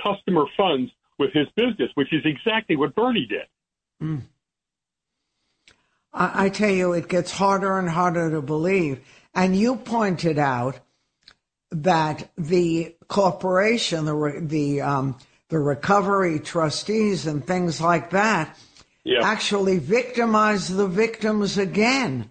customer 0.02 0.44
funds 0.56 0.90
with 1.18 1.32
his 1.32 1.46
business, 1.56 1.90
which 1.94 2.12
is 2.12 2.22
exactly 2.24 2.76
what 2.76 2.94
Bernie 2.94 3.26
did. 3.26 3.46
Mm. 4.02 4.22
I, 6.12 6.46
I 6.46 6.48
tell 6.48 6.70
you, 6.70 6.92
it 6.92 7.08
gets 7.08 7.30
harder 7.30 7.78
and 7.78 7.88
harder 7.88 8.30
to 8.32 8.42
believe. 8.42 9.00
And 9.34 9.56
you 9.56 9.76
pointed 9.76 10.38
out 10.38 10.80
that 11.82 12.30
the 12.36 12.94
corporation, 13.08 14.04
the 14.04 14.40
the 14.40 14.80
um, 14.80 15.16
the 15.48 15.58
recovery 15.58 16.38
trustees 16.38 17.26
and 17.26 17.44
things 17.44 17.80
like 17.80 18.10
that, 18.10 18.56
yeah. 19.04 19.20
actually 19.22 19.78
victimize 19.78 20.68
the 20.68 20.86
victims 20.86 21.58
again. 21.58 22.30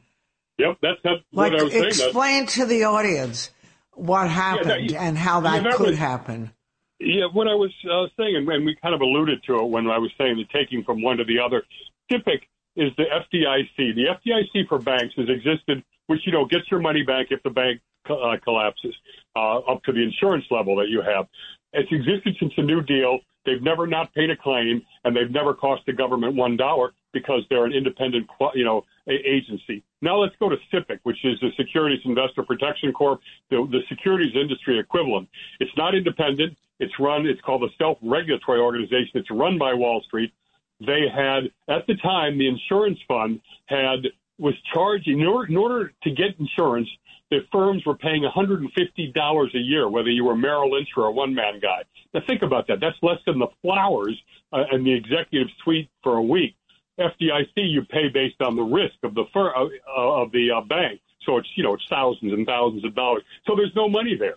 Yep, 0.57 0.77
that's, 0.81 0.99
that's 1.03 1.21
like, 1.31 1.51
what 1.51 1.59
I 1.59 1.63
was 1.63 1.73
saying. 1.73 1.85
Explain 1.85 2.45
to 2.47 2.65
the 2.65 2.83
audience 2.83 3.51
what 3.93 4.29
happened 4.29 4.91
yeah, 4.91 5.03
and 5.03 5.17
how 5.17 5.41
that, 5.41 5.55
yeah, 5.55 5.69
that 5.69 5.73
could 5.75 5.89
was, 5.89 5.97
happen. 5.97 6.51
Yeah, 6.99 7.25
what 7.31 7.47
I 7.47 7.55
was 7.55 7.71
uh, 7.83 8.07
saying, 8.17 8.35
and, 8.35 8.47
and 8.47 8.65
we 8.65 8.75
kind 8.81 8.95
of 8.95 9.01
alluded 9.01 9.43
to 9.47 9.59
it 9.59 9.69
when 9.69 9.87
I 9.87 9.97
was 9.97 10.11
saying 10.17 10.37
the 10.37 10.45
taking 10.57 10.83
from 10.83 11.01
one 11.01 11.17
to 11.17 11.23
the 11.23 11.39
other. 11.39 11.63
SIPC 12.11 12.41
is 12.75 12.91
the 12.97 13.03
FDIC. 13.03 13.95
The 13.95 14.05
FDIC 14.05 14.67
for 14.67 14.79
banks 14.79 15.13
has 15.17 15.27
existed, 15.29 15.83
which 16.07 16.21
you 16.25 16.31
know 16.31 16.45
gets 16.45 16.69
your 16.71 16.79
money 16.79 17.03
back 17.03 17.27
if 17.29 17.41
the 17.43 17.49
bank 17.49 17.81
uh, 18.09 18.35
collapses 18.43 18.95
uh, 19.35 19.59
up 19.59 19.83
to 19.83 19.91
the 19.91 20.01
insurance 20.01 20.45
level 20.51 20.75
that 20.77 20.89
you 20.89 21.01
have. 21.01 21.27
It's 21.73 21.91
existed 21.91 22.35
since 22.39 22.53
the 22.55 22.63
New 22.63 22.81
Deal. 22.81 23.19
They've 23.45 23.61
never 23.61 23.87
not 23.87 24.13
paid 24.13 24.29
a 24.29 24.37
claim, 24.37 24.81
and 25.03 25.15
they've 25.15 25.29
never 25.29 25.53
cost 25.53 25.83
the 25.85 25.93
government 25.93 26.35
one 26.35 26.55
dollar 26.55 26.93
because 27.13 27.43
they're 27.49 27.65
an 27.65 27.73
independent, 27.73 28.27
you 28.55 28.65
know, 28.65 28.83
agency. 29.07 29.83
Now 30.01 30.17
let's 30.17 30.35
go 30.39 30.49
to 30.49 30.55
SIPC, 30.73 30.99
which 31.03 31.23
is 31.23 31.39
the 31.41 31.49
Securities 31.57 31.99
Investor 32.05 32.43
Protection 32.43 32.91
Corp, 32.91 33.19
the, 33.49 33.67
the 33.69 33.81
securities 33.89 34.33
industry 34.35 34.79
equivalent. 34.79 35.29
It's 35.59 35.75
not 35.77 35.93
independent. 35.93 36.57
It's 36.79 36.93
run. 36.99 37.27
It's 37.27 37.41
called 37.41 37.63
a 37.63 37.69
self-regulatory 37.77 38.59
organization. 38.59 39.11
It's 39.13 39.29
run 39.29 39.57
by 39.57 39.73
Wall 39.73 40.01
Street. 40.05 40.33
They 40.85 41.07
had 41.13 41.51
at 41.67 41.87
the 41.87 41.95
time 41.95 42.37
the 42.37 42.47
insurance 42.47 42.99
fund 43.07 43.41
had 43.65 44.07
was 44.39 44.55
charging 44.73 45.19
in 45.19 45.27
order, 45.27 45.49
in 45.49 45.57
order 45.57 45.93
to 46.03 46.11
get 46.11 46.39
insurance 46.39 46.89
the 47.33 47.45
firms 47.51 47.83
were 47.85 47.95
paying 47.95 48.23
$150 48.23 49.55
a 49.55 49.57
year, 49.57 49.89
whether 49.89 50.09
you 50.09 50.23
were 50.23 50.35
Merrill 50.35 50.71
Lynch 50.71 50.89
or 50.95 51.05
a 51.05 51.11
one 51.11 51.33
man 51.33 51.59
guy. 51.59 51.81
Now, 52.13 52.21
think 52.27 52.43
about 52.43 52.67
that. 52.67 52.79
That's 52.79 52.97
less 53.01 53.17
than 53.25 53.39
the 53.39 53.47
flowers 53.61 54.15
uh, 54.51 54.65
and 54.71 54.85
the 54.85 54.93
executive 54.93 55.47
suite 55.63 55.89
for 56.03 56.17
a 56.17 56.21
week. 56.21 56.55
FDIC, 56.99 57.47
you 57.55 57.81
pay 57.89 58.09
based 58.09 58.39
on 58.41 58.55
the 58.55 58.61
risk 58.61 58.95
of 59.01 59.15
the 59.15 59.25
fir- 59.33 59.55
uh, 59.55 59.67
of 59.97 60.31
the 60.31 60.51
uh, 60.51 60.61
bank. 60.61 61.01
So 61.25 61.37
it's, 61.37 61.47
you 61.55 61.63
know, 61.63 61.73
it's 61.73 61.87
thousands 61.89 62.33
and 62.33 62.45
thousands 62.45 62.85
of 62.85 62.93
dollars. 62.93 63.23
So 63.47 63.55
there's 63.55 63.73
no 63.75 63.89
money 63.89 64.15
there. 64.15 64.35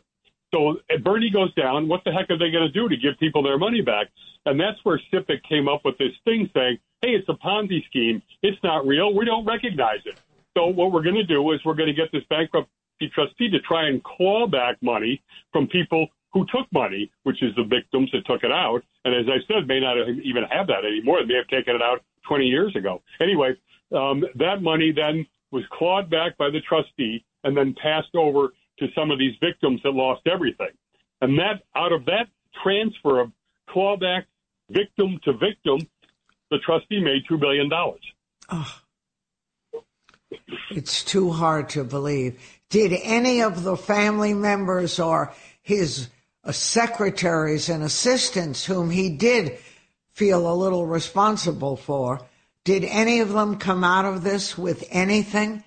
So 0.57 0.77
if 0.89 1.05
Bernie 1.05 1.31
goes 1.31 1.53
down. 1.55 1.87
What 1.87 2.03
the 2.05 2.13
heck 2.13 2.31
are 2.31 2.39
they 2.39 2.51
going 2.51 2.67
to 2.67 2.73
do 2.73 2.89
to 2.89 2.97
give 2.97 3.19
people 3.19 3.43
their 3.43 3.59
money 3.59 3.83
back? 3.83 4.07
And 4.47 4.59
that's 4.59 4.79
where 4.85 5.01
SIPC 5.13 5.43
came 5.49 5.69
up 5.69 5.83
with 5.85 5.99
this 5.99 6.13
thing 6.25 6.49
saying, 6.55 6.79
hey, 7.03 7.11
it's 7.11 7.29
a 7.29 7.35
Ponzi 7.35 7.85
scheme. 7.87 8.23
It's 8.43 8.57
not 8.63 8.87
real. 8.87 9.15
We 9.15 9.25
don't 9.25 9.45
recognize 9.45 10.01
it. 10.07 10.19
So 10.57 10.69
what 10.69 10.93
we're 10.93 11.03
going 11.03 11.17
to 11.17 11.25
do 11.25 11.53
is 11.53 11.61
we're 11.65 11.75
going 11.75 11.89
to 11.89 11.95
get 11.95 12.11
this 12.13 12.23
bankrupt 12.31 12.71
trustee 13.13 13.51
to 13.51 13.61
try 13.61 13.89
and 13.89 14.03
claw 14.03 14.47
back 14.47 14.77
money 14.83 15.23
from 15.53 15.67
people 15.67 16.09
who 16.33 16.47
took 16.47 16.67
money, 16.73 17.11
which 17.25 17.43
is 17.43 17.55
the 17.57 17.65
victims 17.65 18.11
that 18.13 18.25
took 18.25 18.43
it 18.43 18.53
out. 18.53 18.83
And 19.05 19.15
as 19.15 19.27
I 19.29 19.39
said, 19.47 19.69
may 19.69 19.81
not 19.81 19.97
even 20.25 20.45
have 20.45 20.67
that 20.69 20.85
anymore. 20.87 21.21
They 21.21 21.27
may 21.27 21.37
have 21.37 21.49
taken 21.49 21.75
it 21.75 21.83
out 21.83 22.03
20 22.27 22.47
years 22.47 22.75
ago. 22.75 23.03
Anyway, 23.21 23.55
um, 23.95 24.25
that 24.37 24.63
money 24.63 24.93
then 24.93 25.27
was 25.51 25.65
clawed 25.71 26.09
back 26.09 26.39
by 26.39 26.49
the 26.49 26.61
trustee 26.61 27.25
and 27.45 27.57
then 27.57 27.75
passed 27.81 28.15
over 28.15 28.53
to 28.79 28.87
some 28.95 29.11
of 29.11 29.19
these 29.19 29.35
victims 29.41 29.81
that 29.83 29.91
lost 29.91 30.23
everything. 30.27 30.71
And 31.21 31.39
that 31.39 31.63
out 31.75 31.93
of 31.93 32.05
that 32.07 32.27
transfer 32.63 33.21
of 33.21 33.33
clawback 33.69 34.25
victim 34.71 35.19
to 35.25 35.33
victim, 35.33 35.79
the 36.51 36.59
trustee 36.59 37.01
made 37.01 37.23
$2 37.31 37.41
billion. 37.41 37.71
Oh. 38.51 38.81
It's 40.71 41.05
too 41.05 41.31
hard 41.31 41.69
to 41.71 41.85
believe. 41.85 42.41
Did 42.69 42.93
any 43.03 43.43
of 43.43 43.63
the 43.63 43.77
family 43.77 44.35
members 44.35 44.99
or 44.99 45.33
his 45.63 46.09
uh, 46.45 46.53
secretaries 46.53 47.69
and 47.69 47.83
assistants, 47.83 48.65
whom 48.65 48.91
he 48.91 49.11
did 49.11 49.59
feel 50.13 50.51
a 50.51 50.55
little 50.55 50.87
responsible 50.87 51.77
for, 51.77 52.21
did 52.65 52.85
any 52.85 53.21
of 53.21 53.33
them 53.33 53.59
come 53.59 53.85
out 53.85 54.05
of 54.05 54.25
this 54.25 54.59
with 54.59 54.85
anything? 54.91 55.63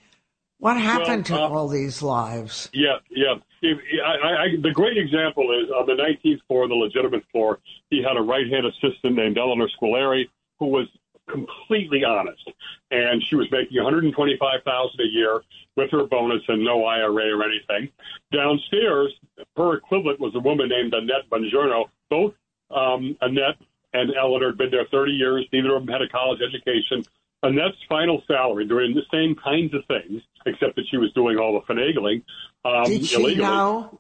What 0.60 0.78
happened 0.78 1.28
well, 1.30 1.46
uh, 1.46 1.48
to 1.48 1.54
all 1.54 1.68
these 1.70 2.02
lives? 2.02 2.70
Yeah, 2.74 2.98
yeah. 3.10 3.36
If, 3.62 3.78
I, 4.06 4.44
I, 4.44 4.48
the 4.62 4.72
great 4.72 4.98
example 4.98 5.52
is 5.52 5.70
on 5.72 5.86
the 5.88 5.94
19th 5.94 6.42
floor, 6.48 6.68
the 6.68 6.76
legitimate 6.76 7.24
floor, 7.32 7.60
he 7.90 8.04
had 8.04 8.18
a 8.18 8.22
right-hand 8.22 8.66
assistant 8.66 9.16
named 9.16 9.38
Eleanor 9.38 9.70
Squillari 9.82 10.26
who 10.60 10.68
was 10.68 10.88
completely 11.30 12.04
honest, 12.04 12.52
and 12.92 13.24
she 13.24 13.36
was 13.36 13.48
making 13.52 13.78
125,000 13.82 15.00
a 15.00 15.04
year 15.04 15.42
with 15.78 15.92
her 15.92 16.06
bonus 16.06 16.42
and 16.48 16.64
no 16.64 16.84
IRA 16.86 17.38
or 17.38 17.44
anything. 17.44 17.90
Downstairs, 18.34 19.14
her 19.56 19.76
equivalent 19.76 20.20
was 20.20 20.36
a 20.36 20.40
woman 20.40 20.70
named 20.70 20.94
Annette 20.94 21.30
Bongiorno. 21.30 21.86
Both 22.10 22.34
um, 22.72 23.16
Annette 23.22 23.58
and 23.94 24.12
Eleanor 24.16 24.48
had 24.48 24.58
been 24.58 24.72
there 24.72 24.86
30 24.92 25.12
years. 25.14 25.46
Neither 25.54 25.76
of 25.76 25.86
them 25.86 25.94
had 25.94 26.02
a 26.02 26.10
college 26.10 26.40
education. 26.42 27.04
Annette's 27.44 27.78
final 27.88 28.22
salary, 28.28 28.68
doing 28.68 28.94
the 28.94 29.08
same 29.12 29.36
kinds 29.36 29.74
of 29.74 29.82
things, 29.88 30.22
except 30.46 30.76
that 30.76 30.86
she 30.92 30.98
was 30.98 31.12
doing 31.14 31.38
all 31.38 31.54
the 31.54 31.74
finagling 31.74 32.24
um, 32.66 32.84
Did 32.86 33.06
she 33.06 33.16
illegally. 33.16 33.44
Know? 33.44 34.00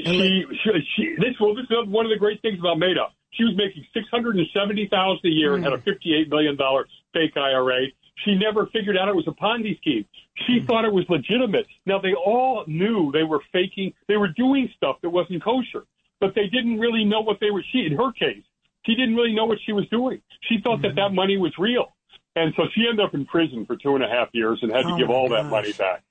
She, 0.00 0.44
she, 0.62 0.70
she, 0.94 1.14
this, 1.16 1.34
well, 1.40 1.54
this 1.54 1.64
is 1.64 1.88
one 1.88 2.06
of 2.06 2.10
the 2.10 2.18
great 2.18 2.40
things 2.40 2.58
about 2.60 2.76
Madoff. 2.76 3.10
She 3.32 3.44
was 3.44 3.54
making 3.56 3.84
six 3.92 4.06
hundred 4.10 4.36
and 4.36 4.46
seventy 4.54 4.88
thousand 4.88 5.20
a 5.24 5.28
year 5.28 5.52
mm. 5.52 5.56
and 5.56 5.64
had 5.64 5.72
a 5.72 5.78
fifty-eight 5.78 6.28
million 6.30 6.56
dollar 6.56 6.86
fake 7.12 7.36
IRA. 7.36 7.86
She 8.24 8.34
never 8.34 8.66
figured 8.66 8.96
out 8.96 9.08
it 9.08 9.14
was 9.14 9.28
a 9.28 9.32
Ponzi 9.32 9.76
scheme. 9.78 10.04
She 10.46 10.60
mm. 10.60 10.66
thought 10.66 10.84
it 10.84 10.92
was 10.92 11.04
legitimate. 11.08 11.66
Now 11.84 11.98
they 11.98 12.14
all 12.14 12.64
knew 12.66 13.10
they 13.12 13.24
were 13.24 13.40
faking. 13.52 13.92
They 14.06 14.16
were 14.16 14.28
doing 14.28 14.70
stuff 14.76 14.96
that 15.02 15.10
wasn't 15.10 15.42
kosher, 15.42 15.84
but 16.20 16.34
they 16.34 16.46
didn't 16.46 16.78
really 16.78 17.04
know 17.04 17.20
what 17.20 17.38
they 17.40 17.50
were. 17.50 17.64
She, 17.72 17.84
in 17.84 17.96
her 17.96 18.12
case, 18.12 18.44
she 18.86 18.94
didn't 18.94 19.16
really 19.16 19.34
know 19.34 19.46
what 19.46 19.58
she 19.66 19.72
was 19.72 19.88
doing. 19.88 20.22
She 20.48 20.60
thought 20.62 20.78
mm. 20.78 20.82
that 20.82 20.94
that 20.94 21.12
money 21.12 21.36
was 21.38 21.52
real, 21.58 21.94
and 22.36 22.52
so 22.56 22.64
she 22.74 22.86
ended 22.88 23.04
up 23.04 23.14
in 23.14 23.26
prison 23.26 23.66
for 23.66 23.76
two 23.76 23.94
and 23.94 24.04
a 24.04 24.08
half 24.08 24.28
years 24.32 24.58
and 24.62 24.70
had 24.70 24.82
to 24.82 24.92
oh 24.92 24.98
give 24.98 25.10
all 25.10 25.28
gosh. 25.28 25.42
that 25.42 25.50
money 25.50 25.72
back. 25.72 26.02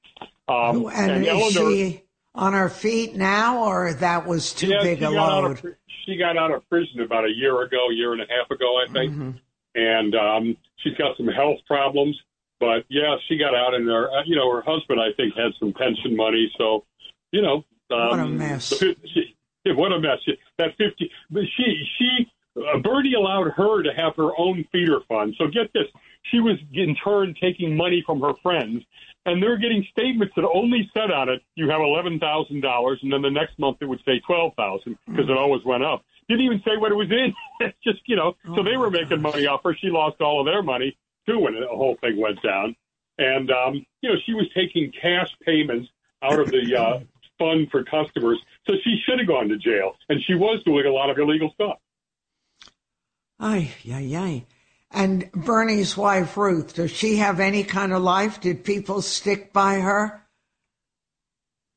Um, 0.48 0.88
and, 0.88 1.12
and 1.12 1.24
is 1.24 1.30
Eleanor, 1.30 1.72
she 1.72 2.04
on 2.36 2.54
her 2.54 2.70
feet 2.70 3.16
now, 3.16 3.66
or 3.66 3.94
that 3.94 4.26
was 4.26 4.54
too 4.54 4.68
yeah, 4.68 4.84
big 4.84 5.02
a 5.02 5.10
load? 5.10 5.52
Of, 5.52 5.66
she 6.06 6.18
got 6.18 6.38
out 6.38 6.52
of 6.52 6.68
prison 6.70 7.02
about 7.02 7.26
a 7.26 7.32
year 7.32 7.62
ago, 7.62 7.90
year 7.90 8.14
and 8.14 8.22
a 8.22 8.26
half 8.30 8.50
ago, 8.52 8.82
I 8.82 8.92
think, 8.92 9.14
mm-hmm. 9.14 9.32
and 9.76 10.16
um, 10.16 10.58
she's 10.78 10.96
got 10.96 11.18
some 11.18 11.28
health 11.28 11.60
problems. 11.68 12.18
But 12.60 12.86
yeah, 12.90 13.16
she 13.28 13.38
got 13.38 13.54
out, 13.54 13.74
and 13.74 13.88
her, 13.88 14.10
uh, 14.10 14.24
you 14.26 14.36
know, 14.36 14.52
her 14.52 14.64
husband, 14.66 15.00
I 15.00 15.14
think, 15.16 15.36
had 15.36 15.52
some 15.60 15.74
pension 15.74 16.16
money. 16.16 16.52
So, 16.58 16.86
you 17.32 17.42
know, 17.42 17.66
um, 17.92 18.10
what 18.10 18.20
a 18.20 18.28
mess. 18.28 18.70
The, 18.70 18.96
she, 19.14 19.36
what 19.74 19.92
a 19.92 20.00
mess. 20.00 20.20
That 20.58 20.70
fifty. 20.78 21.12
but 21.30 21.44
She 21.56 21.86
she 22.00 22.32
uh, 22.58 22.80
Bernie 22.80 23.14
allowed 23.14 23.52
her 23.56 23.84
to 23.84 23.94
have 23.94 24.16
her 24.16 24.32
own 24.38 24.66
feeder 24.72 25.00
fund. 25.08 25.36
So 25.38 25.48
get 25.48 25.72
this, 25.74 25.86
she 26.32 26.40
was 26.40 26.58
in 26.74 26.96
turn 26.96 27.36
taking 27.40 27.76
money 27.76 28.04
from 28.06 28.22
her 28.22 28.34
friends, 28.42 28.84
and 29.26 29.42
they're 29.42 29.58
getting 29.58 29.86
statements 29.92 30.34
that 30.36 30.48
only 30.48 30.90
said 30.94 31.12
on 31.12 31.30
it, 31.30 31.42
"You 31.56 31.70
have 31.70 31.82
eleven 31.82 32.20
thousand 32.20 32.62
dollars," 32.62 33.00
and 33.02 33.12
then 33.12 33.22
the 33.22 33.30
next 33.30 33.60
month 33.60 33.78
it 33.82 33.86
would 33.86 34.02
say 34.06 34.20
twelve 34.26 34.54
thousand 34.56 34.98
because 35.06 35.30
it 35.30 35.38
always 35.38 35.64
went 35.64 35.84
up. 35.84 36.04
Didn't 36.28 36.46
even 36.46 36.62
say 36.66 36.78
what 36.78 36.92
it 36.92 36.96
was 36.96 37.12
in. 37.12 37.34
it's 37.60 37.78
just 37.84 38.00
you 38.06 38.16
know, 38.16 38.36
so 38.56 38.64
they 38.64 38.78
were 38.78 38.90
making 38.90 39.22
money 39.22 39.46
off 39.48 39.62
her. 39.64 39.76
She 39.76 39.88
lost 39.88 40.22
all 40.22 40.42
of 40.42 40.46
their 40.46 40.64
money 40.64 40.98
too 41.28 41.40
when 41.40 41.60
the 41.60 41.68
whole 41.68 41.98
thing 42.02 42.20
went 42.20 42.42
down, 42.42 42.76
and 43.18 43.52
um, 43.52 43.86
you 44.02 44.10
know 44.10 44.16
she 44.26 44.34
was 44.34 44.48
taking 44.56 44.92
cash 44.92 45.30
payments 45.46 45.90
out 46.24 46.40
of 46.40 46.50
the 46.50 46.76
uh, 46.76 47.00
fund 47.38 47.70
for 47.72 47.84
customers. 47.84 48.40
So 48.66 48.74
she 48.84 48.98
should 49.06 49.20
have 49.20 49.28
gone 49.28 49.48
to 49.50 49.58
jail, 49.58 49.96
and 50.10 50.22
she 50.26 50.36
was 50.36 50.62
doing 50.64 50.86
a 50.86 50.92
lot 50.92 51.10
of 51.10 51.18
illegal 51.18 51.52
stuff. 51.54 51.78
Ay, 53.40 53.72
ay, 53.92 54.16
ay. 54.16 54.46
And 54.92 55.32
Bernie's 55.32 55.98
wife, 55.98 56.38
Ruth, 56.38 56.76
does 56.76 56.92
she 56.92 57.18
have 57.18 57.40
any 57.40 57.64
kind 57.64 57.94
of 57.94 58.02
life? 58.02 58.40
Did 58.42 58.64
people 58.64 59.02
stick 59.02 59.52
by 59.54 59.80
her? 59.80 60.24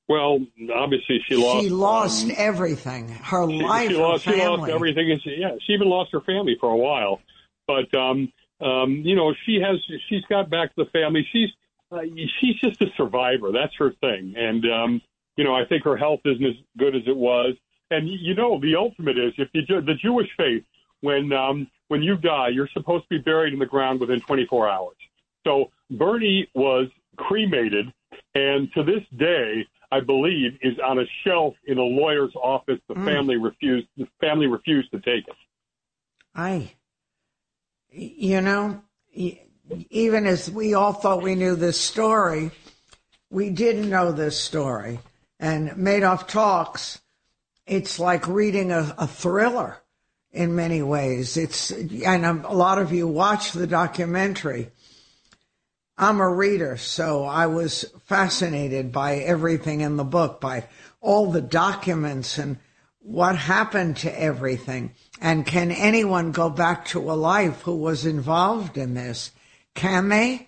Well, 0.09 0.41
obviously 0.75 1.21
she 1.29 1.37
lost. 1.37 1.63
She 1.63 1.71
lost 1.71 2.25
um, 2.25 2.33
everything. 2.37 3.09
Her 3.09 3.49
she, 3.49 3.63
life, 3.63 3.89
she 3.89 3.95
her 3.95 4.01
lost, 4.01 4.25
family. 4.25 4.41
She 4.41 4.47
lost 4.47 4.71
everything. 4.71 5.11
And 5.13 5.23
she, 5.23 5.37
yeah, 5.39 5.51
she 5.65 5.73
even 5.73 5.89
lost 5.89 6.11
her 6.13 6.21
family 6.21 6.57
for 6.59 6.71
a 6.71 6.77
while. 6.77 7.21
But 7.67 7.95
um, 7.97 8.33
um, 8.61 9.03
you 9.05 9.15
know, 9.15 9.33
she 9.47 9.61
has. 9.61 9.77
She's 10.09 10.25
got 10.29 10.51
back 10.51 10.75
to 10.75 10.85
the 10.85 10.91
family. 10.91 11.27
She's 11.33 11.51
uh, 11.93 12.01
she's 12.41 12.57
just 12.61 12.81
a 12.83 12.87
survivor. 12.97 13.53
That's 13.53 13.75
her 13.79 13.93
thing. 14.01 14.35
And 14.37 14.65
um, 14.65 15.03
you 15.37 15.45
know, 15.45 15.55
I 15.55 15.65
think 15.65 15.85
her 15.85 15.97
health 15.97 16.21
isn't 16.25 16.45
as 16.45 16.57
good 16.77 16.97
as 16.97 17.03
it 17.07 17.17
was. 17.17 17.55
And 17.91 18.09
you 18.09 18.35
know, 18.35 18.61
the 18.61 18.77
ultimate 18.77 19.19
is 19.19 19.33
if 19.39 19.49
you 19.53 19.63
the 19.81 19.95
Jewish 19.95 20.29
faith 20.37 20.65
when 21.01 21.32
um, 21.32 21.68
when 21.88 22.03
you 22.03 22.16
die, 22.16 22.48
you're 22.48 22.68
supposed 22.72 23.05
to 23.05 23.18
be 23.18 23.18
buried 23.18 23.53
in 23.53 23.59
the 23.59 23.66
ground 23.66 24.01
within 24.01 24.20
24 24.20 24.68
hours. 24.68 24.96
So 25.44 25.70
Bernie 25.90 26.48
was 26.55 26.88
cremated, 27.16 27.86
and 28.34 28.72
to 28.74 28.84
this 28.84 29.03
day, 29.16 29.66
I 29.90 30.01
believe, 30.01 30.53
is 30.62 30.78
on 30.84 30.98
a 30.98 31.05
shelf 31.24 31.55
in 31.66 31.78
a 31.78 31.82
lawyer's 31.82 32.34
office. 32.36 32.78
The 32.88 32.94
mm. 32.94 33.05
family 33.05 33.36
refused. 33.36 33.88
The 33.96 34.07
family 34.20 34.46
refused 34.46 34.90
to 34.92 34.98
take 35.01 35.26
it. 35.26 35.34
I, 36.34 36.72
you 37.90 38.40
know, 38.40 38.82
even 39.90 40.26
as 40.26 40.51
we 40.51 40.74
all 40.74 40.92
thought 40.92 41.22
we 41.22 41.34
knew 41.34 41.57
this 41.57 41.80
story, 41.80 42.53
we 43.30 43.51
didn't 43.51 43.90
know 43.90 44.12
this 44.12 44.40
story. 44.40 45.01
And 45.38 45.70
Madoff 45.70 46.28
talks. 46.28 47.01
It's 47.66 47.98
like 47.98 48.26
reading 48.26 48.72
a, 48.72 48.94
a 48.98 49.07
thriller 49.07 49.80
in 50.33 50.55
many 50.55 50.83
ways. 50.83 51.37
It's 51.37 51.70
and 51.70 52.24
a 52.24 52.53
lot 52.53 52.78
of 52.78 52.93
you 52.93 53.07
watch 53.07 53.53
the 53.53 53.66
documentary. 53.66 54.70
I'm 55.99 56.20
a 56.20 56.28
reader, 56.28 56.76
so 56.76 57.24
I 57.24 57.47
was 57.47 57.85
fascinated 58.07 58.91
by 58.91 59.16
everything 59.16 59.83
in 59.83 59.97
the 59.97 60.05
book, 60.05 60.41
by 60.41 60.64
all 61.01 61.31
the 61.31 61.43
documents 61.43 62.39
and 62.39 62.59
what 63.01 63.37
happened 63.37 63.99
to 63.99 64.20
everything. 64.20 64.93
And 65.20 65.45
can 65.45 65.70
anyone 65.70 66.33
go 66.33 66.49
back 66.49 66.87
to 66.87 67.11
a 67.11 67.12
life 67.12 67.62
who 67.62 67.76
was 67.76 68.07
involved 68.07 68.78
in 68.78 68.95
this? 68.95 69.31
Can 69.74 70.09
they? 70.09 70.47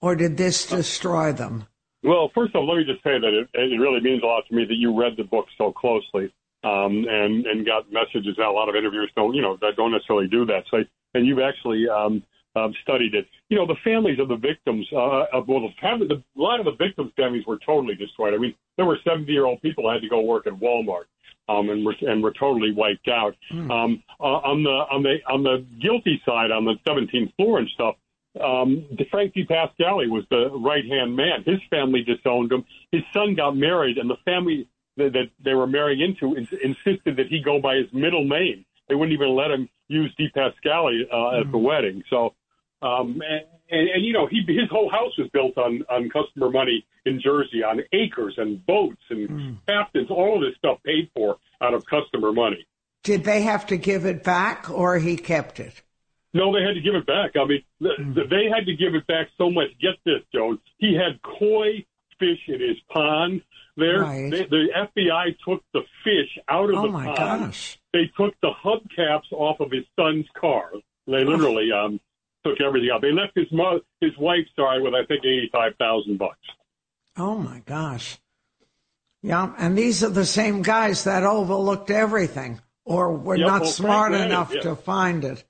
Or 0.00 0.14
did 0.14 0.36
this 0.36 0.66
destroy 0.66 1.32
them? 1.32 1.66
Well, 2.04 2.30
first 2.34 2.54
of 2.54 2.60
all, 2.60 2.68
let 2.68 2.76
me 2.76 2.84
just 2.84 3.02
say 3.02 3.18
that 3.18 3.32
it, 3.32 3.48
it 3.54 3.80
really 3.80 4.00
means 4.00 4.22
a 4.22 4.26
lot 4.26 4.44
to 4.48 4.54
me 4.54 4.64
that 4.66 4.74
you 4.74 4.96
read 4.96 5.16
the 5.16 5.24
book 5.24 5.46
so 5.56 5.72
closely 5.72 6.30
um, 6.64 7.04
and 7.08 7.46
and 7.46 7.66
got 7.66 7.92
messages 7.92 8.36
that 8.38 8.46
a 8.46 8.50
lot 8.50 8.68
of 8.68 8.74
interviewers 8.74 9.10
don't, 9.14 9.34
you 9.34 9.42
know, 9.42 9.56
that 9.60 9.76
don't 9.76 9.92
necessarily 9.92 10.28
do 10.28 10.46
that. 10.46 10.64
So, 10.70 10.78
and 11.14 11.26
you've 11.26 11.40
actually 11.40 11.88
um, 11.88 12.22
um, 12.56 12.74
studied 12.82 13.14
it. 13.14 13.26
You 13.48 13.58
know, 13.58 13.66
the 13.66 13.76
families 13.84 14.18
of 14.18 14.28
the 14.28 14.36
victims, 14.36 14.86
uh, 14.92 15.26
of, 15.32 15.46
well, 15.46 15.60
the 15.60 15.74
family, 15.80 16.08
the, 16.08 16.16
a 16.16 16.40
lot 16.40 16.60
of 16.60 16.66
the 16.66 16.72
victims' 16.72 17.12
families 17.16 17.44
were 17.46 17.58
totally 17.64 17.94
destroyed. 17.94 18.34
I 18.34 18.38
mean, 18.38 18.54
there 18.76 18.86
were 18.86 18.98
70 19.04 19.30
year 19.30 19.44
old 19.44 19.60
people 19.60 19.84
who 19.84 19.92
had 19.92 20.02
to 20.02 20.08
go 20.08 20.20
work 20.20 20.46
at 20.46 20.54
Walmart. 20.54 21.04
Um, 21.46 21.68
and 21.68 21.84
were 21.84 21.94
and 22.00 22.22
were 22.22 22.32
totally 22.32 22.72
wiped 22.72 23.06
out. 23.06 23.36
Mm. 23.52 23.70
Um, 23.70 24.02
uh, 24.18 24.40
on 24.48 24.62
the 24.62 24.70
on 24.70 25.02
the 25.02 25.16
on 25.30 25.42
the 25.42 25.62
guilty 25.78 26.22
side, 26.24 26.50
on 26.50 26.64
the 26.64 26.76
17th 26.86 27.36
floor 27.36 27.58
and 27.58 27.68
stuff, 27.68 27.96
um, 28.42 28.86
Frank 29.10 29.34
DiPascali 29.34 30.08
was 30.08 30.24
the 30.30 30.48
right 30.50 30.86
hand 30.86 31.14
man. 31.14 31.44
His 31.44 31.60
family 31.68 32.02
disowned 32.02 32.50
him. 32.50 32.64
His 32.92 33.02
son 33.12 33.34
got 33.34 33.58
married, 33.58 33.98
and 33.98 34.08
the 34.08 34.16
family 34.24 34.66
that, 34.96 35.12
that 35.12 35.30
they 35.44 35.54
were 35.54 35.66
marrying 35.66 36.00
into 36.00 36.36
ins- 36.36 36.48
insisted 36.62 37.16
that 37.16 37.26
he 37.28 37.40
go 37.42 37.60
by 37.60 37.76
his 37.76 37.86
middle 37.92 38.24
name. 38.24 38.64
They 38.88 38.94
wouldn't 38.94 39.14
even 39.14 39.34
let 39.34 39.50
him 39.50 39.68
use 39.88 40.14
DiPascali 40.18 41.02
uh, 41.10 41.14
mm. 41.14 41.40
at 41.40 41.52
the 41.52 41.58
hmm. 41.58 41.64
wedding. 41.64 42.02
So 42.10 42.34
um, 42.84 43.22
and, 43.26 43.46
and, 43.70 43.88
and 43.88 44.04
you 44.04 44.12
know, 44.12 44.26
he 44.26 44.42
his 44.46 44.68
whole 44.70 44.90
house 44.90 45.16
was 45.18 45.28
built 45.32 45.56
on 45.56 45.84
on 45.90 46.10
customer 46.10 46.50
money 46.50 46.84
in 47.06 47.20
Jersey, 47.22 47.62
on 47.62 47.80
acres 47.92 48.34
and 48.36 48.64
boats 48.66 49.02
and 49.10 49.28
mm. 49.28 49.56
captains, 49.66 50.08
all 50.10 50.36
of 50.36 50.42
this 50.42 50.56
stuff 50.58 50.78
paid 50.84 51.10
for 51.14 51.36
out 51.62 51.74
of 51.74 51.84
customer 51.86 52.32
money. 52.32 52.66
Did 53.02 53.24
they 53.24 53.42
have 53.42 53.66
to 53.66 53.76
give 53.76 54.06
it 54.06 54.22
back, 54.22 54.70
or 54.70 54.98
he 54.98 55.16
kept 55.16 55.60
it? 55.60 55.82
No, 56.32 56.52
they 56.52 56.62
had 56.62 56.74
to 56.74 56.80
give 56.80 56.94
it 56.94 57.06
back. 57.06 57.32
I 57.36 57.46
mean, 57.46 57.62
mm. 57.80 58.14
they 58.14 58.48
had 58.54 58.66
to 58.66 58.74
give 58.74 58.94
it 58.94 59.06
back 59.06 59.28
so 59.38 59.50
much. 59.50 59.68
Get 59.80 59.94
this, 60.04 60.22
Jones. 60.34 60.58
He 60.78 60.94
had 60.94 61.22
koi 61.22 61.86
fish 62.18 62.40
in 62.48 62.60
his 62.60 62.76
pond. 62.90 63.42
There, 63.76 64.00
right. 64.00 64.30
they, 64.30 64.44
the 64.44 64.66
FBI 64.76 65.36
took 65.46 65.62
the 65.72 65.82
fish 66.04 66.38
out 66.48 66.70
of 66.70 66.76
oh 66.76 66.82
the 66.82 66.88
my 66.88 67.06
pond. 67.06 67.44
Gosh. 67.46 67.78
They 67.92 68.10
took 68.16 68.34
the 68.40 68.50
hubcaps 68.64 69.32
off 69.32 69.60
of 69.60 69.70
his 69.70 69.84
son's 69.96 70.26
car. 70.40 70.70
They 71.06 71.24
literally 71.24 71.70
um, 71.72 72.00
took 72.44 72.60
everything 72.60 72.90
out. 72.92 73.02
They 73.02 73.12
left 73.12 73.32
his 73.34 73.50
mother, 73.50 73.80
his 74.00 74.16
wife, 74.18 74.46
sorry, 74.56 74.80
with 74.80 74.94
I 74.94 75.04
think 75.06 75.24
eighty 75.24 75.48
five 75.52 75.72
thousand 75.78 76.18
bucks. 76.18 76.38
Oh 77.16 77.36
my 77.36 77.60
gosh. 77.66 78.18
Yeah, 79.22 79.54
and 79.58 79.76
these 79.76 80.04
are 80.04 80.10
the 80.10 80.26
same 80.26 80.62
guys 80.62 81.04
that 81.04 81.24
overlooked 81.24 81.90
everything 81.90 82.60
or 82.84 83.12
were 83.12 83.36
yep, 83.36 83.46
not 83.46 83.62
well, 83.62 83.70
smart 83.70 84.12
enough 84.12 84.52
it, 84.52 84.56
yeah. 84.56 84.62
to 84.62 84.76
find 84.76 85.24
it. 85.24 85.42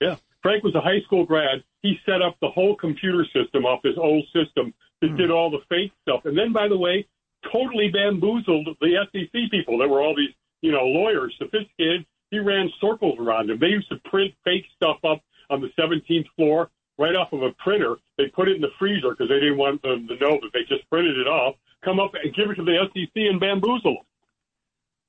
Yeah. 0.00 0.16
Frank 0.42 0.64
was 0.64 0.74
a 0.74 0.80
high 0.80 1.00
school 1.06 1.24
grad. 1.24 1.62
He 1.82 1.98
set 2.04 2.20
up 2.20 2.36
the 2.40 2.50
whole 2.50 2.76
computer 2.76 3.24
system 3.32 3.64
off 3.64 3.80
his 3.82 3.96
old 3.96 4.24
system 4.34 4.74
that 5.02 5.10
mm. 5.10 5.16
did 5.18 5.30
all 5.30 5.50
the 5.50 5.60
fake 5.68 5.92
stuff. 6.02 6.24
And 6.24 6.38
then, 6.38 6.52
by 6.52 6.68
the 6.68 6.78
way, 6.78 7.06
totally 7.52 7.90
bamboozled 7.92 8.68
the 8.80 9.06
SEC 9.12 9.50
people. 9.50 9.76
There 9.76 9.88
were 9.88 10.00
all 10.00 10.16
these, 10.16 10.34
you 10.62 10.72
know, 10.72 10.84
lawyers, 10.84 11.34
sophisticated. 11.38 12.06
He 12.30 12.38
ran 12.38 12.70
circles 12.80 13.18
around 13.18 13.50
them. 13.50 13.58
They 13.60 13.66
used 13.66 13.90
to 13.90 13.96
print 14.08 14.32
fake 14.44 14.64
stuff 14.76 14.98
up 15.04 15.20
on 15.50 15.60
the 15.60 15.68
17th 15.78 16.26
floor 16.36 16.70
right 16.98 17.14
off 17.14 17.32
of 17.32 17.42
a 17.42 17.50
printer. 17.62 17.96
They 18.16 18.28
put 18.28 18.48
it 18.48 18.56
in 18.56 18.62
the 18.62 18.70
freezer 18.78 19.10
because 19.10 19.28
they 19.28 19.40
didn't 19.40 19.58
want 19.58 19.82
them 19.82 20.08
to 20.08 20.16
know 20.16 20.38
that 20.40 20.50
they 20.54 20.60
just 20.68 20.88
printed 20.88 21.18
it 21.18 21.26
off. 21.26 21.56
Come 21.84 22.00
up 22.00 22.12
and 22.14 22.32
give 22.34 22.48
it 22.48 22.54
to 22.54 22.64
the 22.64 22.78
SEC 22.94 23.10
and 23.14 23.40
bamboozle 23.40 23.96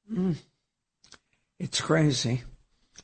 them. 0.09 0.33
Mm. 0.33 0.37
It's 1.59 1.79
crazy. 1.79 2.43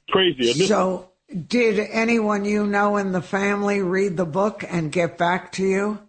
Crazy. 0.09 0.53
so, 0.65 1.11
did 1.47 1.79
anyone 1.79 2.43
you 2.43 2.65
know 2.65 2.97
in 2.97 3.11
the 3.11 3.21
family 3.21 3.81
read 3.81 4.17
the 4.17 4.25
book 4.25 4.65
and 4.67 4.91
get 4.91 5.17
back 5.17 5.51
to 5.53 5.63
you? 5.63 5.99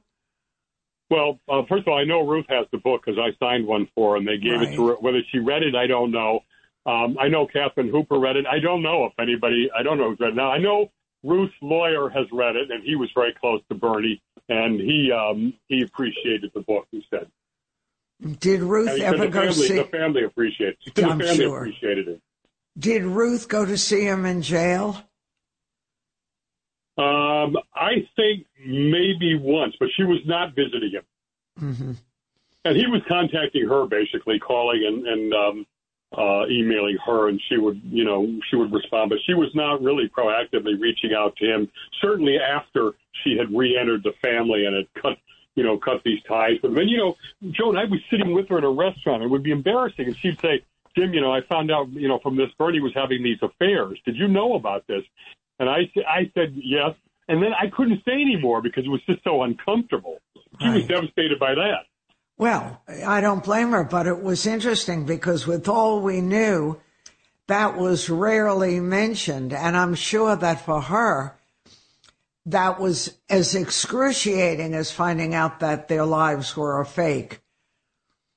Well, 1.10 1.40
uh, 1.48 1.62
first 1.68 1.82
of 1.82 1.88
all, 1.88 1.98
I 1.98 2.04
know 2.04 2.26
Ruth 2.26 2.46
has 2.48 2.66
the 2.70 2.78
book 2.78 3.02
because 3.04 3.18
I 3.18 3.36
signed 3.44 3.66
one 3.66 3.88
for 3.94 4.12
her, 4.12 4.16
and 4.16 4.26
they 4.26 4.38
gave 4.38 4.60
right. 4.60 4.72
it 4.72 4.76
to 4.76 4.88
her. 4.88 4.94
Whether 4.94 5.20
she 5.32 5.38
read 5.38 5.62
it, 5.64 5.74
I 5.74 5.86
don't 5.86 6.12
know. 6.12 6.40
Um, 6.86 7.16
I 7.20 7.28
know 7.28 7.46
Catherine 7.46 7.90
Hooper 7.90 8.18
read 8.18 8.36
it. 8.36 8.46
I 8.46 8.60
don't 8.60 8.82
know 8.82 9.04
if 9.04 9.12
anybody, 9.18 9.68
I 9.76 9.82
don't 9.82 9.98
know 9.98 10.10
who's 10.10 10.20
read 10.20 10.30
it. 10.30 10.36
Now, 10.36 10.50
I 10.50 10.58
know 10.58 10.90
Ruth's 11.22 11.54
lawyer 11.60 12.08
has 12.08 12.26
read 12.32 12.56
it, 12.56 12.70
and 12.70 12.82
he 12.84 12.96
was 12.96 13.10
very 13.14 13.34
close 13.38 13.60
to 13.68 13.74
Bernie, 13.74 14.22
and 14.48 14.80
he 14.80 15.10
um, 15.12 15.52
he 15.68 15.82
appreciated 15.82 16.52
the 16.54 16.60
book. 16.60 16.86
He 16.90 17.04
said. 17.10 17.26
Did 18.38 18.60
Ruth 18.60 19.00
ever 19.00 19.28
go 19.28 19.40
family, 19.40 19.52
see? 19.52 19.76
The 19.76 19.84
family 19.84 20.24
appreciated. 20.24 20.76
The 20.94 21.04
I'm 21.04 21.18
family 21.18 21.36
sure. 21.36 21.58
appreciated 21.58 22.08
it. 22.08 22.20
Did 22.78 23.02
Ruth 23.02 23.48
go 23.48 23.64
to 23.64 23.76
see 23.76 24.02
him 24.02 24.24
in 24.26 24.42
jail? 24.42 25.02
Um, 27.00 27.56
I 27.74 28.06
think 28.14 28.46
maybe 28.62 29.34
once, 29.34 29.74
but 29.80 29.88
she 29.96 30.04
was 30.04 30.18
not 30.26 30.54
visiting 30.54 30.90
him. 30.90 31.04
Mm-hmm. 31.58 31.92
And 32.66 32.76
he 32.76 32.86
was 32.86 33.00
contacting 33.08 33.66
her, 33.66 33.86
basically 33.86 34.38
calling 34.38 34.84
and, 34.86 35.06
and 35.06 35.34
um, 35.34 35.66
uh, 36.16 36.46
emailing 36.48 36.98
her, 37.06 37.28
and 37.28 37.40
she 37.48 37.56
would, 37.56 37.80
you 37.84 38.04
know, 38.04 38.28
she 38.50 38.56
would 38.56 38.70
respond. 38.70 39.08
But 39.08 39.20
she 39.24 39.32
was 39.32 39.48
not 39.54 39.82
really 39.82 40.10
proactively 40.10 40.78
reaching 40.78 41.14
out 41.14 41.36
to 41.36 41.46
him. 41.46 41.70
Certainly 42.02 42.38
after 42.38 42.92
she 43.24 43.38
had 43.38 43.50
re-entered 43.50 44.02
the 44.02 44.12
family 44.20 44.66
and 44.66 44.76
had 44.76 44.92
cut, 45.00 45.16
you 45.54 45.64
know, 45.64 45.78
cut 45.78 46.02
these 46.04 46.22
ties. 46.28 46.58
But 46.60 46.74
then, 46.74 46.88
you 46.88 46.98
know, 46.98 47.16
Joan, 47.50 47.78
I 47.78 47.84
was 47.84 48.00
sitting 48.10 48.34
with 48.34 48.48
her 48.48 48.58
in 48.58 48.64
a 48.64 48.70
restaurant. 48.70 49.22
It 49.22 49.28
would 49.28 49.42
be 49.42 49.52
embarrassing, 49.52 50.06
and 50.06 50.16
she'd 50.18 50.38
say, 50.40 50.64
"Jim, 50.94 51.14
you 51.14 51.22
know, 51.22 51.32
I 51.32 51.40
found 51.40 51.70
out, 51.70 51.88
you 51.92 52.08
know, 52.08 52.18
from 52.18 52.36
this 52.36 52.50
Bernie 52.58 52.80
was 52.80 52.92
having 52.94 53.22
these 53.22 53.38
affairs. 53.40 53.98
Did 54.04 54.16
you 54.16 54.28
know 54.28 54.54
about 54.54 54.86
this?" 54.86 55.04
And 55.60 55.68
I, 55.68 55.90
I 56.08 56.30
said 56.34 56.54
yes. 56.56 56.94
And 57.28 57.40
then 57.40 57.52
I 57.52 57.68
couldn't 57.68 58.02
say 58.04 58.14
anymore 58.14 58.60
because 58.62 58.84
it 58.84 58.88
was 58.88 59.02
just 59.06 59.22
so 59.22 59.42
uncomfortable. 59.42 60.18
She 60.60 60.66
right. 60.66 60.74
was 60.74 60.86
devastated 60.86 61.38
by 61.38 61.54
that. 61.54 61.84
Well, 62.38 62.82
I 63.06 63.20
don't 63.20 63.44
blame 63.44 63.70
her, 63.70 63.84
but 63.84 64.06
it 64.06 64.22
was 64.22 64.46
interesting 64.46 65.04
because 65.04 65.46
with 65.46 65.68
all 65.68 66.00
we 66.00 66.22
knew, 66.22 66.80
that 67.46 67.76
was 67.76 68.08
rarely 68.08 68.80
mentioned. 68.80 69.52
And 69.52 69.76
I'm 69.76 69.94
sure 69.94 70.34
that 70.34 70.64
for 70.64 70.80
her, 70.80 71.36
that 72.46 72.80
was 72.80 73.18
as 73.28 73.54
excruciating 73.54 74.72
as 74.72 74.90
finding 74.90 75.34
out 75.34 75.60
that 75.60 75.88
their 75.88 76.06
lives 76.06 76.56
were 76.56 76.80
a 76.80 76.86
fake. 76.86 77.40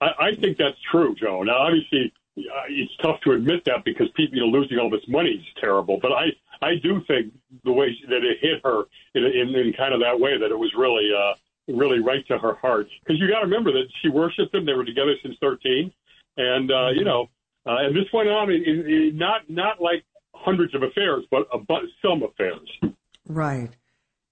I, 0.01 0.07
I 0.19 0.35
think 0.35 0.57
that's 0.57 0.77
true, 0.91 1.15
Joe. 1.15 1.41
Now, 1.43 1.59
obviously, 1.59 2.11
it's 2.35 2.95
tough 3.01 3.19
to 3.21 3.31
admit 3.31 3.63
that 3.65 3.83
because 3.85 4.07
people, 4.15 4.37
you 4.37 4.41
know, 4.41 4.47
losing 4.47 4.79
all 4.79 4.89
this 4.89 5.07
money 5.07 5.29
is 5.31 5.45
terrible. 5.59 5.99
But 6.01 6.11
I, 6.11 6.25
I 6.61 6.75
do 6.81 7.01
think 7.07 7.33
the 7.63 7.71
way 7.71 7.95
that 8.09 8.23
it 8.23 8.37
hit 8.41 8.61
her 8.63 8.83
in, 9.15 9.23
in, 9.23 9.55
in 9.55 9.73
kind 9.73 9.93
of 9.93 9.99
that 10.01 10.19
way 10.19 10.37
that 10.37 10.51
it 10.51 10.57
was 10.57 10.71
really, 10.77 11.09
uh, 11.15 11.33
really 11.67 11.99
right 11.99 12.25
to 12.27 12.37
her 12.37 12.55
heart. 12.55 12.87
Because 13.03 13.19
you 13.19 13.27
got 13.29 13.39
to 13.39 13.45
remember 13.45 13.71
that 13.71 13.85
she 14.01 14.09
worshipped 14.09 14.53
him. 14.53 14.65
They 14.65 14.73
were 14.73 14.85
together 14.85 15.13
since 15.21 15.35
13. 15.41 15.91
And, 16.37 16.71
uh, 16.71 16.89
you 16.95 17.05
know, 17.05 17.27
uh, 17.65 17.77
and 17.79 17.95
this 17.95 18.11
went 18.11 18.29
on 18.29 18.49
in, 18.51 18.63
in, 18.63 18.79
in 18.87 19.17
not, 19.17 19.41
not 19.49 19.81
like 19.81 20.03
hundreds 20.33 20.73
of 20.75 20.83
affairs, 20.83 21.23
but, 21.29 21.47
but 21.67 21.81
some 22.01 22.23
affairs. 22.23 22.95
Right. 23.27 23.69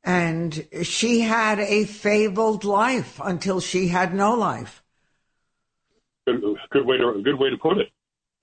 And 0.03 0.67
she 0.81 1.21
had 1.21 1.59
a 1.59 1.85
fabled 1.85 2.63
life 2.63 3.21
until 3.23 3.59
she 3.59 3.89
had 3.89 4.13
no 4.13 4.33
life. 4.33 4.80
Good, 6.27 6.43
good 6.69 6.85
way 6.85 6.97
to 6.97 7.21
good 7.23 7.39
way 7.39 7.49
to 7.49 7.57
put 7.57 7.77
it. 7.77 7.89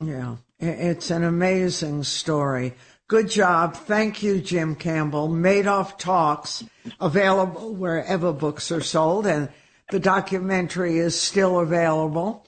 Yeah, 0.00 0.36
it's 0.58 1.10
an 1.10 1.24
amazing 1.24 2.04
story. 2.04 2.74
Good 3.08 3.30
job. 3.30 3.74
Thank 3.74 4.22
you, 4.22 4.40
Jim 4.40 4.74
Campbell. 4.74 5.28
Madoff 5.28 5.98
Talks, 5.98 6.64
available 7.00 7.74
wherever 7.74 8.32
books 8.32 8.70
are 8.70 8.80
sold, 8.80 9.26
and 9.26 9.48
the 9.90 9.98
documentary 9.98 10.98
is 10.98 11.18
still 11.18 11.60
available. 11.60 12.46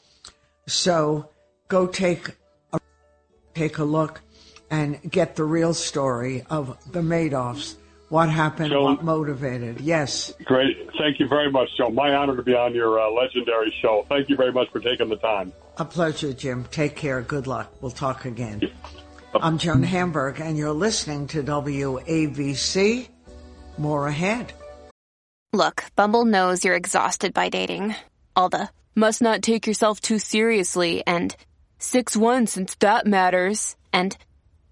So 0.67 1.31
go 1.69 1.87
take 1.87 2.37
a, 2.73 2.81
take 3.55 3.79
a 3.79 3.85
look 3.85 4.21
and 4.71 5.01
get 5.11 5.37
the 5.37 5.45
real 5.45 5.75
story 5.75 6.45
of 6.51 6.77
the 6.93 7.01
Madoffs. 7.01 7.77
What 8.11 8.29
happened? 8.29 8.71
Joan, 8.71 8.97
what 8.97 9.05
motivated? 9.05 9.81
Yes. 9.81 10.35
Great. 10.45 10.77
Thank 10.99 11.21
you 11.21 11.29
very 11.29 11.49
much, 11.49 11.69
Joe. 11.77 11.91
My 11.91 12.13
honor 12.13 12.35
to 12.35 12.43
be 12.43 12.55
on 12.55 12.75
your 12.75 12.99
uh, 12.99 13.09
legendary 13.09 13.73
show. 13.81 14.05
Thank 14.09 14.29
you 14.29 14.37
very 14.37 14.53
much 14.53 14.69
for 14.73 14.81
taking 14.81 15.09
the 15.09 15.17
time. 15.17 15.53
A 15.79 15.85
pleasure, 15.85 16.33
Jim. 16.33 16.67
Take 16.73 16.97
care. 16.97 17.23
Good 17.23 17.47
luck. 17.47 17.73
We'll 17.81 17.93
talk 17.93 18.25
again. 18.25 18.63
I'm 19.33 19.59
Joan 19.59 19.85
Hamburg, 19.85 20.41
and 20.41 20.59
you're 20.59 20.73
listening 20.73 21.29
to 21.29 21.45
WABC. 21.45 23.09
More 23.79 24.09
ahead. 24.09 24.53
Look, 25.53 25.85
Bumble 25.95 26.25
knows 26.25 26.65
you're 26.65 26.75
exhausted 26.75 27.33
by 27.33 27.49
dating. 27.49 27.95
All 28.35 28.49
the 28.49 28.69
must 28.97 29.23
not 29.23 29.41
take 29.41 29.69
yourself 29.69 30.01
too 30.01 30.19
seriously 30.19 31.05
and 31.07 31.37
6 31.79 32.17
1 32.17 32.49
since 32.49 32.75
that 32.81 33.07
matters. 33.07 33.77
And 33.93 34.17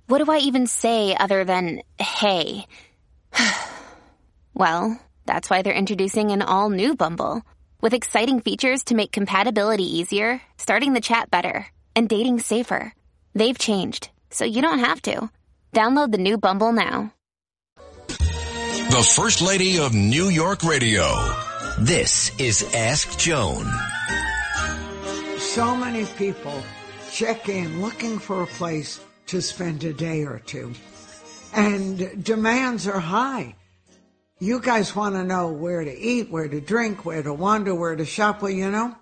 what 0.09 0.24
do 0.24 0.32
I 0.32 0.39
even 0.39 0.66
say 0.66 1.16
other 1.16 1.45
than 1.45 1.82
hey? 2.01 2.66
well, 4.55 4.99
That's 5.29 5.51
why 5.51 5.61
they're 5.61 5.74
introducing 5.74 6.31
an 6.31 6.41
all 6.41 6.70
new 6.70 6.97
Bumble 6.97 7.43
with 7.83 7.93
exciting 7.93 8.41
features 8.41 8.85
to 8.85 8.95
make 8.95 9.12
compatibility 9.12 9.99
easier, 9.99 10.41
starting 10.57 10.95
the 10.95 11.03
chat 11.03 11.31
better, 11.31 11.66
and 11.95 12.09
dating 12.09 12.41
safer. 12.41 12.95
They've 13.35 13.59
changed, 13.59 14.09
so 14.31 14.47
you 14.47 14.62
don't 14.62 14.79
have 14.79 15.03
to. 15.03 15.29
Download 15.74 16.11
the 16.11 16.18
new 16.18 16.39
Bumble 16.39 16.72
now. 16.72 17.12
The 18.07 19.12
First 19.14 19.43
Lady 19.43 19.79
of 19.79 19.93
New 19.95 20.31
York 20.31 20.62
Radio. 20.62 21.05
This 21.79 22.33
is 22.41 22.62
Ask 22.74 23.18
Joan. 23.18 23.66
So 25.37 25.76
many 25.76 26.07
people 26.16 26.62
check 27.12 27.51
in 27.51 27.83
looking 27.83 28.18
for 28.18 28.45
a 28.45 28.47
place 28.47 28.99
to 29.26 29.43
spend 29.43 29.85
a 29.85 29.93
day 29.93 30.24
or 30.24 30.39
two. 30.39 30.72
And 31.55 32.24
demands 32.24 32.86
are 32.86 33.01
high. 33.01 33.57
You 34.38 34.61
guys 34.61 34.94
want 34.94 35.16
to 35.16 35.24
know 35.24 35.49
where 35.49 35.82
to 35.82 35.99
eat, 35.99 36.30
where 36.30 36.49
to 36.49 36.61
drink, 36.61 37.05
where 37.05 37.22
to 37.22 37.34
wander, 37.34 37.74
where 37.74 37.96
to 37.96 38.05
shop. 38.05 38.42
Well, 38.42 38.53
you 38.53 38.70
know, 38.70 38.94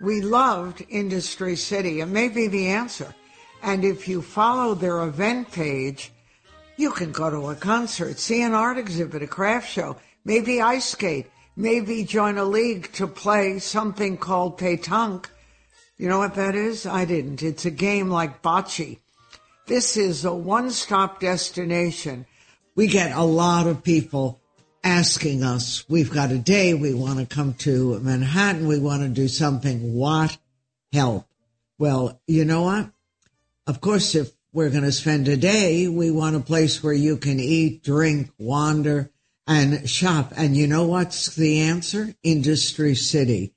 we 0.00 0.20
loved 0.20 0.84
Industry 0.88 1.54
City. 1.54 2.00
It 2.00 2.06
may 2.06 2.28
be 2.28 2.48
the 2.48 2.68
answer. 2.68 3.14
And 3.62 3.84
if 3.84 4.08
you 4.08 4.20
follow 4.20 4.74
their 4.74 5.02
event 5.02 5.52
page, 5.52 6.12
you 6.76 6.90
can 6.90 7.12
go 7.12 7.30
to 7.30 7.50
a 7.50 7.54
concert, 7.54 8.18
see 8.18 8.42
an 8.42 8.52
art 8.52 8.78
exhibit, 8.78 9.22
a 9.22 9.26
craft 9.26 9.70
show, 9.70 9.96
maybe 10.24 10.60
ice 10.60 10.86
skate, 10.86 11.30
maybe 11.56 12.02
join 12.04 12.36
a 12.36 12.44
league 12.44 12.92
to 12.94 13.06
play 13.06 13.60
something 13.60 14.16
called 14.16 14.58
pétanque. 14.58 15.26
You 15.96 16.08
know 16.08 16.18
what 16.18 16.34
that 16.34 16.56
is? 16.56 16.84
I 16.84 17.04
didn't. 17.04 17.42
It's 17.42 17.64
a 17.64 17.70
game 17.70 18.10
like 18.10 18.42
bocce. 18.42 18.98
This 19.66 19.96
is 19.96 20.26
a 20.26 20.34
one-stop 20.34 21.20
destination. 21.20 22.26
We 22.74 22.86
get 22.86 23.16
a 23.16 23.22
lot 23.22 23.66
of 23.66 23.82
people 23.82 24.38
asking 24.82 25.42
us, 25.42 25.88
we've 25.88 26.12
got 26.12 26.30
a 26.30 26.38
day, 26.38 26.74
we 26.74 26.92
want 26.92 27.18
to 27.18 27.24
come 27.24 27.54
to 27.54 27.98
Manhattan, 28.00 28.68
we 28.68 28.78
want 28.78 29.02
to 29.02 29.08
do 29.08 29.26
something. 29.26 29.94
What 29.94 30.36
help? 30.92 31.26
Well, 31.78 32.20
you 32.26 32.44
know 32.44 32.62
what? 32.62 32.90
Of 33.66 33.80
course, 33.80 34.14
if 34.14 34.32
we're 34.52 34.68
going 34.68 34.84
to 34.84 34.92
spend 34.92 35.28
a 35.28 35.36
day, 35.36 35.88
we 35.88 36.10
want 36.10 36.36
a 36.36 36.40
place 36.40 36.82
where 36.82 36.92
you 36.92 37.16
can 37.16 37.40
eat, 37.40 37.82
drink, 37.82 38.30
wander, 38.38 39.10
and 39.46 39.88
shop. 39.88 40.34
And 40.36 40.54
you 40.54 40.66
know 40.66 40.84
what's 40.86 41.34
the 41.34 41.60
answer? 41.60 42.14
Industry 42.22 42.94
City. 42.94 43.54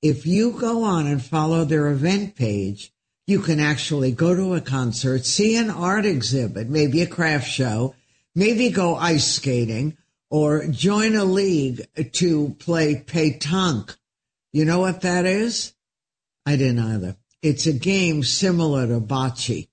If 0.00 0.26
you 0.26 0.52
go 0.52 0.84
on 0.84 1.08
and 1.08 1.22
follow 1.22 1.64
their 1.64 1.88
event 1.88 2.36
page, 2.36 2.92
you 3.30 3.40
can 3.40 3.60
actually 3.60 4.10
go 4.10 4.34
to 4.34 4.54
a 4.54 4.60
concert, 4.60 5.24
see 5.24 5.56
an 5.56 5.70
art 5.70 6.04
exhibit, 6.04 6.68
maybe 6.68 7.00
a 7.00 7.06
craft 7.06 7.48
show, 7.48 7.94
maybe 8.34 8.70
go 8.70 8.96
ice 8.96 9.36
skating, 9.36 9.96
or 10.30 10.66
join 10.66 11.14
a 11.14 11.24
league 11.24 11.86
to 12.12 12.56
play 12.58 12.96
pétanque. 12.96 13.96
You 14.52 14.64
know 14.64 14.80
what 14.80 15.02
that 15.02 15.26
is? 15.26 15.72
I 16.44 16.56
didn't 16.56 16.80
either. 16.80 17.16
It's 17.40 17.66
a 17.66 17.72
game 17.72 18.24
similar 18.24 18.86
to 18.88 19.00
bocce. 19.00 19.68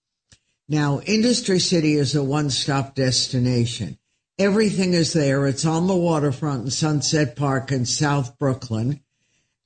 Now, 0.70 1.00
Industry 1.02 1.60
City 1.60 1.96
is 1.96 2.14
a 2.14 2.24
one-stop 2.24 2.94
destination. 2.94 3.98
Everything 4.38 4.94
is 4.94 5.14
there. 5.14 5.48
It's 5.48 5.66
on 5.66 5.88
the 5.88 5.96
waterfront 5.96 6.66
in 6.66 6.72
Sunset 6.72 7.36
Park 7.36 7.72
in 7.72 7.86
South 7.86 8.38
Brooklyn. 8.38 9.02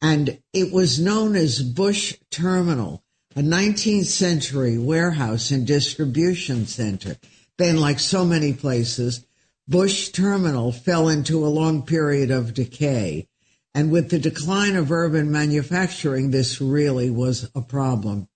And 0.01 0.39
it 0.53 0.71
was 0.71 0.99
known 0.99 1.35
as 1.35 1.61
Bush 1.61 2.17
Terminal, 2.29 3.03
a 3.36 3.41
19th 3.41 4.05
century 4.05 4.77
warehouse 4.77 5.51
and 5.51 5.65
distribution 5.65 6.65
center. 6.65 7.15
Then, 7.57 7.77
like 7.77 7.99
so 7.99 8.25
many 8.25 8.53
places, 8.53 9.25
Bush 9.67 10.09
Terminal 10.09 10.71
fell 10.71 11.07
into 11.07 11.45
a 11.45 11.47
long 11.47 11.84
period 11.84 12.29
of 12.29 12.53
decay. 12.53 13.27
And 13.73 13.89
with 13.89 14.09
the 14.09 14.19
decline 14.19 14.75
of 14.75 14.91
urban 14.91 15.32
manufacturing, 15.32 16.32
this 16.32 16.59
really 16.59 17.09
was 17.09 17.49
a 17.55 17.61
problem. 17.61 18.27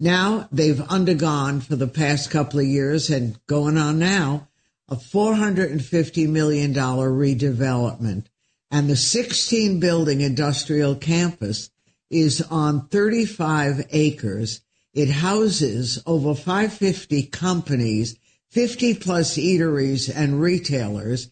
Now 0.00 0.48
they've 0.50 0.80
undergone 0.80 1.60
for 1.60 1.76
the 1.76 1.86
past 1.86 2.30
couple 2.30 2.60
of 2.60 2.66
years 2.66 3.10
and 3.10 3.38
going 3.46 3.76
on 3.76 3.98
now 3.98 4.48
a 4.88 4.96
$450 4.96 6.28
million 6.28 6.72
redevelopment. 6.74 8.26
And 8.70 8.88
the 8.88 8.96
16 8.96 9.80
building 9.80 10.20
industrial 10.20 10.94
campus 10.96 11.70
is 12.10 12.42
on 12.42 12.88
35 12.88 13.86
acres. 13.90 14.60
It 14.94 15.08
houses 15.08 16.02
over 16.06 16.34
550 16.34 17.24
companies 17.24 18.18
50 18.50 18.94
plus 18.94 19.34
eateries 19.34 20.10
and 20.14 20.40
retailers, 20.40 21.30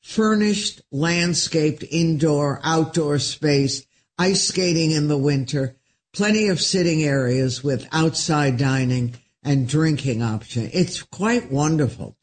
furnished, 0.00 0.82
landscaped 0.90 1.84
indoor, 1.90 2.60
outdoor 2.64 3.18
space, 3.18 3.86
ice 4.18 4.48
skating 4.48 4.90
in 4.90 5.08
the 5.08 5.18
winter, 5.18 5.76
plenty 6.12 6.48
of 6.48 6.60
sitting 6.60 7.02
areas 7.02 7.62
with 7.62 7.86
outside 7.92 8.56
dining 8.56 9.14
and 9.42 9.68
drinking 9.68 10.22
option. 10.22 10.68
It's 10.72 11.02
quite 11.02 11.52
wonderful. 11.52 12.16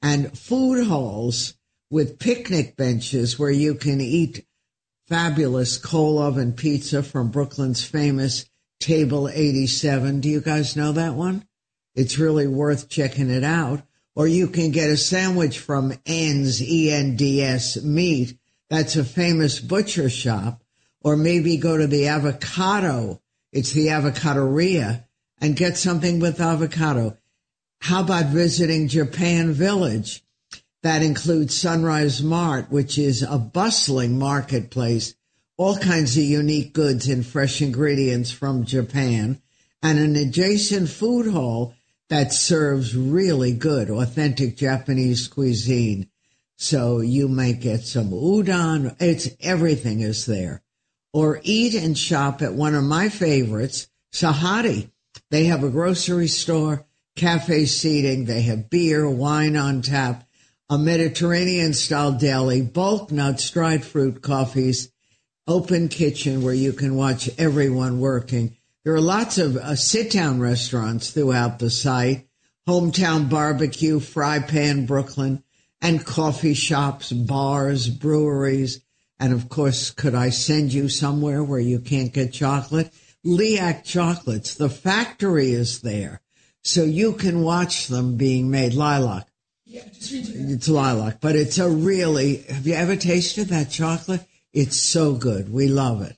And 0.00 0.36
food 0.36 0.86
halls 0.86 1.54
with 1.90 2.18
picnic 2.18 2.76
benches 2.76 3.38
where 3.38 3.50
you 3.50 3.74
can 3.74 4.00
eat 4.00 4.46
fabulous 5.12 5.76
coal 5.76 6.18
oven 6.18 6.54
pizza 6.54 7.02
from 7.02 7.30
Brooklyn's 7.30 7.84
famous 7.84 8.46
Table 8.80 9.28
87. 9.28 10.20
Do 10.20 10.30
you 10.30 10.40
guys 10.40 10.74
know 10.74 10.92
that 10.92 11.12
one? 11.12 11.46
It's 11.94 12.18
really 12.18 12.46
worth 12.46 12.88
checking 12.88 13.28
it 13.28 13.44
out. 13.44 13.82
Or 14.16 14.26
you 14.26 14.48
can 14.48 14.70
get 14.70 14.88
a 14.88 14.96
sandwich 14.96 15.58
from 15.58 15.92
Ends, 16.06 16.62
E-N-D-S 16.62 17.82
meat. 17.82 18.38
That's 18.70 18.96
a 18.96 19.04
famous 19.04 19.60
butcher 19.60 20.08
shop. 20.08 20.62
Or 21.02 21.14
maybe 21.14 21.58
go 21.58 21.76
to 21.76 21.86
the 21.86 22.08
avocado. 22.08 23.20
It's 23.52 23.72
the 23.72 23.88
Avocaderia 23.88 25.04
and 25.42 25.54
get 25.54 25.76
something 25.76 26.20
with 26.20 26.40
avocado. 26.40 27.18
How 27.82 28.00
about 28.00 28.32
visiting 28.32 28.88
Japan 28.88 29.52
Village? 29.52 30.24
That 30.82 31.02
includes 31.02 31.56
Sunrise 31.56 32.22
Mart, 32.22 32.70
which 32.70 32.98
is 32.98 33.22
a 33.22 33.38
bustling 33.38 34.18
marketplace, 34.18 35.14
all 35.56 35.76
kinds 35.76 36.16
of 36.16 36.24
unique 36.24 36.72
goods 36.72 37.08
and 37.08 37.24
fresh 37.24 37.62
ingredients 37.62 38.32
from 38.32 38.64
Japan, 38.64 39.40
and 39.80 39.98
an 39.98 40.16
adjacent 40.16 40.88
food 40.88 41.32
hall 41.32 41.74
that 42.08 42.32
serves 42.32 42.96
really 42.96 43.52
good, 43.52 43.90
authentic 43.90 44.56
Japanese 44.56 45.28
cuisine. 45.28 46.08
So 46.56 47.00
you 47.00 47.28
might 47.28 47.60
get 47.60 47.82
some 47.82 48.10
udon. 48.10 48.96
It's 49.00 49.30
everything 49.40 50.00
is 50.00 50.26
there. 50.26 50.62
Or 51.12 51.40
eat 51.42 51.74
and 51.74 51.96
shop 51.96 52.42
at 52.42 52.54
one 52.54 52.74
of 52.74 52.84
my 52.84 53.08
favorites, 53.08 53.88
Sahadi. 54.12 54.90
They 55.30 55.44
have 55.44 55.62
a 55.62 55.70
grocery 55.70 56.28
store, 56.28 56.86
cafe 57.16 57.66
seating. 57.66 58.24
They 58.24 58.42
have 58.42 58.68
beer, 58.68 59.08
wine 59.08 59.56
on 59.56 59.82
tap, 59.82 60.28
a 60.72 60.78
Mediterranean 60.78 61.74
style 61.74 62.12
deli, 62.12 62.62
bulk 62.62 63.12
nuts, 63.12 63.50
dried 63.50 63.84
fruit, 63.84 64.22
coffees, 64.22 64.90
open 65.46 65.86
kitchen 65.86 66.42
where 66.42 66.54
you 66.54 66.72
can 66.72 66.96
watch 66.96 67.28
everyone 67.36 68.00
working. 68.00 68.56
There 68.82 68.94
are 68.94 69.00
lots 69.02 69.36
of 69.36 69.58
uh, 69.58 69.76
sit 69.76 70.10
down 70.10 70.40
restaurants 70.40 71.10
throughout 71.10 71.58
the 71.58 71.68
site, 71.68 72.26
hometown 72.66 73.28
barbecue, 73.28 74.00
fry 74.00 74.38
pan 74.38 74.86
Brooklyn, 74.86 75.44
and 75.82 76.06
coffee 76.06 76.54
shops, 76.54 77.12
bars, 77.12 77.90
breweries. 77.90 78.80
And 79.20 79.34
of 79.34 79.50
course, 79.50 79.90
could 79.90 80.14
I 80.14 80.30
send 80.30 80.72
you 80.72 80.88
somewhere 80.88 81.44
where 81.44 81.60
you 81.60 81.80
can't 81.80 82.14
get 82.14 82.32
chocolate? 82.32 82.90
Liak 83.26 83.84
Chocolates. 83.84 84.54
The 84.54 84.70
factory 84.70 85.52
is 85.52 85.82
there. 85.82 86.22
So 86.62 86.82
you 86.82 87.12
can 87.12 87.42
watch 87.42 87.88
them 87.88 88.16
being 88.16 88.50
made. 88.50 88.72
Lilac. 88.72 89.26
Yeah, 89.72 89.84
just 89.94 90.12
read 90.12 90.26
It's 90.50 90.68
lilac, 90.68 91.22
but 91.22 91.34
it's 91.34 91.56
a 91.56 91.66
really, 91.66 92.42
have 92.42 92.66
you 92.66 92.74
ever 92.74 92.94
tasted 92.94 93.48
that 93.48 93.70
chocolate? 93.70 94.20
It's 94.52 94.78
so 94.78 95.14
good. 95.14 95.50
We 95.50 95.68
love 95.68 96.02
it. 96.02 96.14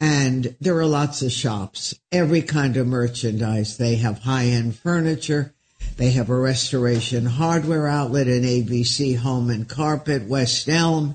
And 0.00 0.56
there 0.58 0.78
are 0.78 0.86
lots 0.86 1.20
of 1.20 1.30
shops, 1.30 1.94
every 2.10 2.40
kind 2.40 2.78
of 2.78 2.86
merchandise. 2.86 3.76
They 3.76 3.96
have 3.96 4.20
high 4.20 4.46
end 4.46 4.78
furniture. 4.78 5.52
They 5.98 6.12
have 6.12 6.30
a 6.30 6.38
restoration 6.38 7.26
hardware 7.26 7.86
outlet, 7.86 8.26
in 8.26 8.42
ABC 8.42 9.18
home 9.18 9.50
and 9.50 9.68
carpet, 9.68 10.26
West 10.26 10.66
Elm, 10.66 11.14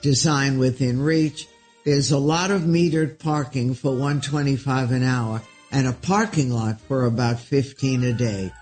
design 0.00 0.58
within 0.58 1.02
reach. 1.02 1.46
There's 1.84 2.12
a 2.12 2.18
lot 2.18 2.50
of 2.50 2.62
metered 2.62 3.18
parking 3.18 3.74
for 3.74 3.90
125 3.90 4.90
an 4.92 5.02
hour 5.02 5.42
and 5.70 5.86
a 5.86 5.92
parking 5.92 6.50
lot 6.50 6.80
for 6.80 7.04
about 7.04 7.40
15 7.40 8.04
a 8.04 8.14
day. 8.14 8.52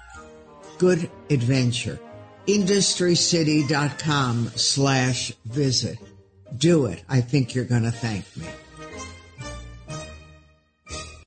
Good 0.79 1.09
adventure. 1.31 2.01
Industrycity.com 2.49 4.53
slash 4.57 5.33
visit. 5.45 5.99
Do 6.57 6.87
it. 6.87 7.03
I 7.09 7.21
think 7.21 7.55
you're 7.55 7.67
going 7.67 7.83
to 7.83 7.91
thank 7.91 8.25
me. 8.37 8.47